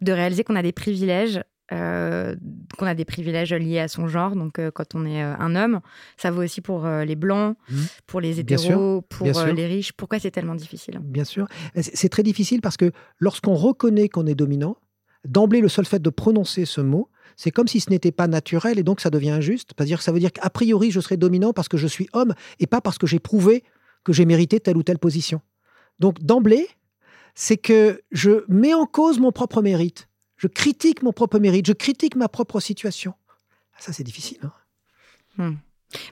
De 0.00 0.12
réaliser 0.12 0.42
qu'on 0.42 0.56
a 0.56 0.62
des 0.62 0.72
privilèges, 0.72 1.40
euh, 1.72 2.36
qu'on 2.78 2.86
a 2.86 2.94
des 2.94 3.04
privilèges 3.04 3.52
liés 3.52 3.78
à 3.78 3.88
son 3.88 4.06
genre. 4.06 4.36
Donc, 4.36 4.58
euh, 4.58 4.70
quand 4.70 4.94
on 4.94 5.06
est 5.06 5.22
euh, 5.22 5.34
un 5.38 5.56
homme, 5.56 5.80
ça 6.16 6.30
vaut 6.30 6.42
aussi 6.42 6.60
pour 6.60 6.86
les 6.86 7.16
blancs, 7.16 7.56
mmh. 7.70 7.76
pour 8.06 8.20
les 8.20 8.40
hétéros, 8.40 9.02
pour 9.02 9.26
les 9.26 9.66
riches. 9.66 9.92
Pourquoi 9.92 10.18
c'est 10.18 10.30
tellement 10.30 10.54
difficile? 10.54 11.00
Bien 11.02 11.24
sûr. 11.24 11.46
C'est 11.80 12.08
très 12.08 12.22
difficile 12.22 12.60
parce 12.60 12.76
que 12.76 12.92
lorsqu'on 13.18 13.54
reconnaît 13.54 14.08
qu'on 14.08 14.26
est 14.26 14.34
dominant, 14.34 14.76
d'emblée, 15.24 15.60
le 15.60 15.68
seul 15.68 15.86
fait 15.86 16.02
de 16.02 16.10
prononcer 16.10 16.64
ce 16.64 16.80
mot, 16.80 17.08
c'est 17.36 17.50
comme 17.50 17.68
si 17.68 17.80
ce 17.80 17.90
n'était 17.90 18.12
pas 18.12 18.28
naturel 18.28 18.78
et 18.78 18.82
donc 18.82 19.00
ça 19.00 19.10
devient 19.10 19.30
injuste. 19.30 19.72
Que 19.74 19.96
ça 19.96 20.12
veut 20.12 20.20
dire 20.20 20.32
qu'a 20.32 20.50
priori, 20.50 20.90
je 20.90 21.00
serai 21.00 21.16
dominant 21.16 21.52
parce 21.52 21.68
que 21.68 21.76
je 21.76 21.86
suis 21.86 22.08
homme 22.12 22.34
et 22.60 22.66
pas 22.66 22.80
parce 22.80 22.98
que 22.98 23.06
j'ai 23.06 23.18
prouvé 23.18 23.64
que 24.04 24.12
j'ai 24.12 24.26
mérité 24.26 24.60
telle 24.60 24.76
ou 24.76 24.82
telle 24.82 24.98
position. 24.98 25.40
Donc 25.98 26.20
d'emblée, 26.20 26.68
c'est 27.34 27.56
que 27.56 28.02
je 28.10 28.44
mets 28.48 28.74
en 28.74 28.86
cause 28.86 29.18
mon 29.18 29.32
propre 29.32 29.62
mérite. 29.62 30.08
Je 30.42 30.48
critique 30.48 31.04
mon 31.04 31.12
propre 31.12 31.38
mérite, 31.38 31.66
je 31.66 31.72
critique 31.72 32.16
ma 32.16 32.28
propre 32.28 32.58
situation. 32.58 33.14
Ça, 33.78 33.92
c'est 33.92 34.02
difficile. 34.02 34.40
Hein. 34.42 34.52
Hmm. 35.38 35.56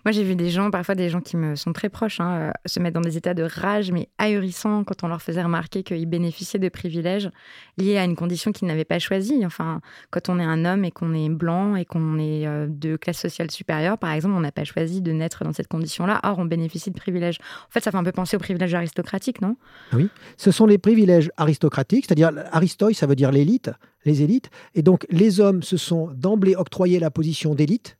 Moi, 0.05 0.13
j'ai 0.13 0.25
vu 0.25 0.37
des 0.37 0.51
gens, 0.51 0.71
parfois 0.71 0.95
des 0.95 1.09
gens 1.09 1.21
qui 1.21 1.37
me 1.37 1.57
sont 1.57 1.73
très 1.73 1.89
proches, 1.89 2.21
hein, 2.21 2.33
euh, 2.33 2.51
se 2.67 2.81
mettre 2.81 2.95
dans 2.95 3.01
des 3.01 3.17
états 3.17 3.35
de 3.35 3.43
rage, 3.43 3.93
mais 3.93 4.09
ahurissants, 4.19 4.85
quand 4.85 5.05
on 5.05 5.09
leur 5.09 5.23
faisait 5.23 5.43
remarquer 5.43 5.83
qu'ils 5.83 6.07
bénéficiaient 6.07 6.59
de 6.59 6.69
privilèges 6.69 7.31
liés 7.79 7.99
à 7.99 8.05
une 8.05 8.17
condition 8.17 8.53
qu'ils 8.53 8.69
n'avaient 8.69 8.85
pas 8.85 8.99
choisie. 8.99 9.45
Enfin, 9.45 9.81
quand 10.11 10.29
on 10.29 10.39
est 10.39 10.45
un 10.45 10.65
homme 10.65 10.85
et 10.85 10.91
qu'on 10.91 11.15
est 11.15 11.29
blanc 11.29 11.77
et 11.77 11.85
qu'on 11.85 12.19
est 12.19 12.47
euh, 12.47 12.67
de 12.69 12.97
classe 12.97 13.19
sociale 13.19 13.51
supérieure, 13.51 13.99
par 13.99 14.13
exemple, 14.13 14.35
on 14.35 14.41
n'a 14.41 14.53
pas 14.53 14.65
choisi 14.65 15.03
de 15.03 15.13
naître 15.13 15.45
dans 15.45 15.53
cette 15.53 15.69
condition-là, 15.69 16.21
or 16.25 16.39
on 16.39 16.45
bénéficie 16.45 16.91
de 16.91 16.97
privilèges. 16.97 17.39
En 17.69 17.71
fait, 17.71 17.83
ça 17.83 17.91
fait 17.91 17.99
un 17.99 18.05
peu 18.05 18.13
penser 18.13 18.37
aux 18.37 18.41
privilèges 18.41 18.75
aristocratiques, 18.75 19.41
non? 19.41 19.57
Oui, 19.93 20.09
ce 20.37 20.51
sont 20.51 20.67
les 20.67 20.79
privilèges 20.79 21.31
aristocratiques, 21.37 22.07
c'est-à-dire 22.07 22.33
aristoi, 22.53 22.93
ça 22.93 23.07
veut 23.07 23.17
dire 23.17 23.33
l'élite, 23.33 23.71
les 24.05 24.23
élites, 24.23 24.51
et 24.75 24.83
donc 24.83 25.07
les 25.11 25.41
hommes 25.41 25.63
se 25.63 25.77
sont 25.77 26.11
d'emblée 26.15 26.57
octroyé 26.57 26.99
la 26.99 27.11
position 27.11 27.55
d'élite. 27.55 27.97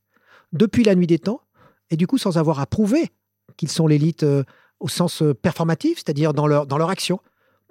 Depuis 0.53 0.83
la 0.83 0.95
nuit 0.95 1.07
des 1.07 1.19
temps 1.19 1.43
et 1.91 1.97
du 1.97 2.07
coup 2.07 2.19
sans 2.19 2.39
avoir 2.39 2.61
à 2.61 2.67
prouver 2.67 3.11
qu'ils 3.57 3.71
sont 3.71 3.87
l'élite 3.87 4.23
euh, 4.23 4.45
au 4.79 4.89
sens 4.89 5.23
euh, 5.23 5.35
performatif, 5.35 5.99
c'est-à-dire 5.99 6.33
dans 6.33 6.47
leur, 6.47 6.67
dans 6.67 6.79
leur 6.79 6.91
action. 6.91 7.21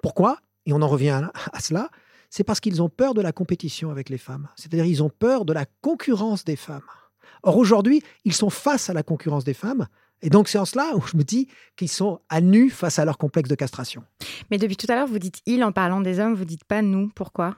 Pourquoi? 0.02 0.38
Et 0.66 0.72
on 0.72 0.82
en 0.82 0.88
revient 0.88 1.28
à, 1.52 1.60
cela, 1.60 1.88
c'est 2.28 2.44
parce 2.44 2.60
qu'ils 2.60 2.82
ont 2.82 2.88
peur 2.88 3.14
de 3.14 3.20
la 3.20 3.32
compétition 3.32 3.90
avec 3.90 4.08
les 4.08 4.18
femmes, 4.18 4.48
c'est-à-dire 4.56 4.84
ils 4.84 5.02
ont 5.02 5.10
peur 5.10 5.44
de 5.44 5.52
la 5.52 5.64
concurrence 5.80 6.44
des 6.44 6.56
femmes. 6.56 6.82
Or 7.42 7.56
aujourd'hui, 7.56 8.02
ils 8.24 8.34
sont 8.34 8.50
face 8.50 8.90
à 8.90 8.92
la 8.92 9.02
concurrence 9.02 9.44
des 9.44 9.54
femmes, 9.54 9.86
et 10.22 10.28
donc 10.28 10.48
c'est 10.48 10.58
en 10.58 10.66
cela 10.66 10.92
où 10.94 11.00
je 11.06 11.16
me 11.16 11.22
dis 11.22 11.48
qu'ils 11.76 11.88
sont 11.88 12.20
à 12.28 12.40
nu 12.40 12.68
face 12.70 12.98
à 12.98 13.04
leur 13.04 13.16
complexe 13.16 13.48
de 13.48 13.54
castration. 13.54 14.04
Mais 14.50 14.58
depuis 14.58 14.76
tout 14.76 14.86
à 14.90 14.94
l'heure, 14.94 15.08
vous 15.08 15.18
dites 15.18 15.40
il 15.46 15.64
en 15.64 15.72
parlant 15.72 16.02
des 16.02 16.20
hommes, 16.20 16.34
vous 16.34 16.44
dites 16.44 16.64
pas 16.64 16.82
nous. 16.82 17.10
Pourquoi? 17.14 17.56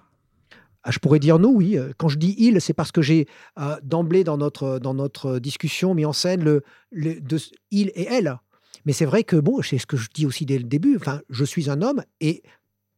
Ah, 0.85 0.91
je 0.91 0.99
pourrais 0.99 1.21
dire 1.21 1.39
nous, 1.39 1.51
oui. 1.51 1.79
Quand 1.97 2.09
je 2.09 2.19
dis 2.19 2.35
il, 2.39 2.61
c'est 2.61 2.75
parce 2.75 2.91
que 2.91 3.03
j'ai 3.03 3.29
euh, 3.59 3.77
d'emblée 3.83 4.25
dans 4.25 4.37
notre, 4.37 4.79
dans 4.79 4.95
notre 4.95 5.39
discussion 5.39 5.95
mis 5.95 6.05
en 6.05 6.13
scène 6.13 6.43
le, 6.43 6.63
de, 6.93 7.39
il 7.71 7.93
et 7.95 8.07
elle. 8.11 8.39
Mais 8.85 8.93
c'est 8.93 9.05
vrai 9.05 9.23
que, 9.23 9.37
bon, 9.37 9.63
c'est 9.63 9.79
ce 9.79 9.87
que 9.87 9.97
je 9.97 10.09
dis 10.13 10.27
aussi 10.27 10.45
dès 10.45 10.59
le 10.59 10.65
début, 10.65 10.97
enfin, 10.97 11.21
je 11.31 11.45
suis 11.45 11.71
un 11.71 11.83
homme 11.83 12.03
et 12.21 12.43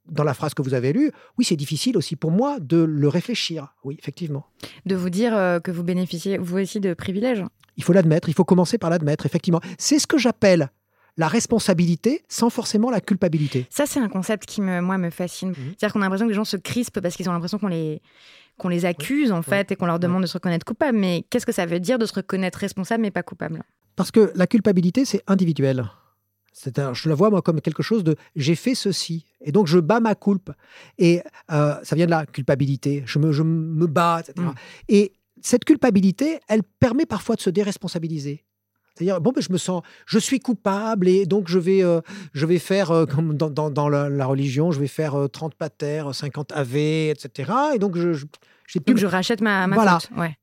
dans 0.07 0.25
la 0.25 0.35
phrase 0.35 0.55
que 0.55 0.62
vous 0.62 0.75
avez 0.75 0.92
lue, 0.92 1.12
oui, 1.38 1.44
c'est 1.44 1.57
difficile 1.57 1.97
aussi 1.97 2.16
pour 2.16 2.31
moi 2.31 2.59
de 2.61 2.77
le 2.77 3.09
réfléchir. 3.09 3.75
Oui, 3.85 3.97
effectivement. 3.99 4.47
De 4.87 4.94
vous 4.94 5.11
dire 5.11 5.35
euh, 5.35 5.61
que 5.61 5.70
vous 5.70 5.83
bénéficiez, 5.83 6.38
vous 6.38 6.59
aussi, 6.59 6.81
de 6.81 6.94
privilèges 6.94 7.44
Il 7.77 7.85
faut 7.85 7.92
l'admettre, 7.92 8.29
il 8.29 8.35
faut 8.35 8.44
commencer 8.44 8.79
par 8.79 8.90
l'admettre, 8.90 9.27
effectivement. 9.27 9.61
C'est 9.79 9.99
ce 9.99 10.07
que 10.07 10.18
j'appelle 10.18 10.70
la 11.16 11.29
responsabilité 11.29 12.24
sans 12.29 12.50
forcément 12.50 12.90
la 12.90 13.00
culpabilité. 13.00 13.66
Ça, 13.70 13.87
c'est 13.87 14.00
un 14.00 14.09
concept 14.09 14.46
qui, 14.46 14.61
me, 14.61 14.81
moi, 14.81 14.98
me 14.98 15.11
fascine. 15.11 15.50
Mhm. 15.50 15.55
C'est-à-dire 15.79 15.92
qu'on 15.92 16.00
a 16.00 16.05
l'impression 16.05 16.27
que 16.27 16.31
les 16.31 16.37
gens 16.37 16.44
se 16.44 16.57
crispent 16.57 17.00
parce 17.00 17.16
qu'ils 17.16 17.29
ont 17.29 17.33
l'impression 17.33 17.59
qu'on 17.59 17.68
les, 17.68 18.03
qu'on 18.59 18.68
les 18.68 18.85
accuse, 18.85 19.33
en 19.33 19.42
fait, 19.42 19.72
et 19.72 19.77
qu'on 19.77 19.87
leur 19.87 19.98
demande 19.98 20.22
de 20.22 20.27
se 20.27 20.35
reconnaître 20.35 20.64
coupable. 20.64 20.98
Mais 20.98 21.24
qu'est-ce 21.31 21.46
que 21.46 21.53
ça 21.53 21.66
veut 21.66 21.81
dire 21.81 21.98
de 21.98 22.07
se 22.07 22.14
reconnaître 22.14 22.59
responsable 22.59 23.03
mais 23.03 23.11
pas 23.11 23.22
coupable? 23.22 23.62
Parce 23.96 24.11
que 24.11 24.33
la 24.35 24.46
culpabilité, 24.46 25.05
c'est 25.05 25.22
individuel. 25.27 25.88
je 26.53 27.09
la 27.09 27.14
vois, 27.14 27.31
moi, 27.31 27.42
comme 27.42 27.61
quelque 27.61 27.83
chose 27.83 28.03
de 28.03 28.16
j'ai 28.35 28.57
fait 28.57 28.74
ceci. 28.74 29.27
Et 29.40 29.53
donc, 29.53 29.66
je 29.66 29.79
bats 29.79 30.00
ma 30.00 30.14
culpe. 30.14 30.50
Et 30.98 31.22
euh, 31.53 31.74
ça 31.83 31.94
vient 31.94 32.07
de 32.07 32.11
la 32.11 32.27
culpabilité. 32.27 33.05
Je 33.07 33.18
me, 33.20 33.31
je 33.31 33.42
me 33.42 33.87
bats, 33.87 34.20
etc. 34.20 34.48
Mm. 34.48 34.55
Et 34.88 35.12
cette 35.40 35.64
culpabilité, 35.64 36.40
elle 36.48 36.62
permet 36.62 37.07
parfois 37.07 37.37
de 37.37 37.40
se 37.40 37.50
déresponsabiliser. 37.50 38.44
C'est-à-dire, 38.94 39.20
bon, 39.20 39.33
ben, 39.33 39.40
je 39.42 39.52
me 39.52 39.59
sens, 39.59 39.83
je 40.07 40.18
suis 40.18 40.38
coupable 40.38 41.09
et 41.09 41.26
donc 41.26 41.48
je 41.48 41.59
vais, 41.59 41.83
euh, 41.83 42.00
je 42.33 42.46
vais 42.46 42.61
faire, 42.61 42.92
euh, 42.92 43.07
comme 43.07 43.37
dans, 43.37 43.50
dans, 43.50 43.88
la, 43.88 44.26
religion, 44.26 44.70
je 44.70 44.78
vais 44.78 44.87
faire 44.87 45.16
30 45.33 45.52
euh, 45.52 45.57
pater, 45.59 46.04
50 46.12 46.52
ave, 46.52 46.76
etc. 46.76 47.52
Et 47.74 47.78
donc, 47.78 47.96
je, 47.96 48.12
je 48.12 48.78
plus... 48.78 48.96
je 48.96 49.07
rachète 49.07 49.40
ma, 49.40 49.66
ma 49.66 49.74
voilà. 49.74 49.98
Ouais. 50.16 50.38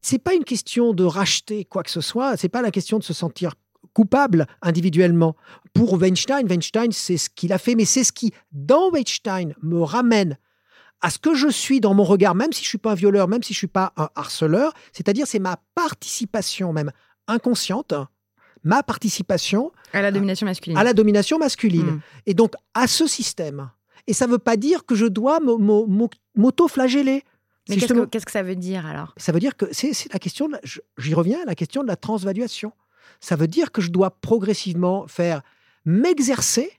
C'est 0.00 0.18
pas 0.18 0.34
une 0.34 0.42
question 0.42 0.94
de 0.94 1.04
racheter 1.04 1.64
quoi 1.64 1.84
que 1.84 1.90
ce 1.90 2.00
soit, 2.00 2.36
c'est 2.36 2.48
pas 2.48 2.62
la 2.62 2.72
question 2.72 2.98
de 2.98 3.04
se 3.04 3.12
sentir 3.12 3.54
coupable 3.94 4.46
individuellement. 4.62 5.36
Pour 5.72 5.94
Weinstein, 6.00 6.46
Weinstein, 6.48 6.90
c'est 6.90 7.16
ce 7.16 7.30
qu'il 7.30 7.52
a 7.52 7.58
fait, 7.58 7.76
mais 7.76 7.84
c'est 7.84 8.02
ce 8.02 8.12
qui, 8.12 8.32
dans 8.50 8.90
Weinstein, 8.90 9.54
me 9.62 9.80
ramène 9.80 10.38
à 11.02 11.10
ce 11.10 11.18
que 11.18 11.34
je 11.34 11.48
suis 11.48 11.80
dans 11.80 11.94
mon 11.94 12.04
regard, 12.04 12.34
même 12.34 12.52
si 12.52 12.64
je 12.64 12.68
suis 12.68 12.78
pas 12.78 12.92
un 12.92 12.96
violeur, 12.96 13.28
même 13.28 13.42
si 13.42 13.52
je 13.52 13.58
suis 13.58 13.66
pas 13.66 13.92
un 13.96 14.08
harceleur, 14.14 14.72
c'est-à-dire 14.92 15.26
c'est 15.26 15.40
ma 15.40 15.58
participation 15.74 16.72
même 16.72 16.92
inconsciente 17.28 17.94
ma 18.64 18.82
participation 18.82 19.72
à 19.92 20.02
la 20.02 20.12
domination 20.12 20.46
masculine. 20.46 20.78
À 20.78 20.84
la 20.84 20.94
domination 20.94 21.38
masculine. 21.38 21.86
Hmm. 21.86 22.00
Et 22.26 22.34
donc 22.34 22.54
à 22.74 22.86
ce 22.86 23.06
système. 23.06 23.70
Et 24.06 24.12
ça 24.12 24.26
ne 24.26 24.32
veut 24.32 24.38
pas 24.38 24.56
dire 24.56 24.84
que 24.84 24.94
je 24.94 25.06
dois 25.06 25.40
m'auto-flageller. 25.40 27.24
Mais 27.68 27.76
qu'est-ce 27.76 28.24
que, 28.24 28.32
ça 28.32 28.42
veut 28.42 28.56
dire 28.56 28.86
alors? 28.86 29.14
Ça 29.16 29.30
veut 29.30 29.38
dire 29.38 29.56
que 29.56 29.66
c'est 29.72 30.12
la 30.12 30.18
question, 30.18 30.50
j'y 30.98 31.14
reviens 31.14 31.40
à 31.42 31.44
la 31.44 31.54
question 31.54 31.82
de 31.82 31.88
la 31.88 31.94
transvaluation. 31.94 32.72
Ça 33.20 33.36
veut 33.36 33.46
dire 33.46 33.70
que 33.70 33.80
je 33.80 33.90
dois 33.90 34.10
progressivement 34.10 35.06
faire 35.06 35.42
m'exercer 35.84 36.72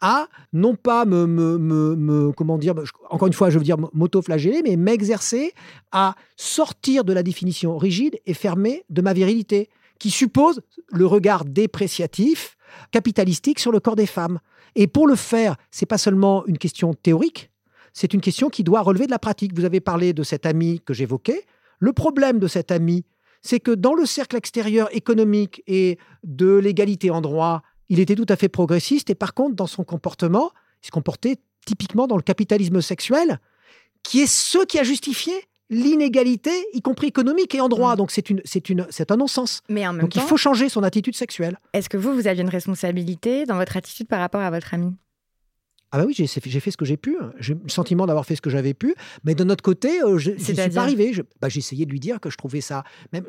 à 0.00 0.28
non 0.52 0.74
pas 0.74 1.04
me, 1.04 1.26
me, 1.26 1.58
me, 1.58 2.32
comment 2.32 2.58
dire, 2.58 2.74
encore 3.10 3.28
une 3.28 3.34
fois, 3.34 3.50
je 3.50 3.58
veux 3.58 3.64
dire 3.64 3.76
m'auto-flageller, 3.92 4.62
mais 4.62 4.76
m'exercer 4.76 5.52
à 5.92 6.14
sortir 6.36 7.04
de 7.04 7.12
la 7.12 7.22
définition 7.22 7.76
rigide 7.76 8.18
et 8.26 8.34
fermée 8.34 8.84
de 8.88 9.02
ma 9.02 9.12
virilité, 9.12 9.68
qui 9.98 10.10
suppose 10.10 10.62
le 10.88 11.06
regard 11.06 11.44
dépréciatif, 11.44 12.56
capitalistique 12.90 13.58
sur 13.58 13.72
le 13.72 13.80
corps 13.80 13.96
des 13.96 14.06
femmes. 14.06 14.40
Et 14.74 14.86
pour 14.86 15.06
le 15.06 15.16
faire, 15.16 15.56
c'est 15.70 15.86
pas 15.86 15.98
seulement 15.98 16.46
une 16.46 16.58
question 16.58 16.94
théorique, 16.94 17.50
c'est 17.92 18.14
une 18.14 18.20
question 18.20 18.48
qui 18.50 18.64
doit 18.64 18.82
relever 18.82 19.06
de 19.06 19.10
la 19.10 19.18
pratique. 19.18 19.54
Vous 19.54 19.64
avez 19.64 19.80
parlé 19.80 20.12
de 20.12 20.22
cet 20.22 20.46
ami 20.46 20.80
que 20.80 20.94
j'évoquais. 20.94 21.44
Le 21.78 21.92
problème 21.92 22.38
de 22.38 22.46
cet 22.46 22.70
ami, 22.70 23.04
c'est 23.42 23.60
que 23.60 23.70
dans 23.70 23.94
le 23.94 24.06
cercle 24.06 24.36
extérieur 24.36 24.88
économique 24.94 25.62
et 25.66 25.98
de 26.24 26.56
l'égalité 26.56 27.10
en 27.10 27.20
droit, 27.20 27.62
il 27.90 28.00
était 28.00 28.14
tout 28.14 28.26
à 28.28 28.36
fait 28.36 28.48
progressiste 28.48 29.10
et 29.10 29.14
par 29.14 29.34
contre, 29.34 29.56
dans 29.56 29.66
son 29.66 29.84
comportement, 29.84 30.52
il 30.82 30.86
se 30.86 30.90
comportait 30.90 31.36
typiquement 31.66 32.06
dans 32.06 32.16
le 32.16 32.22
capitalisme 32.22 32.80
sexuel, 32.80 33.38
qui 34.02 34.20
est 34.20 34.26
ce 34.26 34.64
qui 34.64 34.78
a 34.78 34.84
justifié 34.84 35.34
l'inégalité, 35.68 36.50
y 36.72 36.80
compris 36.80 37.08
économique 37.08 37.54
et 37.54 37.60
en 37.60 37.68
droit. 37.68 37.94
Mm. 37.94 37.96
Donc 37.98 38.10
c'est 38.10 38.30
une, 38.30 38.40
c'est 38.44 38.70
une, 38.70 38.86
c'est 38.90 39.10
un 39.10 39.16
non-sens. 39.16 39.60
Mais 39.68 39.86
en 39.86 39.92
même 39.92 40.02
Donc 40.02 40.14
il 40.16 40.22
faut 40.22 40.36
changer 40.36 40.68
son 40.68 40.82
attitude 40.82 41.16
sexuelle. 41.16 41.58
Est-ce 41.72 41.88
que 41.88 41.96
vous, 41.96 42.14
vous 42.14 42.26
aviez 42.26 42.42
une 42.42 42.48
responsabilité 42.48 43.44
dans 43.44 43.56
votre 43.56 43.76
attitude 43.76 44.08
par 44.08 44.20
rapport 44.20 44.40
à 44.40 44.50
votre 44.50 44.72
ami? 44.72 44.94
Ah 45.92 45.98
bah 45.98 46.04
oui, 46.06 46.14
j'ai 46.14 46.26
fait 46.28 46.70
ce 46.70 46.76
que 46.76 46.84
j'ai 46.84 46.96
pu. 46.96 47.16
J'ai 47.40 47.54
le 47.54 47.68
sentiment 47.68 48.06
d'avoir 48.06 48.24
fait 48.24 48.36
ce 48.36 48.40
que 48.40 48.50
j'avais 48.50 48.74
pu. 48.74 48.94
Mais 49.24 49.34
de 49.34 49.42
notre 49.42 49.62
côté, 49.62 50.00
euh, 50.04 50.18
je 50.18 50.30
ne 50.30 50.38
suis 50.38 50.54
pas 50.54 50.82
arrivé. 50.82 51.12
Bah, 51.40 51.48
j'ai 51.48 51.58
essayé 51.58 51.84
de 51.84 51.90
lui 51.90 51.98
dire 51.98 52.20
que 52.20 52.30
je 52.30 52.36
trouvais 52.36 52.60
ça... 52.60 52.84
Même, 53.12 53.24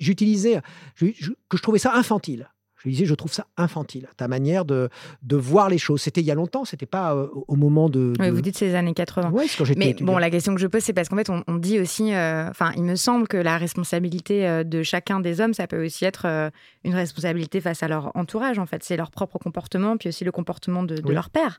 j'utilisais... 0.00 0.60
Que 0.98 1.06
je 1.12 1.62
trouvais 1.62 1.78
ça 1.78 1.94
infantile 1.94 2.50
Je 2.84 2.90
disais, 2.90 3.04
je 3.06 3.14
trouve 3.14 3.32
ça 3.32 3.46
infantile, 3.56 4.08
ta 4.16 4.28
manière 4.28 4.64
de, 4.64 4.88
de 5.22 5.36
voir 5.36 5.68
les 5.70 5.78
choses. 5.78 6.02
C'était 6.02 6.20
il 6.20 6.26
y 6.26 6.30
a 6.30 6.34
longtemps, 6.34 6.64
c'était 6.64 6.86
pas 6.86 7.14
euh, 7.14 7.28
au 7.48 7.56
moment 7.56 7.88
de, 7.88 8.12
Oui, 8.20 8.30
vous 8.30 8.42
dites 8.42 8.58
ces 8.58 8.74
années 8.74 8.92
80. 8.94 9.30
Ouais, 9.30 9.46
quand 9.56 9.64
j'étais 9.64 9.78
Mais 9.78 9.90
étudiant. 9.90 10.12
bon, 10.12 10.18
la 10.18 10.28
question 10.30 10.54
que 10.54 10.60
je 10.60 10.66
pose, 10.66 10.82
c'est 10.82 10.92
parce 10.92 11.08
qu'en 11.08 11.16
fait, 11.16 11.30
on, 11.30 11.42
on 11.46 11.56
dit 11.56 11.78
aussi, 11.80 12.12
euh, 12.14 12.48
enfin, 12.50 12.72
il 12.76 12.82
me 12.84 12.96
semble 12.96 13.26
que 13.26 13.36
la 13.38 13.56
responsabilité 13.56 14.46
euh, 14.46 14.64
de 14.64 14.82
chacun 14.82 15.20
des 15.20 15.40
hommes, 15.40 15.54
ça 15.54 15.66
peut 15.66 15.84
aussi 15.84 16.04
être 16.04 16.26
euh, 16.26 16.50
une 16.84 16.94
responsabilité 16.94 17.60
face 17.60 17.82
à 17.82 17.88
leur 17.88 18.14
entourage. 18.16 18.58
En 18.58 18.66
fait, 18.66 18.82
c'est 18.84 18.96
leur 18.96 19.10
propre 19.10 19.38
comportement, 19.38 19.96
puis 19.96 20.10
aussi 20.10 20.24
le 20.24 20.32
comportement 20.32 20.82
de, 20.82 20.96
de 20.96 21.02
Oui. 21.08 21.14
leur 21.14 21.30
père, 21.30 21.58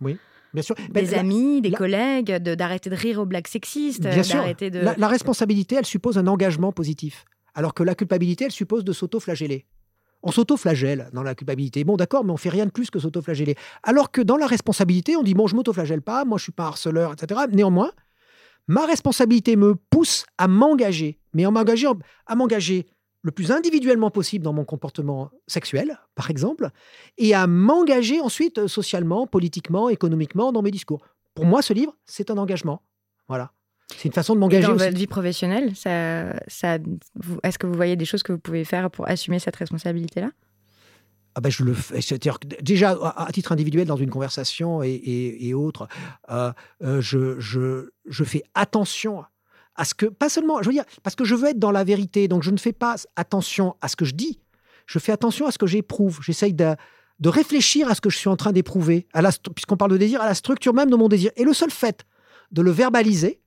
Bien 0.53 0.61
sûr. 0.63 0.75
Ben, 0.91 1.03
des 1.03 1.11
la- 1.11 1.19
amis, 1.19 1.59
des 1.61 1.69
la- 1.71 1.77
collègues, 1.77 2.31
de- 2.41 2.55
d'arrêter 2.55 2.89
de, 2.89 2.95
rire 2.95 3.19
aux 3.19 3.25
blagues 3.25 3.47
sexistes, 3.47 4.03
Bien 4.07 4.23
sûr. 4.23 4.41
de. 4.43 4.79
La, 4.79 4.95
la 4.97 5.07
responsabilité, 5.09 5.75
elle 5.75 5.85
suppose 5.85 6.17
un 6.17 6.27
engagement 6.27 6.71
positif. 6.71 7.25
Alors 7.55 7.73
que 7.73 7.83
la 7.83 7.93
culpabilité, 7.95 8.45
elle 8.45 8.51
suppose 8.51 8.83
de 8.85 8.93
s'auto-flageller. 8.93 9.65
On 10.25 10.31
s'auto-flagelle 10.31 11.09
dans 11.13 11.21
la 11.21 11.35
culpabilité. 11.35 11.83
Bon, 11.83 11.97
d'accord, 11.97 12.25
mais 12.25 12.31
on 12.31 12.37
fait 12.37 12.49
rien 12.49 12.65
de 12.65 12.71
plus 12.71 12.89
que 12.89 12.97
s'auto-flageller. 12.97 13.55
Alors 13.83 14.11
que 14.11 14.21
dans 14.21 14.37
la 14.37 14.47
responsabilité, 14.47 15.15
on 15.15 15.21
dit 15.21 15.35
bon, 15.35 15.45
je 15.45 15.55
m'auto-flagelle 15.55 16.01
pas, 16.01 16.25
moi 16.25 16.39
je 16.39 16.43
suis 16.43 16.51
pas 16.51 16.65
harceleur, 16.65 17.13
etc. 17.13 17.41
Néanmoins, 17.51 17.91
ma 18.67 18.87
responsabilité 18.87 19.55
me 19.55 19.75
pousse 19.75 20.25
à 20.39 20.47
m'engager, 20.47 21.19
mais 21.33 21.45
à 21.45 21.51
m'engager, 21.51 21.87
à 22.25 22.35
m'engager 22.35 22.87
le 23.21 23.31
plus 23.31 23.51
individuellement 23.51 24.09
possible 24.09 24.43
dans 24.43 24.53
mon 24.53 24.65
comportement 24.65 25.29
sexuel, 25.47 25.99
par 26.15 26.31
exemple, 26.31 26.69
et 27.19 27.35
à 27.35 27.45
m'engager 27.45 28.19
ensuite 28.19 28.57
euh, 28.57 28.67
socialement, 28.67 29.27
politiquement, 29.27 29.89
économiquement 29.89 30.51
dans 30.51 30.61
mes 30.63 30.71
discours. 30.71 31.05
Pour 31.35 31.45
moi, 31.45 31.61
ce 31.61 31.73
livre, 31.73 31.95
c'est 32.05 32.31
un 32.31 32.37
engagement. 32.37 32.81
Voilà. 33.27 33.51
C'est 33.91 34.05
une 34.05 34.13
façon 34.13 34.33
de 34.35 34.39
m'engager 34.39 34.67
dans 34.67 34.73
aussi. 34.73 34.85
votre 34.85 34.97
vie 34.97 35.07
professionnelle, 35.07 35.75
ça, 35.75 36.33
ça, 36.47 36.79
vous- 37.15 37.39
est-ce 37.43 37.59
que 37.59 37.67
vous 37.67 37.73
voyez 37.75 37.95
des 37.95 38.05
choses 38.05 38.23
que 38.23 38.31
vous 38.31 38.39
pouvez 38.39 38.63
faire 38.65 38.89
pour 38.89 39.07
assumer 39.07 39.39
cette 39.39 39.55
responsabilité-là? 39.55 40.31
Ah 41.35 41.41
ben, 41.41 41.49
je 41.51 41.63
le 41.63 41.73
fais. 41.73 42.01
C'est-à-dire 42.01 42.39
déjà, 42.61 42.91
à, 42.91 43.27
titre 43.31 43.51
individuel, 43.51 43.85
dans 43.85 43.97
une 43.97 44.09
conversation 44.09 44.81
et, 44.81 44.89
et, 44.89 45.47
et 45.49 45.53
autres, 45.53 45.87
euh, 46.31 46.51
euh, 46.81 47.01
je, 47.01 47.39
je, 47.39 47.89
je 48.07 48.23
fais 48.23 48.43
attention 48.55 49.23
à 49.75 49.83
ce 49.85 49.93
que, 49.93 50.05
pas 50.05 50.29
seulement, 50.29 50.61
je 50.61 50.67
veux 50.69 50.73
dire, 50.73 50.85
parce 51.03 51.15
que 51.15 51.25
je 51.25 51.35
veux 51.35 51.49
être 51.49 51.59
dans 51.59 51.71
la 51.71 51.83
vérité, 51.83 52.27
donc 52.29 52.41
je 52.43 52.51
ne 52.51 52.57
fais 52.57 52.71
pas 52.73 52.95
attention 53.17 53.75
à 53.81 53.89
ce 53.89 53.95
que 53.97 54.05
je 54.05 54.15
dis, 54.15 54.39
je 54.87 54.97
fais 54.99 55.11
attention 55.11 55.45
à 55.45 55.51
ce 55.51 55.57
que 55.57 55.67
j'éprouve. 55.67 56.19
J'essaye 56.23 56.53
de, 56.53 56.75
de 57.19 57.29
réfléchir 57.29 57.89
à 57.89 57.95
ce 57.95 58.01
que 58.01 58.09
je 58.09 58.17
suis 58.17 58.29
en 58.29 58.37
train 58.37 58.53
d'éprouver, 58.53 59.05
à 59.13 59.21
la 59.21 59.31
stru- 59.31 59.53
puisqu'on 59.53 59.75
parle 59.77 59.91
de 59.91 59.97
désir, 59.97 60.21
à 60.21 60.25
la 60.25 60.33
structure 60.35 60.73
même 60.73 60.89
de 60.89 60.95
mon 60.95 61.09
désir. 61.09 61.31
Et 61.35 61.43
le 61.43 61.53
seul 61.53 61.69
fait 61.69 62.05
de 62.51 62.61
le 62.61 62.71
verbaliser, 62.71 63.41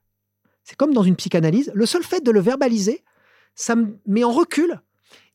c'est 0.68 0.76
comme 0.76 0.92
dans 0.92 1.02
une 1.02 1.16
psychanalyse, 1.16 1.70
le 1.74 1.86
seul 1.86 2.02
fait 2.02 2.22
de 2.22 2.30
le 2.30 2.40
verbaliser, 2.40 3.02
ça 3.54 3.74
me 3.74 3.96
met 4.06 4.22
en 4.24 4.30
recul 4.32 4.80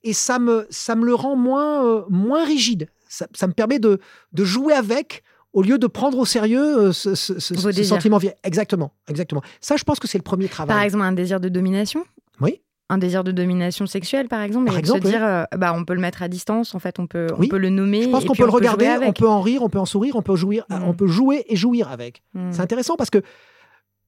et 0.03 0.13
ça 0.13 0.38
me, 0.38 0.67
ça 0.69 0.95
me 0.95 1.05
le 1.05 1.15
rend 1.15 1.36
moins, 1.36 1.84
euh, 1.86 2.03
moins 2.09 2.45
rigide. 2.45 2.88
Ça, 3.09 3.25
ça 3.34 3.47
me 3.47 3.53
permet 3.53 3.79
de, 3.79 3.99
de 4.34 4.43
jouer 4.43 4.73
avec 4.73 5.23
au 5.53 5.61
lieu 5.63 5.77
de 5.77 5.88
prendre 5.88 6.17
au 6.19 6.25
sérieux 6.25 6.77
euh, 6.79 6.91
ce, 6.91 7.15
ce- 7.15 7.39
ce- 7.39 7.53
Vos 7.55 7.61
ce 7.61 7.67
désirs. 7.69 7.86
sentiment. 7.95 8.17
vie- 8.17 8.31
Exactement, 8.43 8.91
exactement. 9.07 9.41
Ça, 9.61 9.75
je 9.75 9.84
pense 9.84 9.99
que 9.99 10.07
c'est 10.07 10.17
le 10.19 10.23
premier 10.23 10.49
travail. 10.49 10.75
Par 10.75 10.84
exemple, 10.84 11.03
un 11.03 11.11
désir 11.13 11.39
de 11.39 11.49
domination? 11.49 12.05
Oui. 12.41 12.61
Un 12.89 12.97
désir 12.97 13.23
de 13.23 13.31
domination 13.31 13.86
sexuelle, 13.88 14.27
par 14.27 14.41
exemple, 14.41 14.65
Par 14.67 14.75
et 14.75 14.79
exemple, 14.79 15.01
se 15.01 15.07
oui. 15.07 15.13
dire, 15.13 15.23
euh, 15.25 15.43
bah, 15.57 15.73
on 15.75 15.86
peut 15.86 15.93
le 15.95 16.01
mettre 16.01 16.21
à 16.21 16.27
distance, 16.27 16.75
en 16.75 16.79
fait, 16.79 16.99
on 16.99 17.07
peut, 17.07 17.27
Oui. 17.39 17.45
on 17.47 17.49
peut 17.49 17.57
le 17.57 17.69
nommer. 17.69 18.03
je 18.03 18.09
pense 18.09 18.25
qu'on 18.25 18.34
peut 18.36 18.43
le 18.45 18.49
regarder, 18.51 18.97
on 19.03 19.13
peut 19.13 19.27
en 19.27 19.41
rire, 19.41 19.63
on 19.63 19.69
peut 19.69 19.79
en 19.79 19.86
sourire, 19.86 20.15
on 20.15 20.21
peut 20.21 20.36
jouir, 20.36 20.65
Mm. 20.69 20.84
on 20.84 20.93
peut 20.93 21.07
jouer 21.07 21.45
et 21.47 21.55
jouir 21.55 21.89
avec. 21.91 22.21
C'est 22.51 22.59
intéressant 22.61 22.95
parce 22.95 23.09
que 23.09 23.21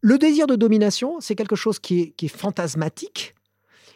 le 0.09 0.17
désir 0.19 0.45
de 0.47 0.55
domination, 0.55 1.09
c'est 1.19 1.35
quelque 1.35 1.55
chose 1.55 1.79
qui 1.79 1.93
est, 2.01 2.09
qui 2.17 2.25
est 2.27 2.35
fantasmatique 2.43 3.33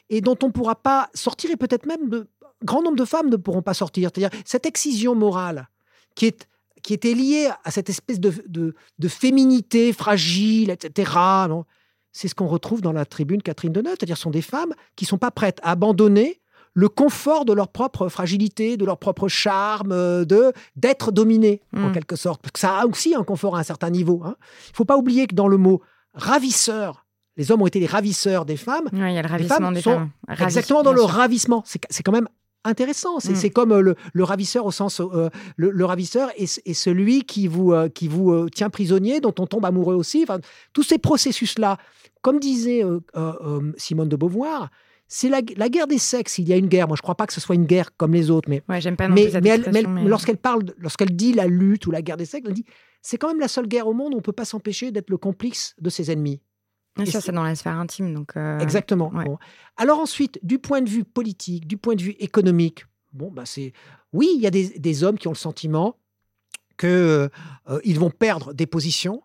et 0.09 0.21
dont 0.21 0.37
on 0.41 0.47
ne 0.47 0.51
pourra 0.51 0.75
pas 0.75 1.09
sortir 1.13 1.51
et 1.51 1.55
peut-être 1.55 1.85
même 1.85 2.09
de 2.09 2.27
grand 2.63 2.81
nombre 2.81 2.95
de 2.97 3.05
femmes 3.05 3.29
ne 3.29 3.35
pourront 3.37 3.61
pas 3.61 3.75
sortir. 3.75 4.09
C'est-à-dire 4.13 4.37
cette 4.45 4.65
excision 4.65 5.13
morale 5.15 5.69
qui 6.15 6.25
est 6.27 6.47
qui 6.81 6.93
était 6.93 7.13
liée 7.13 7.49
à 7.65 7.71
cette 7.71 7.89
espèce 7.89 8.19
de, 8.21 8.31
de, 8.47 8.73
de 8.99 9.07
féminité 9.09 9.91
fragile, 9.93 10.69
etc. 10.71 11.11
non? 11.49 11.65
C'est 12.13 12.27
ce 12.29 12.33
qu'on 12.35 12.47
retrouve 12.47 12.81
dans 12.81 12.93
la 12.93 13.05
tribune 13.05 13.41
Catherine 13.41 13.73
Deneuve, 13.73 13.95
c'est-à-dire 13.99 14.15
ce 14.17 14.23
sont 14.23 14.31
des 14.31 14.41
femmes 14.41 14.73
qui 14.95 15.03
sont 15.05 15.17
pas 15.17 15.29
prêtes 15.29 15.59
à 15.61 15.71
abandonner 15.71 16.39
le 16.73 16.87
confort 16.87 17.43
de 17.45 17.51
leur 17.53 17.67
propre 17.67 18.07
fragilité, 18.07 18.77
de 18.77 18.85
leur 18.85 18.97
propre 18.97 19.27
charme, 19.27 19.91
euh, 19.91 20.23
de 20.25 20.53
d'être 20.75 21.11
dominées 21.11 21.61
en 21.75 21.89
Mm. 21.89 21.91
quelque 21.91 22.15
sorte. 22.15 22.41
Parce 22.41 22.53
que 22.53 22.59
ça 22.59 22.79
a 22.79 22.85
aussi 22.87 23.13
un 23.13 23.23
confort 23.23 23.55
à 23.57 23.59
un 23.59 23.63
certain 23.63 23.89
niveau. 23.89 24.21
hein. 24.25 24.35
Il 24.69 24.75
faut 24.75 24.85
pas 24.85 24.97
oublier 24.97 25.27
que 25.27 25.35
dans 25.35 25.49
le 25.49 25.57
mot 25.57 25.81
ravisseur, 26.13 27.05
les 27.37 27.51
hommes 27.51 27.61
ont 27.61 27.67
été 27.67 27.79
les 27.79 27.85
ravisseurs 27.85 28.45
des 28.45 28.57
femmes. 28.57 28.89
Il 28.91 28.99
y 28.99 29.17
a 29.17 29.21
le 29.21 29.27
ravissement 29.27 29.55
femmes 29.57 29.73
des 29.73 29.81
femmes. 29.81 30.09
Exactement 30.39 30.83
dans 30.83 30.91
le 30.93 31.01
sûr. 31.01 31.09
ravissement. 31.09 31.63
C'est 31.65 32.03
quand 32.03 32.11
même 32.11 32.27
intéressant. 32.65 33.19
C'est 33.19 33.47
Mm. 33.47 33.51
comme 33.51 33.71
euh, 33.71 33.81
le, 33.81 33.95
le 34.13 34.23
ravisseur 34.23 34.65
au 34.65 34.71
sens 34.71 34.99
euh, 34.99 35.29
le, 35.55 35.69
le 35.71 35.85
ravisseur 35.85 36.29
est, 36.37 36.61
est 36.65 36.73
celui 36.73 37.23
qui 37.23 37.47
vous 37.47 37.71
euh, 37.71 37.87
qui 37.87 38.07
vous 38.09 38.31
euh, 38.31 38.49
tient 38.49 38.69
prisonnier, 38.69 39.21
dont 39.21 39.33
on 39.39 39.47
tombe 39.47 39.63
amoureux 39.65 39.95
aussi. 39.95 40.23
Enfin, 40.23 40.39
tous 40.73 40.83
ces 40.83 40.97
processus 40.97 41.57
là, 41.57 41.77
comme 42.21 42.39
disait 42.39 42.83
Simone 43.77 44.09
de 44.09 44.15
Beauvoir, 44.17 44.69
c'est 45.11 45.27
la, 45.27 45.41
la 45.57 45.67
guerre 45.69 45.87
des 45.87 45.97
sexes. 45.97 46.37
Il 46.37 46.47
y 46.47 46.53
a 46.53 46.55
une 46.55 46.67
guerre. 46.67 46.87
Moi, 46.87 46.95
je 46.95 47.01
crois 47.01 47.15
pas 47.15 47.27
que 47.27 47.33
ce 47.33 47.41
soit 47.41 47.55
une 47.55 47.65
guerre 47.65 47.97
comme 47.97 48.13
les 48.13 48.29
autres, 48.29 48.47
mais 48.49 48.61
Ouais, 48.69 48.79
j'aime 48.79 48.95
pas 48.95 49.07
non 49.09 49.15
mais, 49.15 49.23
mais 49.41 49.49
elle- 49.49 49.69
mais 49.73 49.79
elle- 49.79 50.07
lorsqu'elle 50.07 50.37
parle, 50.37 50.63
lorsqu'elle 50.77 51.15
dit 51.15 51.33
la 51.33 51.47
lutte 51.47 51.87
ou 51.87 51.91
la 51.91 52.01
guerre 52.01 52.15
des 52.17 52.25
sexes, 52.25 52.47
elle 52.47 52.53
dit 52.53 52.65
c'est 53.01 53.17
quand 53.17 53.27
même 53.29 53.39
la 53.39 53.47
seule 53.47 53.67
guerre 53.67 53.87
au 53.87 53.93
monde 53.93 54.13
où 54.13 54.17
on 54.17 54.21
peut 54.21 54.31
pas 54.31 54.45
s'empêcher 54.45 54.91
d'être 54.91 55.09
le 55.09 55.17
complice 55.17 55.73
de 55.81 55.89
ses 55.89 56.11
ennemis. 56.11 56.39
Et 57.01 57.05
ça, 57.05 57.21
c'est- 57.21 57.31
dans 57.31 57.43
la 57.43 57.55
sphère 57.55 57.77
intime. 57.77 58.13
Donc, 58.13 58.37
euh, 58.37 58.59
Exactement. 58.59 59.09
ouais. 59.13 59.23
Bon. 59.25 59.37
Alors 59.77 59.99
ensuite, 59.99 60.37
du 60.43 60.59
point 60.59 60.81
de 60.81 60.89
vue 60.89 61.03
politique, 61.05 61.65
du 61.67 61.77
point 61.77 61.95
de 61.95 62.01
vue 62.03 62.15
économique, 62.19 62.85
bon, 63.13 63.31
bah 63.31 63.43
c'est 63.45 63.73
oui, 64.13 64.29
il 64.35 64.41
y 64.41 64.47
a 64.47 64.51
des, 64.51 64.77
des 64.77 65.03
hommes 65.03 65.17
qui 65.17 65.27
ont 65.27 65.31
le 65.31 65.37
sentiment 65.37 65.95
que 66.77 67.29
euh, 67.69 67.79
ils 67.83 67.99
vont 67.99 68.09
perdre 68.09 68.53
des 68.53 68.65
positions 68.67 69.21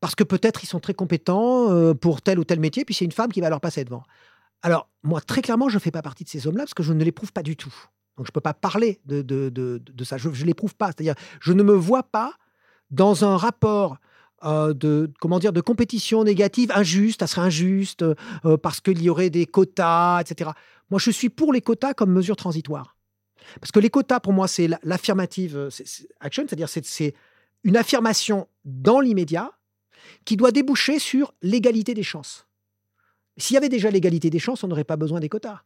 parce 0.00 0.14
que 0.14 0.24
peut-être 0.24 0.64
ils 0.64 0.66
sont 0.66 0.80
très 0.80 0.94
compétents 0.94 1.70
euh, 1.70 1.94
pour 1.94 2.22
tel 2.22 2.38
ou 2.38 2.44
tel 2.44 2.58
métier, 2.60 2.84
puis 2.84 2.94
c'est 2.94 3.04
une 3.04 3.12
femme 3.12 3.30
qui 3.32 3.40
va 3.40 3.50
leur 3.50 3.60
passer 3.60 3.84
devant. 3.84 4.02
Alors 4.62 4.88
moi, 5.02 5.20
très 5.20 5.42
clairement, 5.42 5.68
je 5.68 5.76
ne 5.76 5.80
fais 5.80 5.90
pas 5.90 6.02
partie 6.02 6.24
de 6.24 6.28
ces 6.28 6.46
hommes-là 6.46 6.64
parce 6.64 6.74
que 6.74 6.82
je 6.82 6.92
ne 6.92 7.02
l'éprouve 7.04 7.32
pas 7.32 7.42
du 7.42 7.56
tout. 7.56 7.74
Donc 8.16 8.26
je 8.26 8.30
ne 8.30 8.34
peux 8.34 8.40
pas 8.40 8.52
parler 8.54 9.00
de, 9.06 9.80
ça. 10.04 10.18
Je 10.18 10.28
ne 10.28 10.44
l'éprouve 10.44 10.74
pas. 10.74 10.88
C'est-à-dire, 10.88 11.14
je 11.40 11.52
ne 11.52 11.62
me 11.62 11.72
vois 11.72 12.02
pas 12.02 12.34
dans 12.90 13.24
un 13.24 13.36
rapport 13.36 13.96
euh, 14.44 14.74
de 14.74 15.10
dire 15.38 15.52
de 15.52 15.60
compétition 15.60 16.24
négative 16.24 16.70
injuste, 16.74 17.20
ça 17.20 17.26
serait 17.26 17.42
injuste 17.42 18.02
euh, 18.02 18.56
parce 18.56 18.80
qu'il 18.80 19.00
y 19.02 19.08
aurait 19.10 19.30
des 19.30 19.46
quotas, 19.46 20.20
etc. 20.20 20.50
Moi, 20.90 20.98
je 20.98 21.10
suis 21.10 21.28
pour 21.30 21.52
les 21.52 21.60
quotas 21.60 21.94
comme 21.94 22.10
mesure 22.12 22.36
transitoire. 22.36 22.96
Parce 23.60 23.70
que 23.72 23.80
les 23.80 23.90
quotas, 23.90 24.20
pour 24.20 24.32
moi, 24.32 24.48
c'est 24.48 24.68
la- 24.68 24.80
l'affirmative 24.82 25.56
euh, 25.56 25.68
action, 26.20 26.44
c'est-à-dire 26.46 26.68
c'est- 26.68 26.84
c'est 26.84 27.14
une 27.64 27.76
affirmation 27.76 28.48
dans 28.64 29.00
l'immédiat 29.00 29.52
qui 30.24 30.36
doit 30.36 30.50
déboucher 30.52 30.98
sur 30.98 31.32
l'égalité 31.42 31.94
des 31.94 32.02
chances. 32.02 32.46
S'il 33.36 33.54
y 33.54 33.56
avait 33.56 33.68
déjà 33.68 33.90
l'égalité 33.90 34.30
des 34.30 34.38
chances, 34.38 34.64
on 34.64 34.68
n'aurait 34.68 34.84
pas 34.84 34.96
besoin 34.96 35.20
des 35.20 35.28
quotas. 35.28 35.62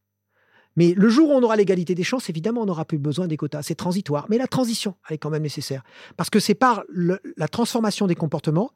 Mais 0.77 0.93
le 0.95 1.09
jour 1.09 1.31
où 1.31 1.33
on 1.33 1.43
aura 1.43 1.55
l'égalité 1.57 1.95
des 1.95 2.03
chances, 2.03 2.29
évidemment, 2.29 2.62
on 2.62 2.67
n'aura 2.67 2.85
plus 2.85 2.99
besoin 2.99 3.29
des 3.29 3.37
quotas. 3.37 3.62
C'est 3.62 3.77
transitoire. 3.77 4.27
Mais 4.29 4.39
la 4.39 4.49
transition, 4.49 4.97
elle 5.09 5.15
est 5.15 5.19
quand 5.19 5.31
même 5.31 5.43
nécessaire. 5.43 5.85
Parce 6.17 6.31
que 6.31 6.41
c'est 6.41 6.55
par 6.55 6.83
le- 6.89 7.21
la 7.37 7.47
transformation 7.49 8.07
des 8.09 8.17
comportements 8.17 8.71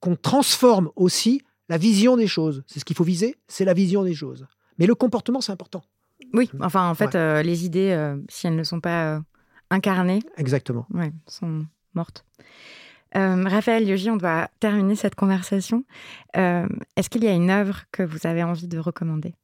qu'on 0.00 0.14
transforme 0.16 0.90
aussi 0.94 1.42
la 1.70 1.78
vision 1.78 2.16
des 2.18 2.26
choses. 2.26 2.62
C'est 2.66 2.80
ce 2.80 2.84
qu'il 2.84 2.94
faut 2.96 3.02
viser, 3.04 3.36
c'est 3.48 3.64
la 3.64 3.72
vision 3.72 4.04
des 4.04 4.14
choses. 4.14 4.46
Mais 4.78 4.86
le 4.86 4.94
comportement, 4.94 5.40
c'est 5.40 5.52
important. 5.52 5.82
Oui, 6.34 6.50
enfin, 6.60 6.88
en 6.90 6.94
fait, 6.94 7.06
Ouais. 7.14 7.16
euh, 7.16 7.42
les 7.42 7.64
idées, 7.64 7.92
euh, 7.92 8.16
si 8.28 8.46
elles 8.46 8.56
ne 8.56 8.62
sont 8.64 8.80
pas 8.80 9.16
euh, 9.16 9.20
incarnées, 9.70 10.20
Exactement. 10.36 10.86
ouais, 10.92 11.12
sont 11.26 11.64
mortes. 11.94 12.24
Euh, 13.16 13.44
Raphaël 13.46 13.88
Yogi, 13.88 14.10
on 14.10 14.16
doit 14.16 14.48
terminer 14.60 14.94
cette 14.94 15.14
conversation. 15.14 15.84
Euh, 16.36 16.66
Est-ce 16.96 17.08
qu'il 17.08 17.24
y 17.24 17.28
a 17.28 17.32
une 17.32 17.50
œuvre 17.50 17.82
que 17.90 18.02
vous 18.02 18.26
avez 18.26 18.42
envie 18.42 18.68
de 18.68 18.78
recommander? 18.78 19.34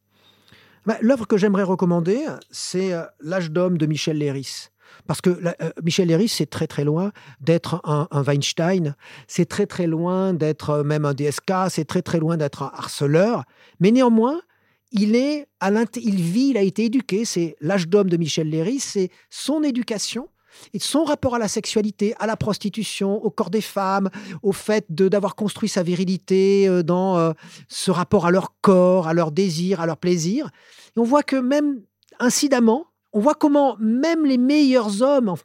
Bah, 0.85 0.99
L'œuvre 1.01 1.27
que 1.27 1.37
j'aimerais 1.37 1.63
recommander, 1.63 2.27
c'est 2.51 2.93
euh, 2.93 3.05
L'âge 3.21 3.51
d'homme 3.51 3.79
de 3.79 3.87
Michel 3.87 4.19
Léris. 4.19 4.69
Parce 5.07 5.23
que 5.23 5.41
Michel 5.83 6.09
Léris, 6.09 6.29
c'est 6.29 6.51
très 6.51 6.67
très 6.67 6.85
loin 6.85 7.13
d'être 7.41 7.81
un, 7.85 8.07
Weinstein, 8.13 8.95
c'est 9.27 9.49
très 9.49 9.65
très 9.65 9.87
loin 9.87 10.35
d'être 10.35 10.83
même 10.83 11.07
un 11.07 11.15
DSK, 11.15 11.71
c'est 11.71 11.87
très 11.87 12.03
très 12.03 12.19
loin 12.19 12.37
d'être 12.37 12.63
un 12.63 12.71
harceleur. 12.75 13.45
Mais 13.81 13.91
néanmoins, 13.91 14.43
il 14.91 15.17
est 15.17 15.49
il 15.97 16.17
vit, 16.17 16.51
il 16.51 16.59
a 16.59 16.61
été 16.63 16.85
éduqué. 16.85 17.25
C'est 17.25 17.57
l'âge 17.63 17.89
d'homme 17.89 18.11
de 18.11 18.19
Michel 18.19 18.51
Léris, 18.51 18.81
c'est 18.81 19.09
son 19.31 19.63
éducation 19.63 20.29
et 20.73 20.79
son 20.79 21.05
rapport 21.05 21.35
à 21.35 21.39
la 21.39 21.49
sexualité, 21.49 22.15
à 22.19 22.27
la 22.27 22.37
prostitution, 22.37 23.23
au 23.23 23.31
corps 23.31 23.51
des 23.51 23.61
femmes, 23.61 24.11
au 24.43 24.53
fait 24.53 24.87
d'avoir 24.91 25.35
construit 25.35 25.69
sa 25.69 25.83
virilité 25.83 26.69
euh, 26.69 26.83
dans 26.83 27.19
euh, 27.19 27.33
ce 27.69 27.91
rapport 27.91 28.27
à 28.27 28.31
leur 28.31 28.55
corps, 28.61 29.09
à 29.09 29.15
leur 29.15 29.33
désir, 29.33 29.81
à 29.81 29.87
leur 29.87 29.97
plaisir. 29.97 30.51
Et 30.97 31.01
on 31.01 31.05
voit 31.05 31.23
que 31.23 31.37
même 31.37 31.83
incidemment, 32.19 32.87
on 33.13 33.21
voit 33.21 33.35
comment 33.35 33.77
même 33.79 34.25
les 34.25 34.39
meilleurs 34.39 35.03
hommes, 35.03 35.29
en, 35.29 35.37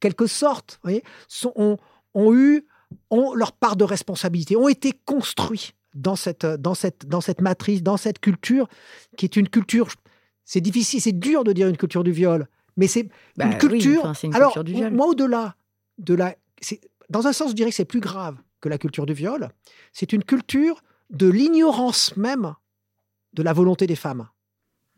quelque 0.00 0.26
sorte, 0.26 0.80
ont, 1.54 1.78
eu 2.34 2.66
leur 3.10 3.52
part 3.52 3.76
de 3.76 3.84
responsabilité, 3.84 4.56
ont 4.56 4.68
été 4.68 4.92
construits 5.04 5.72
dans 5.94 6.16
cette, 6.16 6.46
dans, 6.46 6.74
cette, 6.74 7.06
dans 7.06 7.20
cette 7.20 7.40
matrice, 7.40 7.82
dans 7.82 7.96
cette 7.96 8.20
culture, 8.20 8.68
qui 9.16 9.24
est 9.24 9.36
une 9.36 9.48
culture, 9.48 9.88
c'est 10.44 10.60
difficile, 10.60 11.00
c'est 11.00 11.18
dur 11.18 11.44
de 11.44 11.52
dire 11.52 11.68
une 11.68 11.76
culture 11.76 12.04
du 12.04 12.12
viol, 12.12 12.46
Mais 12.80 12.86
c'est 12.88 13.08
Bah 13.36 13.44
une 13.44 13.52
oui, 13.52 13.58
culture. 13.58 14.04
enfin, 14.06 14.26
une 14.26 14.34
Alors, 14.34 14.48
culture 14.54 14.64
du 14.64 14.72
viol. 14.72 14.92
moi, 14.92 15.06
au-delà 15.06 15.54
de 15.98 16.14
la. 16.14 16.34
Dans 17.10 17.26
un 17.26 17.32
sens, 17.32 17.50
je 17.50 17.54
dirais 17.54 17.70
que 17.70 17.76
c'est 17.76 17.84
plus 17.84 18.00
grave 18.00 18.36
que 18.60 18.68
la 18.68 18.78
culture 18.78 19.04
du 19.06 19.12
viol. 19.12 19.50
C'est 19.92 20.12
une 20.12 20.24
culture 20.24 20.82
de 21.10 21.28
l'ignorance 21.28 22.16
même 22.16 22.54
de 23.34 23.42
la 23.42 23.52
volonté 23.52 23.86
des 23.86 23.96
femmes. 23.96 24.28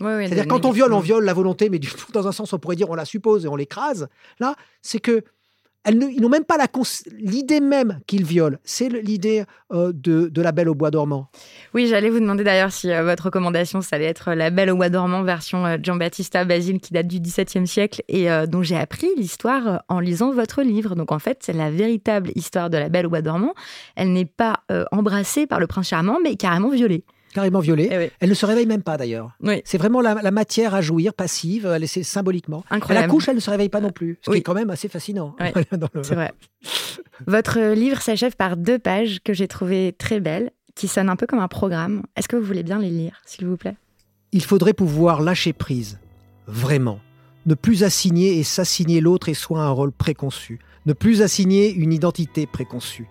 C'est-à-dire, 0.01 0.49
quand 0.49 0.65
on 0.65 0.71
viole, 0.73 0.93
on 0.93 1.01
viole 1.01 1.25
la 1.25 1.35
volonté, 1.35 1.69
mais 1.71 1.79
du 1.79 1.91
coup, 1.91 2.11
dans 2.13 2.27
un 2.27 2.33
sens, 2.33 2.53
on 2.53 2.59
pourrait 2.59 2.77
dire 2.77 2.89
on 2.91 2.95
la 2.95 3.05
suppose 3.05 3.45
et 3.45 3.49
on 3.49 3.57
l'écrase. 3.57 4.09
Là, 4.39 4.55
c'est 4.81 5.01
que. 5.01 5.23
Elles 5.85 6.03
ils 6.03 6.21
n'ont 6.21 6.29
même 6.29 6.45
pas 6.45 6.57
la 6.57 6.67
l'idée 7.19 7.61
même 7.61 8.01
qu'ils 8.07 8.25
violent. 8.25 8.57
C'est 8.65 8.89
l'idée 8.89 9.45
euh, 9.73 9.93
de, 9.93 10.29
de 10.29 10.43
la 10.43 10.53
belle 10.53 10.69
au 10.69 10.75
bois 10.75 10.91
dormant. 10.91 11.29
Oui, 11.75 11.87
j'allais 11.87 12.11
vous 12.11 12.21
demander 12.21 12.45
d'ailleurs 12.45 12.73
si 12.73 12.91
euh, 12.91 13.03
votre 13.03 13.25
recommandation, 13.25 13.81
ça 13.81 13.97
allait 13.97 14.07
être 14.07 14.33
La 14.33 14.51
Belle 14.51 14.71
au 14.71 14.77
bois 14.77 14.89
dormant 14.89 15.23
version 15.23 15.67
euh, 15.67 15.77
Giambattista 15.83 16.45
Basile 16.45 16.81
qui 16.81 16.93
date 16.93 17.07
du 17.07 17.21
XVIIe 17.21 17.67
siècle 17.67 18.03
et 18.09 18.31
euh, 18.31 18.47
dont 18.47 18.63
j'ai 18.63 18.77
appris 18.77 19.09
l'histoire 19.17 19.83
en 19.89 20.01
lisant 20.01 20.33
votre 20.33 20.63
livre. 20.63 20.95
Donc 20.95 21.13
en 21.13 21.19
fait, 21.19 21.39
c'est 21.41 21.53
la 21.53 21.71
véritable 21.71 22.31
histoire 22.35 22.71
de 22.71 22.79
La 22.79 22.89
Belle 22.89 23.07
au 23.07 23.11
bois 23.11 23.23
dormant. 23.23 23.55
Elle 23.97 24.13
n'est 24.13 24.27
pas 24.27 24.61
embrassée 24.91 25.47
par 25.47 25.61
le 25.61 25.67
prince 25.67 25.89
charmant, 25.89 26.19
mais 26.23 26.37
carrément 26.37 26.71
violée. 26.71 27.05
Carrément 27.33 27.61
violée. 27.61 27.89
Eh 27.91 27.99
oui. 27.99 28.11
Elle 28.21 28.29
ne 28.29 28.35
se 28.35 28.45
réveille 28.47 28.67
même 28.67 28.83
pas 28.83 28.97
d'ailleurs. 28.97 29.31
Oui. 29.41 29.63
C'est 29.65 29.79
vraiment 29.79 30.01
la, 30.01 30.15
la 30.15 30.31
matière 30.31 30.75
à 30.75 30.81
jouir, 30.83 31.15
passive, 31.15 31.67
elle 31.67 31.85
est 31.85 32.03
symboliquement. 32.03 32.63
Incroyable. 32.71 33.07
accouche, 33.07 33.29
elle 33.29 33.37
ne 33.37 33.41
se 33.41 33.51
réveille 33.51 33.69
pas 33.71 33.81
non 33.81 33.91
plus. 33.91 34.19
Ce 34.23 34.31
qui 34.31 34.37
est 34.39 34.43
quand 34.43 34.55
même 34.55 34.71
assez 34.71 34.89
fascinant. 34.89 35.35
Le- 35.41 36.03
C'est 36.03 36.15
vrai. 36.15 36.33
Votre 37.27 37.73
livre 37.75 38.01
s'achève 38.03 38.37
par 38.37 38.57
deux 38.57 38.79
pages 38.79 39.21
que 39.25 39.33
j'ai 39.33 39.49
trouvées 39.49 39.95
très 39.97 40.21
belles, 40.21 40.51
qui 40.75 40.89
sonnent 40.89 41.09
un 41.09 41.17
peu 41.17 41.27
comme 41.27 41.39
un 41.39 41.49
programme. 41.49 42.03
Est-ce 42.17 42.29
que 42.29 42.37
vous 42.37 42.45
voulez 42.45 42.63
bien 42.63 42.79
les 42.79 42.91
lire, 42.91 43.21
s'il 43.27 43.47
vous 43.47 43.57
plaît? 43.57 43.77
Il 44.33 44.43
faudrait 44.43 44.73
pouvoir 44.73 45.21
lâcher 45.23 45.53
prise. 45.53 45.99
Vraiment. 46.47 47.01
Ne 47.47 47.55
plus 47.55 47.83
assigner 47.85 48.39
et 48.39 48.43
s'assigner 48.45 49.01
l'autre 49.01 49.29
et 49.29 49.35
soi 49.35 49.61
un 49.63 49.71
rôle 49.71 49.93
préconçu. 49.93 50.59
Ne 50.87 50.93
plus 50.93 51.23
assigner 51.23 51.73
une 51.73 51.93
identité 51.93 52.47
préconçue. 52.47 53.07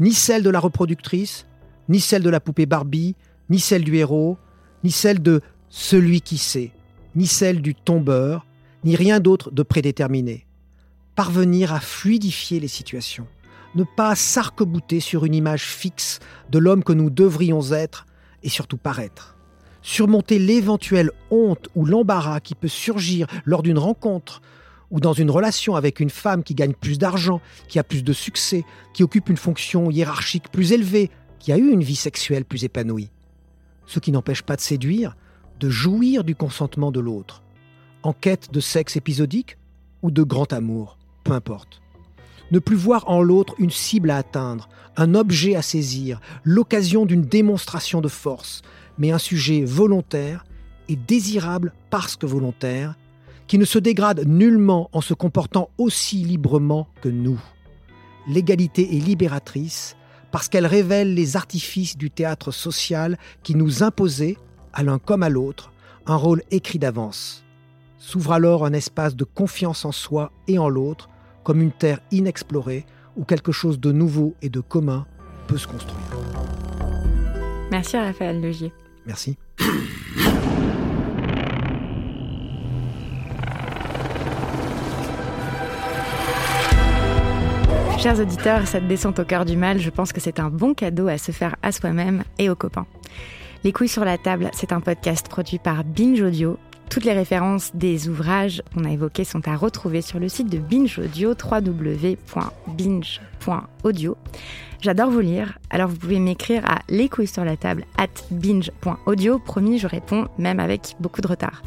Ni 0.00 0.12
celle 0.12 0.42
de 0.42 0.50
la 0.50 0.60
reproductrice, 0.60 1.46
ni 1.88 2.00
celle 2.00 2.22
de 2.22 2.30
la 2.30 2.40
poupée 2.40 2.66
Barbie, 2.66 3.16
ni 3.50 3.58
celle 3.60 3.84
du 3.84 3.96
héros, 3.96 4.38
ni 4.84 4.90
celle 4.90 5.22
de 5.22 5.40
celui 5.68 6.20
qui 6.20 6.38
sait, 6.38 6.72
ni 7.14 7.26
celle 7.26 7.62
du 7.62 7.74
tombeur, 7.74 8.46
ni 8.84 8.96
rien 8.96 9.20
d'autre 9.20 9.50
de 9.50 9.62
prédéterminé. 9.62 10.46
Parvenir 11.14 11.72
à 11.72 11.80
fluidifier 11.80 12.60
les 12.60 12.68
situations. 12.68 13.26
Ne 13.74 13.84
pas 13.84 14.14
s'arc-bouter 14.14 15.00
sur 15.00 15.24
une 15.24 15.34
image 15.34 15.64
fixe 15.64 16.20
de 16.50 16.58
l'homme 16.58 16.84
que 16.84 16.92
nous 16.92 17.10
devrions 17.10 17.72
être 17.72 18.06
et 18.42 18.48
surtout 18.48 18.78
paraître 18.78 19.38
surmonter 19.88 20.38
l'éventuelle 20.38 21.10
honte 21.30 21.68
ou 21.74 21.86
l'embarras 21.86 22.40
qui 22.40 22.54
peut 22.54 22.68
surgir 22.68 23.26
lors 23.46 23.62
d'une 23.62 23.78
rencontre 23.78 24.42
ou 24.90 25.00
dans 25.00 25.12
une 25.12 25.30
relation 25.30 25.76
avec 25.76 26.00
une 26.00 26.10
femme 26.10 26.42
qui 26.42 26.54
gagne 26.54 26.72
plus 26.72 26.98
d'argent, 26.98 27.40
qui 27.68 27.78
a 27.78 27.84
plus 27.84 28.02
de 28.02 28.12
succès, 28.12 28.64
qui 28.94 29.02
occupe 29.02 29.28
une 29.28 29.36
fonction 29.36 29.90
hiérarchique 29.90 30.50
plus 30.50 30.72
élevée, 30.72 31.10
qui 31.38 31.52
a 31.52 31.58
eu 31.58 31.70
une 31.70 31.82
vie 31.82 31.96
sexuelle 31.96 32.44
plus 32.44 32.64
épanouie. 32.64 33.10
Ce 33.88 33.98
qui 33.98 34.12
n'empêche 34.12 34.42
pas 34.42 34.54
de 34.54 34.60
séduire, 34.60 35.16
de 35.58 35.70
jouir 35.70 36.22
du 36.22 36.36
consentement 36.36 36.92
de 36.92 37.00
l'autre, 37.00 37.42
en 38.02 38.12
quête 38.12 38.52
de 38.52 38.60
sexe 38.60 38.96
épisodique 38.96 39.58
ou 40.02 40.10
de 40.10 40.22
grand 40.22 40.52
amour, 40.52 40.98
peu 41.24 41.32
importe. 41.32 41.80
Ne 42.50 42.60
plus 42.60 42.76
voir 42.76 43.08
en 43.08 43.22
l'autre 43.22 43.54
une 43.58 43.70
cible 43.70 44.10
à 44.10 44.18
atteindre, 44.18 44.68
un 44.96 45.14
objet 45.14 45.56
à 45.56 45.62
saisir, 45.62 46.20
l'occasion 46.44 47.06
d'une 47.06 47.22
démonstration 47.22 48.00
de 48.00 48.08
force, 48.08 48.62
mais 48.98 49.10
un 49.10 49.18
sujet 49.18 49.64
volontaire 49.64 50.44
et 50.88 50.96
désirable 50.96 51.72
parce 51.90 52.16
que 52.16 52.26
volontaire, 52.26 52.94
qui 53.46 53.58
ne 53.58 53.64
se 53.64 53.78
dégrade 53.78 54.26
nullement 54.26 54.90
en 54.92 55.00
se 55.00 55.14
comportant 55.14 55.70
aussi 55.78 56.18
librement 56.18 56.88
que 57.00 57.08
nous. 57.08 57.40
L'égalité 58.28 58.96
est 58.96 59.00
libératrice 59.00 59.96
parce 60.30 60.48
qu'elle 60.48 60.66
révèle 60.66 61.14
les 61.14 61.36
artifices 61.36 61.96
du 61.96 62.10
théâtre 62.10 62.50
social 62.50 63.18
qui 63.42 63.54
nous 63.54 63.82
imposaient, 63.82 64.36
à 64.72 64.82
l'un 64.82 64.98
comme 64.98 65.22
à 65.22 65.28
l'autre, 65.28 65.72
un 66.06 66.16
rôle 66.16 66.42
écrit 66.50 66.78
d'avance. 66.78 67.44
S'ouvre 67.98 68.32
alors 68.32 68.64
un 68.64 68.72
espace 68.72 69.16
de 69.16 69.24
confiance 69.24 69.84
en 69.84 69.92
soi 69.92 70.32
et 70.46 70.58
en 70.58 70.68
l'autre, 70.68 71.08
comme 71.44 71.60
une 71.60 71.72
terre 71.72 72.00
inexplorée 72.10 72.86
où 73.16 73.24
quelque 73.24 73.52
chose 73.52 73.80
de 73.80 73.92
nouveau 73.92 74.34
et 74.42 74.48
de 74.48 74.60
commun 74.60 75.06
peut 75.46 75.58
se 75.58 75.66
construire. 75.66 75.96
Merci 77.70 77.96
Raphaël 77.96 78.40
Legier. 78.40 78.72
Merci. 79.06 79.36
Chers 87.98 88.20
auditeurs, 88.20 88.66
cette 88.68 88.86
descente 88.86 89.18
au 89.18 89.24
cœur 89.24 89.44
du 89.44 89.56
mal, 89.56 89.80
je 89.80 89.90
pense 89.90 90.12
que 90.12 90.20
c'est 90.20 90.38
un 90.38 90.50
bon 90.50 90.72
cadeau 90.72 91.08
à 91.08 91.18
se 91.18 91.32
faire 91.32 91.56
à 91.64 91.72
soi-même 91.72 92.22
et 92.38 92.48
aux 92.48 92.54
copains. 92.54 92.86
Les 93.64 93.72
couilles 93.72 93.88
sur 93.88 94.04
la 94.04 94.16
table, 94.16 94.50
c'est 94.52 94.70
un 94.72 94.80
podcast 94.80 95.28
produit 95.28 95.58
par 95.58 95.82
Binge 95.82 96.22
Audio. 96.22 96.60
Toutes 96.90 97.04
les 97.04 97.12
références 97.12 97.74
des 97.74 98.08
ouvrages 98.08 98.62
qu'on 98.72 98.84
a 98.84 98.92
évoqués 98.92 99.24
sont 99.24 99.48
à 99.48 99.56
retrouver 99.56 100.00
sur 100.00 100.20
le 100.20 100.28
site 100.28 100.48
de 100.48 100.58
Binge 100.58 100.96
Audio, 101.00 101.30
www.binge.audio. 101.30 102.16
J'adore 104.80 105.10
vous 105.10 105.18
lire, 105.18 105.58
alors 105.68 105.88
vous 105.88 105.96
pouvez 105.96 106.20
m'écrire 106.20 106.64
à 106.66 106.78
les 106.88 107.08
couilles 107.08 107.26
sur 107.26 107.44
la 107.44 107.56
table 107.56 107.84
at 107.98 108.06
binge.audio. 108.30 109.40
Promis, 109.40 109.80
je 109.80 109.88
réponds, 109.88 110.28
même 110.38 110.60
avec 110.60 110.94
beaucoup 111.00 111.20
de 111.20 111.26
retard. 111.26 111.62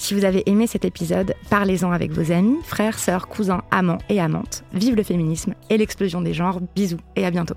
Si 0.00 0.14
vous 0.14 0.24
avez 0.24 0.48
aimé 0.48 0.66
cet 0.66 0.86
épisode, 0.86 1.34
parlez-en 1.50 1.92
avec 1.92 2.10
vos 2.10 2.32
amis, 2.32 2.56
frères, 2.64 2.98
sœurs, 2.98 3.28
cousins, 3.28 3.62
amants 3.70 3.98
et 4.08 4.18
amantes. 4.18 4.64
Vive 4.72 4.96
le 4.96 5.02
féminisme 5.02 5.52
et 5.68 5.76
l'explosion 5.76 6.22
des 6.22 6.32
genres. 6.32 6.58
Bisous 6.74 6.96
et 7.16 7.26
à 7.26 7.30
bientôt. 7.30 7.54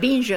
Binge. 0.00 0.36